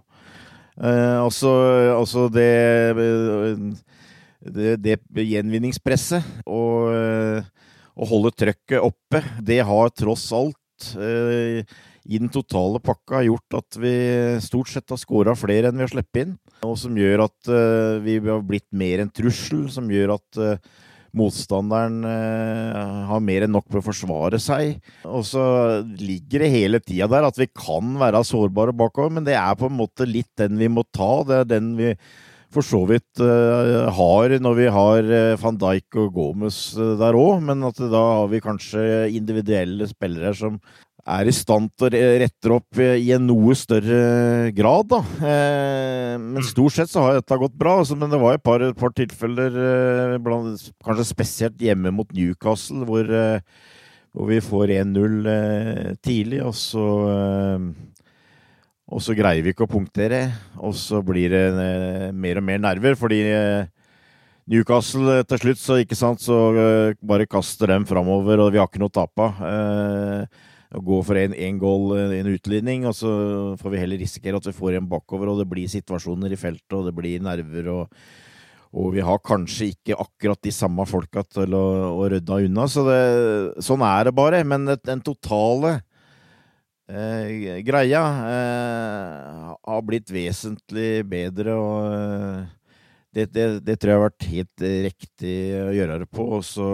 Eh, 0.81 1.19
altså, 1.21 1.53
altså 1.97 2.29
det, 2.33 2.51
det, 4.41 4.79
det 4.81 4.97
gjenvinningspresset 5.27 6.47
og 6.49 7.45
å 8.01 8.09
holde 8.09 8.33
trøkket 8.33 8.81
oppe, 8.81 9.23
det 9.45 9.61
har 9.67 9.93
tross 9.93 10.31
alt 10.37 10.93
eh, 10.97 11.65
i 12.11 12.19
den 12.19 12.31
totale 12.33 12.81
pakka 12.83 13.23
gjort 13.27 13.59
at 13.59 13.81
vi 13.81 13.95
stort 14.43 14.71
sett 14.73 14.91
har 14.91 15.01
skåra 15.01 15.37
flere 15.39 15.69
enn 15.69 15.77
vi 15.77 15.85
har 15.85 15.93
sluppet 15.93 16.23
inn. 16.25 16.37
Og 16.67 16.79
som 16.81 16.97
gjør 16.97 17.27
at 17.27 17.51
eh, 17.53 17.97
vi 18.05 18.21
har 18.25 18.47
blitt 18.47 18.69
mer 18.73 19.03
en 19.03 19.13
trussel, 19.13 19.67
som 19.73 19.91
gjør 19.93 20.17
at 20.17 20.41
eh, 20.41 20.71
motstanderen 21.17 22.01
eh, 22.07 22.81
har 23.11 23.23
mer 23.27 23.45
enn 23.45 23.55
nok 23.57 23.69
for 23.69 23.83
å 23.83 23.87
forsvare 23.91 24.41
seg. 24.41 24.79
Og 25.11 25.27
så 25.29 25.45
ligger 26.01 26.47
det 26.47 26.53
hele 26.55 26.81
tida 26.83 27.11
der 27.11 27.29
at 27.29 27.39
vi 27.41 27.51
kan 27.53 27.95
være 28.01 28.25
sårbare 28.27 28.75
bakover, 28.77 29.13
men 29.19 29.29
det 29.29 29.37
er 29.37 29.59
på 29.61 29.69
en 29.69 29.79
måte 29.83 30.09
litt 30.09 30.33
den 30.41 30.57
vi 30.61 30.71
må 30.73 30.87
ta. 30.89 31.13
Det 31.29 31.43
er 31.43 31.55
den 31.59 31.75
vi 31.79 31.93
for 32.51 32.67
så 32.67 32.83
vidt 32.89 33.23
uh, 33.23 33.89
har 33.95 34.37
når 34.43 34.59
vi 34.59 34.69
har 34.75 35.11
uh, 35.11 35.39
van 35.41 35.59
Dijk 35.61 35.99
og 36.03 36.13
Gomez 36.17 36.61
uh, 36.79 36.97
der 37.01 37.19
òg, 37.19 37.43
men 37.47 37.63
at 37.69 37.79
da 37.79 38.05
har 38.21 38.31
vi 38.33 38.43
kanskje 38.45 38.85
individuelle 39.15 39.87
spillere 39.91 40.35
som 40.37 40.61
er 41.09 41.29
i 41.29 41.35
stand 41.35 41.71
til 41.79 41.95
å 41.97 42.11
rette 42.21 42.53
opp 42.55 42.81
i 42.81 43.11
en 43.15 43.27
noe 43.29 43.55
større 43.59 44.51
grad, 44.57 44.91
da. 44.91 45.01
Eh, 45.33 46.15
men 46.21 46.47
stort 46.47 46.77
sett 46.77 46.93
så 46.93 47.05
har 47.07 47.19
dette 47.19 47.41
gått 47.41 47.57
bra. 47.59 47.79
Altså, 47.81 47.97
men 47.99 48.13
det 48.13 48.21
var 48.21 48.37
et 48.37 48.45
par, 48.45 48.63
et 48.65 48.77
par 48.79 48.93
tilfeller, 48.97 49.57
eh, 49.65 50.17
kanskje 50.85 51.09
spesielt 51.09 51.61
hjemme 51.61 51.93
mot 51.95 52.11
Newcastle, 52.13 52.85
hvor, 52.89 53.05
eh, 53.05 53.41
hvor 54.13 54.31
vi 54.31 54.41
får 54.45 54.75
1-0 54.81 55.27
eh, 55.31 55.95
tidlig, 56.05 56.43
og 56.45 56.55
så 56.59 56.87
eh, 57.15 57.71
Og 58.91 59.03
så 59.05 59.15
greier 59.15 59.45
vi 59.45 59.53
ikke 59.55 59.69
å 59.69 59.71
punktere, 59.71 60.25
og 60.59 60.75
så 60.75 60.99
blir 61.07 61.31
det 61.31 61.45
eh, 61.63 62.07
mer 62.11 62.41
og 62.41 62.47
mer 62.47 62.63
nerver, 62.63 62.97
fordi 62.99 63.21
Newcastle 64.51 65.21
til 65.31 65.43
slutt, 65.45 65.61
så 65.63 65.79
ikke 65.79 65.99
sant, 65.99 66.23
så 66.25 66.37
bare 67.07 67.29
kaster 67.31 67.71
dem 67.71 67.87
framover, 67.87 68.43
og 68.43 68.51
vi 68.51 68.59
har 68.59 68.67
ikke 68.67 68.83
noe 68.83 68.91
å 68.91 68.99
tape 68.99 69.29
å 70.71 70.81
gå 70.87 71.01
for 71.03 71.19
en 71.19 71.59
goal, 71.59 71.95
en 71.99 72.31
utligning, 72.31 72.87
og 72.87 72.95
så 72.95 73.11
får 73.59 73.73
vi 73.73 73.81
heller 73.83 74.01
risikere 74.01 74.39
at 74.39 74.47
vi 74.47 74.55
får 74.55 74.79
en 74.79 74.91
bakover, 74.91 75.33
og 75.33 75.41
det 75.43 75.49
blir 75.51 75.71
situasjoner 75.71 76.35
i 76.35 76.39
feltet, 76.39 76.75
og 76.79 76.87
det 76.87 76.95
blir 76.95 77.23
nerver 77.25 77.71
og, 77.75 77.97
og 78.71 78.93
vi 78.95 79.03
har 79.03 79.19
kanskje 79.27 79.73
ikke 79.73 79.99
akkurat 79.99 80.39
de 80.47 80.53
samme 80.55 80.87
folka 80.87 81.25
til 81.27 81.57
å, 81.59 81.65
å 81.99 82.07
rydde 82.13 82.45
unna. 82.47 82.69
Så 82.71 82.85
det, 82.87 83.01
sånn 83.67 83.83
er 83.83 84.07
det 84.07 84.15
bare. 84.15 84.45
Men 84.47 84.69
den 84.71 85.03
totale 85.03 85.81
eh, 86.91 87.61
greia 87.67 88.03
eh, 88.31 89.47
har 89.55 89.87
blitt 89.87 90.11
vesentlig 90.13 91.05
bedre, 91.09 91.55
og 91.55 91.95
eh, 91.95 92.45
det, 93.15 93.27
det, 93.35 93.47
det, 93.67 93.79
tror 93.79 93.93
jeg 93.93 93.99
har 93.99 94.07
vært 94.09 94.29
helt 94.31 94.67
riktig 94.87 95.37
å 95.59 95.73
gjøre 95.75 95.99
det 96.05 96.11
på. 96.11 96.27
Og 96.39 96.45
så 96.47 96.69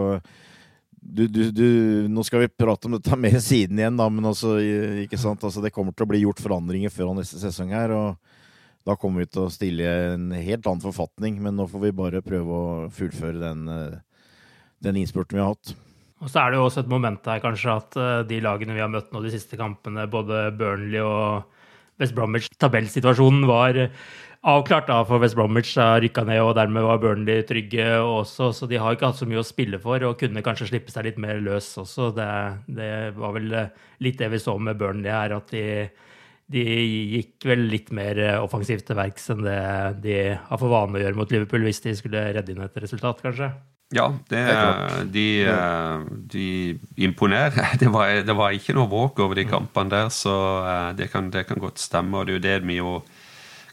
du, 0.96 1.26
du, 1.28 1.42
du, 1.54 1.68
nå 2.10 2.24
skal 2.26 2.44
vi 2.44 2.52
prate 2.52 2.88
om 2.88 2.96
dette 2.96 3.20
mer 3.26 3.38
siden 3.44 3.78
igjen, 3.80 4.00
da, 4.00 4.08
men 4.12 4.32
altså, 4.32 4.56
ikke 5.04 5.20
sant? 5.20 5.44
Altså, 5.44 5.64
det 5.64 5.74
kommer 5.74 5.96
til 5.96 6.08
å 6.08 6.10
bli 6.12 6.24
gjort 6.24 6.42
forandringer 6.44 6.92
før 6.92 7.14
neste 7.16 7.40
sesong 7.42 7.76
her. 7.76 7.94
og 7.96 8.36
da 8.86 8.94
kommer 8.94 9.24
vi 9.24 9.30
til 9.34 9.46
å 9.46 9.50
stille 9.50 9.86
en 10.14 10.28
helt 10.30 10.66
annen 10.68 10.84
forfatning, 10.84 11.40
men 11.42 11.56
nå 11.58 11.66
får 11.66 11.88
vi 11.88 11.96
bare 11.98 12.22
prøve 12.22 12.54
å 12.54 12.66
fullføre 12.94 13.40
den, 13.40 13.66
eh, 13.68 13.96
den 14.78 15.00
innspurten 15.00 15.38
vi 15.38 15.42
har 15.42 15.56
hatt. 15.56 15.74
Og 16.24 16.30
så 16.32 16.42
er 16.42 16.52
det 16.52 16.60
jo 16.60 16.68
også 16.68 16.84
et 16.84 16.92
moment 16.92 17.28
her 17.28 17.42
kanskje 17.44 17.74
at 17.74 17.98
eh, 18.00 18.22
de 18.28 18.40
lagene 18.44 18.76
vi 18.76 18.82
har 18.84 18.92
møtt 18.92 19.12
nå 19.12 19.20
de 19.24 19.32
siste 19.34 19.58
kampene, 19.60 20.08
både 20.10 20.48
Burnley 20.56 21.02
og 21.04 21.44
West 22.00 22.16
Bromwich, 22.16 22.48
tabellsituasjonen 22.60 23.44
var 23.48 23.78
avklart 24.46 24.88
da, 24.88 25.00
for 25.08 25.20
West 25.22 25.36
Bromwich 25.36 25.74
har 25.80 26.00
rykka 26.04 26.26
ned, 26.28 26.42
og 26.44 26.54
dermed 26.58 26.84
var 26.84 27.00
Burnley 27.02 27.44
trygge 27.48 27.86
også. 28.00 28.50
Så 28.54 28.68
de 28.70 28.80
har 28.80 28.96
ikke 28.96 29.10
hatt 29.10 29.20
så 29.20 29.28
mye 29.28 29.40
å 29.40 29.46
spille 29.46 29.80
for, 29.82 30.04
og 30.06 30.18
kunne 30.20 30.44
kanskje 30.44 30.68
slippe 30.70 30.92
seg 30.92 31.08
litt 31.08 31.20
mer 31.20 31.40
løs 31.44 31.70
også. 31.82 32.10
Det, 32.16 32.28
det 32.78 32.90
var 33.16 33.32
vel 33.36 33.56
litt 34.04 34.20
det 34.20 34.28
vi 34.32 34.42
så 34.42 34.56
med 34.60 34.78
Burnley 34.80 35.12
her, 35.12 35.36
at 35.40 35.52
de 35.52 35.64
de 36.52 36.62
gikk 36.62 37.46
vel 37.48 37.64
litt 37.70 37.88
mer 37.94 38.18
eh, 38.22 38.36
offensivt 38.38 38.86
til 38.86 38.98
verks 38.98 39.30
enn 39.34 39.42
det 39.46 39.60
de 40.04 40.18
har 40.36 40.60
for 40.60 40.70
vane 40.70 40.98
å 40.98 41.02
gjøre 41.02 41.18
mot 41.18 41.32
Liverpool, 41.34 41.66
hvis 41.66 41.82
de 41.82 41.96
skulle 41.98 42.28
redde 42.36 42.54
inn 42.54 42.62
et 42.62 42.78
resultat, 42.82 43.22
kanskje? 43.24 43.50
Ja, 43.95 44.09
det, 44.28 44.41
de, 45.14 45.26
eh, 45.47 46.01
de, 46.11 46.78
imponerer. 46.97 47.76
Det 47.80 47.89
var, 47.89 48.09
det 48.26 48.34
var, 48.34 48.51
ikke 48.51 48.74
noe 48.74 48.91
våk 48.91 49.20
over 49.22 49.39
de 49.39 49.45
mm. 49.47 49.53
kampene 49.53 49.93
der, 49.93 50.11
så 50.11 50.34
eh, 50.66 50.91
det 50.99 51.11
kan, 51.12 51.30
det 51.30 51.47
kan 51.47 51.62
godt 51.62 51.78
stemme. 51.78 52.18
Og 52.18 52.26
det 52.26 52.34
er 52.34 52.39
jo 52.39 52.45
det 52.49 52.57
vi 52.66 52.80
jo 52.80 52.99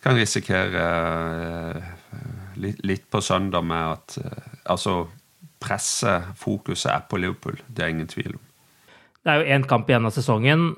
kan 0.04 0.20
risikere 0.20 0.86
litt, 2.60 2.82
litt 2.84 3.06
på 3.10 3.22
søndag 3.24 3.64
med 3.66 3.94
at 3.96 4.18
altså 4.70 5.06
pressefokuset 5.64 6.92
er 6.92 7.06
på 7.10 7.22
Liverpool. 7.24 7.58
Det 7.68 7.86
er 7.86 7.94
ingen 7.94 8.10
tvil 8.12 8.36
om. 8.36 8.42
Det 9.24 9.32
er 9.32 9.40
jo 9.40 9.56
én 9.56 9.68
kamp 9.68 9.90
igjen 9.90 10.10
av 10.10 10.14
sesongen. 10.16 10.74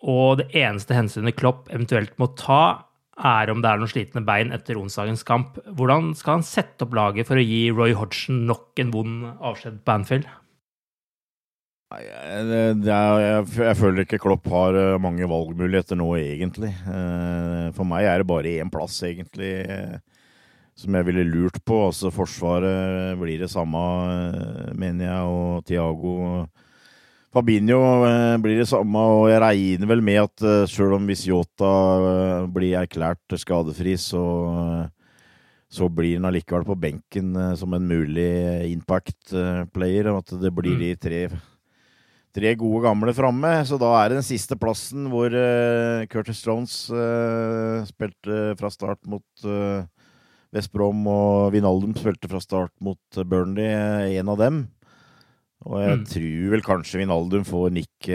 Og 0.00 0.38
det 0.40 0.46
eneste 0.56 0.96
hensynet 0.96 1.36
Klopp 1.36 1.68
eventuelt 1.68 2.14
må 2.20 2.30
ta, 2.38 2.86
er 3.26 3.50
om 3.52 3.62
det 3.62 3.70
er 3.70 3.80
noen 3.80 3.90
slitne 3.90 4.22
bein 4.26 4.52
etter 4.54 4.78
onsdagens 4.80 5.24
kamp. 5.28 5.58
Hvordan 5.76 6.12
skal 6.18 6.38
han 6.38 6.46
sette 6.46 6.86
opp 6.86 6.94
laget 6.96 7.28
for 7.28 7.40
å 7.40 7.44
gi 7.44 7.66
Roy 7.74 7.94
Hodgson 7.96 8.44
nok 8.48 8.80
en 8.82 8.92
vond 8.94 9.26
avskjed 9.36 9.82
på 9.84 9.96
Anfield? 9.98 10.30
Jeg, 11.90 13.74
føler 13.80 14.04
ikke 14.04 14.20
Klopp 14.22 14.46
har 14.52 14.76
eh, 14.78 15.00
mange 15.02 15.26
valgmuligheter 15.26 15.98
nå, 15.98 16.06
egentlig. 16.20 16.70
Eh, 16.86 17.66
for 17.74 17.88
meg 17.88 18.06
er 18.06 18.22
det 18.22 18.28
bare 18.30 18.52
én 18.62 18.70
plass, 18.70 19.00
egentlig, 19.08 19.50
eh, 19.66 19.96
som 20.78 20.94
jeg 20.94 21.08
ville 21.08 21.26
lurt 21.26 21.58
på. 21.66 21.80
Altså 21.88 22.12
Forsvaret 22.14 23.18
blir 23.18 23.42
det 23.42 23.50
samme, 23.50 23.82
mener 24.78 25.08
jeg, 25.08 25.34
og 25.34 25.66
Tiago 25.66 26.14
Fabinho 27.30 27.78
eh, 28.08 28.36
blir 28.42 28.58
det 28.58 28.66
samme, 28.66 28.98
og 28.98 29.28
jeg 29.30 29.38
regner 29.38 29.86
vel 29.86 30.00
med 30.02 30.18
at 30.24 30.42
selv 30.42 30.72
sjøl 30.72 30.96
om 30.96 31.04
hvis 31.06 31.28
Yota 31.30 31.74
uh, 32.02 32.48
blir 32.50 32.74
erklært 32.80 33.36
skadefri, 33.38 33.94
så, 34.02 34.22
så 35.70 35.86
blir 35.86 36.16
han 36.18 36.26
allikevel 36.26 36.66
på 36.66 36.74
benken 36.82 37.30
som 37.60 37.76
en 37.76 37.86
mulig 37.86 38.32
impact-player. 38.72 40.10
Og 40.10 40.24
at 40.24 40.34
det 40.42 40.50
blir 40.56 40.74
mm. 40.74 40.82
de 40.82 40.90
tre, 40.98 41.20
tre 42.34 42.56
gode 42.58 42.82
gamle 42.88 43.14
framme. 43.14 43.54
Så 43.68 43.78
da 43.78 43.92
er 44.00 44.10
det 44.10 44.18
den 44.18 44.26
siste 44.26 44.58
plassen 44.58 45.06
hvor 45.12 45.30
Curtis 46.10 46.42
Jones 46.42 46.74
spilte 47.92 48.42
fra 48.58 48.72
start 48.74 49.06
mot 49.06 49.46
West 50.50 50.74
Brom, 50.74 51.06
og 51.06 51.54
Vinaldum 51.54 51.94
spilte 51.94 52.26
fra 52.26 52.42
start 52.42 52.74
mot 52.82 53.22
Burnley, 53.22 54.18
en 54.18 54.34
av 54.34 54.42
dem. 54.42 54.64
Og 55.68 55.80
jeg 55.82 55.98
mm. 56.00 56.04
tror 56.14 56.52
vel 56.54 56.62
kanskje 56.64 57.02
Vinaldum 57.02 57.44
får 57.44 57.74
nikk 57.74 58.10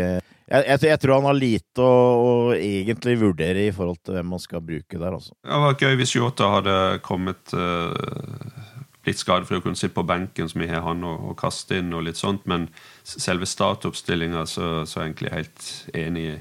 jeg, 0.45 0.61
jeg, 0.61 0.79
jeg, 0.85 0.99
tror 1.01 1.17
han 1.17 1.27
har 1.29 1.37
lite 1.37 1.81
å, 1.81 1.93
å, 2.21 2.33
egentlig 2.53 3.15
vurdere 3.21 3.65
i 3.65 3.73
forhold 3.73 3.97
til 4.05 4.17
hvem 4.17 4.27
man 4.35 4.41
skal 4.41 4.61
bruke 4.61 4.99
der. 5.01 5.15
Altså. 5.17 5.33
Det 5.41 5.61
var 5.63 5.77
gøy 5.81 5.97
hvis 5.97 6.13
Yota 6.19 6.49
hadde 6.53 6.75
kommet 7.05 7.53
uh, 7.57 7.89
litt 9.07 9.21
skadefri 9.21 9.57
og 9.57 9.65
kunne 9.65 9.79
sitte 9.79 9.97
på 9.97 10.05
benken, 10.05 10.49
som 10.49 10.61
vi 10.61 10.69
har 10.69 10.85
han, 10.85 11.01
og, 11.05 11.31
og, 11.31 11.37
kaste 11.39 11.79
inn 11.81 11.93
og 11.97 12.05
litt 12.05 12.21
sånt. 12.21 12.45
Men 12.49 12.67
selve 13.01 13.49
startoppstillinga 13.49 14.45
så, 14.49 14.69
så 14.85 14.99
er 14.99 15.07
jeg 15.07 15.15
egentlig 15.15 15.33
helt 15.33 15.71
enig 16.03 16.27
i, 16.27 16.37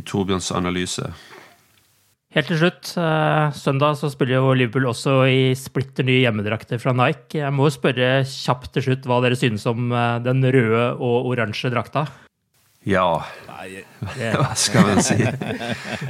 i 0.00 0.04
Torbjørns 0.06 0.48
analyse. 0.56 1.12
Helt 2.30 2.46
til 2.46 2.60
slutt, 2.60 2.92
eh, 2.94 3.50
søndag 3.58 3.96
så 3.98 4.06
spiller 4.12 4.36
jo 4.36 4.52
Liverpool 4.54 4.84
også 4.86 5.16
i 5.26 5.38
splitter 5.58 6.06
nye 6.06 6.20
hjemmedrakter 6.22 6.78
fra 6.78 6.92
Nike. 6.94 7.40
Jeg 7.40 7.50
må 7.50 7.66
spørre 7.74 8.20
kjapt 8.22 8.70
til 8.76 8.84
slutt 8.84 9.08
hva 9.10 9.18
dere 9.24 9.38
synes 9.38 9.66
om 9.66 9.90
eh, 9.90 10.20
den 10.22 10.44
røde 10.46 10.84
og 10.94 11.26
oransje 11.32 11.72
drakta? 11.74 12.04
Ja 12.88 13.18
Hva 14.40 14.54
skal 14.56 14.86
man 14.86 15.02
si? 15.04 15.18
Er, 15.20 15.34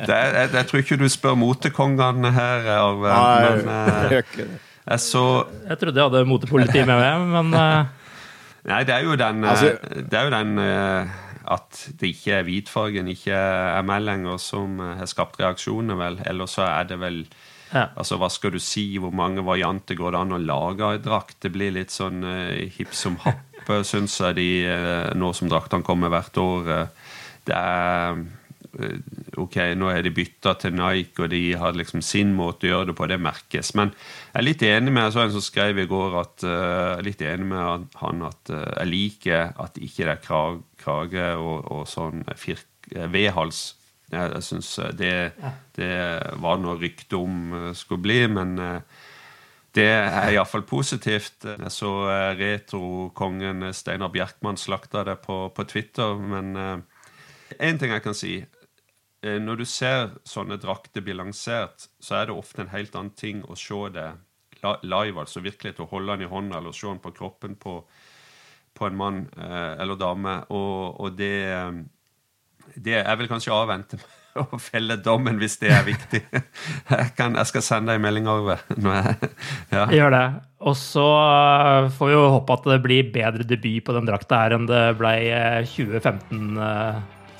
jeg, 0.06 0.50
jeg, 0.52 0.66
tror 0.68 0.82
ikke 0.82 0.98
du 1.00 1.08
spør 1.10 1.38
motekongene 1.40 2.30
her, 2.36 2.68
Arve. 2.76 3.16
Men 3.64 3.72
uh, 3.72 4.44
jeg 4.84 5.02
så 5.02 5.24
Jeg 5.66 5.80
trodde 5.80 5.98
jeg 5.98 6.12
hadde 6.12 6.28
motepoliti 6.28 6.84
med 6.84 7.00
meg, 7.00 7.24
men 7.32 7.56
uh... 7.56 7.96
Nei, 8.68 8.84
det 8.84 8.94
er 8.94 9.08
jo 9.08 9.16
den, 9.18 9.42
altså, 9.48 9.72
det 9.96 10.20
er 10.20 10.28
jo 10.28 10.36
den 10.36 10.60
uh, 10.60 11.18
at 11.50 11.84
det 11.98 12.12
ikke 12.14 12.34
er 12.38 12.44
hvitfargen 12.46 13.08
ikke 13.10 13.34
er 13.36 13.86
meg 13.86 14.04
lenger, 14.04 14.36
som 14.38 14.78
har 14.78 15.08
skapt 15.10 15.40
reaksjoner, 15.40 15.98
vel. 15.98 16.20
Eller 16.30 16.50
så 16.50 16.68
er 16.68 16.90
det 16.92 17.00
vel 17.02 17.24
ja. 17.70 17.86
Altså, 17.94 18.18
Hva 18.18 18.30
skal 18.32 18.54
du 18.54 18.60
si? 18.62 18.84
Hvor 18.98 19.14
mange 19.14 19.44
varianter 19.46 19.98
går 19.98 20.14
det 20.14 20.24
an 20.24 20.34
å 20.34 20.42
lage 20.42 20.94
i 20.96 21.02
drakt? 21.02 21.38
Det 21.44 21.52
blir 21.54 21.74
litt 21.76 21.94
sånn 21.94 22.24
uh, 22.26 22.58
hipp 22.78 22.94
som 22.96 23.18
happe, 23.24 23.80
syns 23.90 24.18
jeg, 24.22 24.38
de, 24.40 24.50
uh, 24.66 25.14
nå 25.18 25.32
som 25.36 25.50
draktene 25.50 25.86
kommer 25.86 26.12
hvert 26.12 26.42
år. 26.42 26.74
Uh, 26.74 27.16
det 27.48 27.56
er 27.56 28.28
Ok, 29.40 29.56
nå 29.74 29.88
er 29.90 30.04
de 30.06 30.12
bytta 30.14 30.52
til 30.62 30.76
Nike, 30.78 31.24
og 31.24 31.32
de 31.32 31.40
har 31.58 31.74
liksom 31.74 32.04
sin 32.06 32.28
måte 32.38 32.68
å 32.68 32.70
gjøre 32.70 32.86
det 32.92 32.94
på. 33.00 33.08
Det 33.10 33.16
merkes. 33.18 33.72
Men 33.74 33.90
jeg 33.96 34.36
er 34.38 34.44
litt 34.46 34.62
enig 34.62 34.92
med 34.94 35.08
jeg 35.08 35.14
så 35.16 35.22
en 35.24 35.32
som 35.34 35.42
skrev 35.42 35.80
i 35.82 35.88
går 35.90 36.14
at 36.20 36.44
uh, 36.46 37.02
litt 37.02 37.24
enig 37.26 37.48
med 37.50 37.88
han 37.98 38.22
at 38.28 38.52
jeg 38.52 38.86
liker 38.92 39.58
at 39.58 39.80
ikke 39.82 40.06
det 40.06 40.14
er 40.14 40.22
krag, 40.22 40.62
krage 40.80 41.28
og, 41.36 41.68
og 41.70 41.86
sånn 41.88 42.24
firk, 42.38 42.68
vedhals. 42.90 43.76
Jeg, 44.10 44.32
jeg 44.34 44.42
syns 44.42 44.72
det, 44.98 45.14
det, 45.76 45.92
var 46.42 46.58
noe 46.58 46.78
rykte 46.80 47.20
om 47.20 47.52
skulle 47.78 48.02
bli, 48.02 48.20
men 48.32 48.56
uh, 48.58 49.04
det 49.76 49.86
er 49.86 50.32
iallfall 50.34 50.64
positivt. 50.66 51.46
Jeg 51.46 51.70
så 51.70 51.92
retrokongen 52.34 53.68
Steinar 53.76 54.10
Bjerkmann 54.10 54.58
slakta 54.58 55.04
det 55.06 55.20
på, 55.22 55.44
på 55.54 55.66
Twitter, 55.70 56.18
men 56.18 56.56
én 57.54 57.78
ting 57.78 57.94
jeg 57.94 58.02
kan 58.02 58.18
si 58.18 58.40
Eh, 59.20 59.36
når 59.40 59.60
du 59.60 59.66
ser 59.68 60.14
sånne 60.28 60.56
drakter 60.60 61.04
bli 61.04 61.14
lansert, 61.16 61.88
så 62.00 62.20
er 62.20 62.28
det 62.28 62.36
ofte 62.36 62.64
en 62.64 62.72
helt 62.72 62.94
annen 62.96 63.12
ting 63.16 63.42
å 63.44 63.56
se 63.58 63.80
det 63.92 64.08
live, 64.60 65.20
altså 65.20 65.42
virkelig 65.44 65.76
til 65.76 65.86
å 65.86 65.90
holde 65.92 66.16
den 66.16 66.26
i 66.26 66.30
hånda 66.30 66.58
eller 66.58 66.76
se 66.76 66.88
den 66.88 67.00
på 67.04 67.12
kroppen 67.16 67.56
på, 67.60 67.80
på 68.76 68.88
en 68.88 68.96
mann 68.96 69.20
eh, 69.36 69.74
eller 69.82 69.98
dame. 70.00 70.40
Og, 70.54 71.00
og 71.00 71.18
det, 71.18 71.34
eh, 71.50 72.74
det 72.76 72.98
Jeg 73.00 73.20
vil 73.20 73.30
kanskje 73.30 73.54
avvente 73.54 74.00
å 74.40 74.60
felle 74.62 74.98
dommen 75.02 75.40
hvis 75.40 75.58
det 75.62 75.72
er 75.74 75.86
viktig. 75.86 76.22
Jeg, 76.90 77.12
kan, 77.18 77.36
jeg 77.38 77.50
skal 77.50 77.64
sende 77.66 77.92
deg 77.92 78.00
en 78.00 78.06
melding, 78.06 78.28
Arve. 78.30 78.58
Ja. 79.74 79.86
Gjør 79.94 80.14
det. 80.14 80.26
Og 80.60 80.74
så 80.76 81.06
får 81.96 82.10
vi 82.10 82.14
jo 82.14 82.26
håpe 82.34 82.56
at 82.58 82.66
det 82.68 82.82
blir 82.84 83.12
bedre 83.14 83.46
debut 83.48 83.84
på 83.86 83.94
den 83.96 84.08
drakta 84.08 84.42
her 84.42 84.56
enn 84.56 84.66
det 84.68 84.82
ble 84.98 85.14
2015 85.70 86.58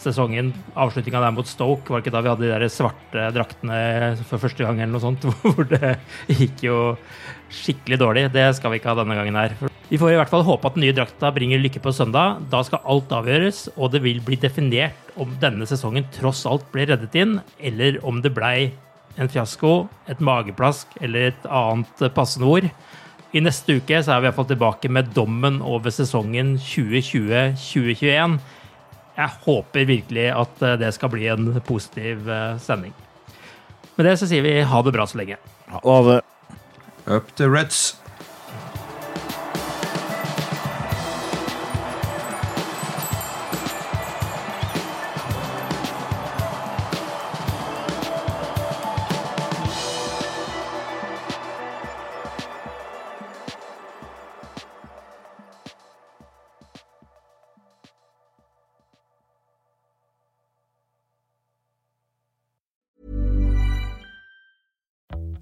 sesongen. 0.00 0.52
Avslutninga 0.78 1.22
der 1.22 1.34
mot 1.36 1.48
Stoke, 1.48 1.92
var 1.92 2.02
ikke 2.02 2.14
da 2.14 2.22
vi 2.24 2.32
hadde 2.32 2.46
de 2.46 2.52
der 2.54 2.72
svarte 2.72 3.28
draktene 3.36 3.80
for 4.22 4.40
første 4.42 4.64
gang, 4.64 4.80
eller 4.80 4.96
noe 4.96 5.04
sånt, 5.04 5.26
hvor 5.42 5.66
det 5.68 5.98
gikk 6.30 6.64
jo 6.70 6.78
skikkelig 7.50 8.00
dårlig. 8.00 8.30
Det 8.34 8.48
skal 8.56 8.72
vi 8.72 8.80
ikke 8.80 8.94
ha 8.94 9.02
denne 9.02 9.18
gangen 9.20 9.40
her. 9.42 9.69
Vi 9.90 9.98
får 9.98 10.12
i 10.12 10.18
hvert 10.20 10.30
fall 10.30 10.46
håpe 10.46 10.68
at 10.68 10.76
den 10.76 10.84
nye 10.84 10.94
drakta 10.94 11.32
bringer 11.34 11.58
lykke 11.58 11.82
på 11.82 11.92
søndag. 11.94 12.44
Da 12.52 12.62
skal 12.66 12.84
alt 12.86 13.10
avgjøres, 13.10 13.64
og 13.74 13.90
det 13.94 14.04
vil 14.04 14.20
bli 14.22 14.38
definert 14.38 15.10
om 15.20 15.32
denne 15.42 15.66
sesongen 15.66 16.06
tross 16.14 16.44
alt 16.46 16.68
ble 16.70 16.86
reddet 16.92 17.16
inn, 17.18 17.40
eller 17.58 17.98
om 18.06 18.22
det 18.22 18.30
blei 18.36 18.70
en 19.18 19.28
fiasko, 19.28 19.88
et 20.08 20.22
mageplask 20.22 20.94
eller 21.02 21.32
et 21.32 21.50
annet 21.50 22.06
passende 22.14 22.46
ord. 22.46 22.70
I 23.34 23.42
neste 23.42 23.80
uke 23.82 23.98
så 24.02 24.14
er 24.14 24.22
vi 24.22 24.30
iallfall 24.30 24.48
tilbake 24.50 24.90
med 24.90 25.10
dommen 25.14 25.58
over 25.62 25.92
sesongen 25.94 26.54
2020-2021 26.62 28.38
jeg 29.20 29.36
håper 29.44 29.86
virkelig 29.88 30.26
at 30.32 30.62
eh, 30.64 30.76
det 30.80 30.92
skal 30.96 31.12
bli 31.12 31.28
en 31.30 31.52
positiv 31.66 32.28
eh, 32.30 32.56
sending. 32.62 32.94
Med 33.96 34.08
det 34.08 34.16
så 34.20 34.28
sier 34.30 34.44
vi 34.46 34.60
ha 34.64 34.82
det 34.86 34.94
bra 34.96 35.06
så 35.08 35.20
lenge. 35.20 35.40
Ha 35.70 35.96
det. 36.08 36.20
Up 37.06 37.34
the 37.36 37.48
Reds. 37.48 37.99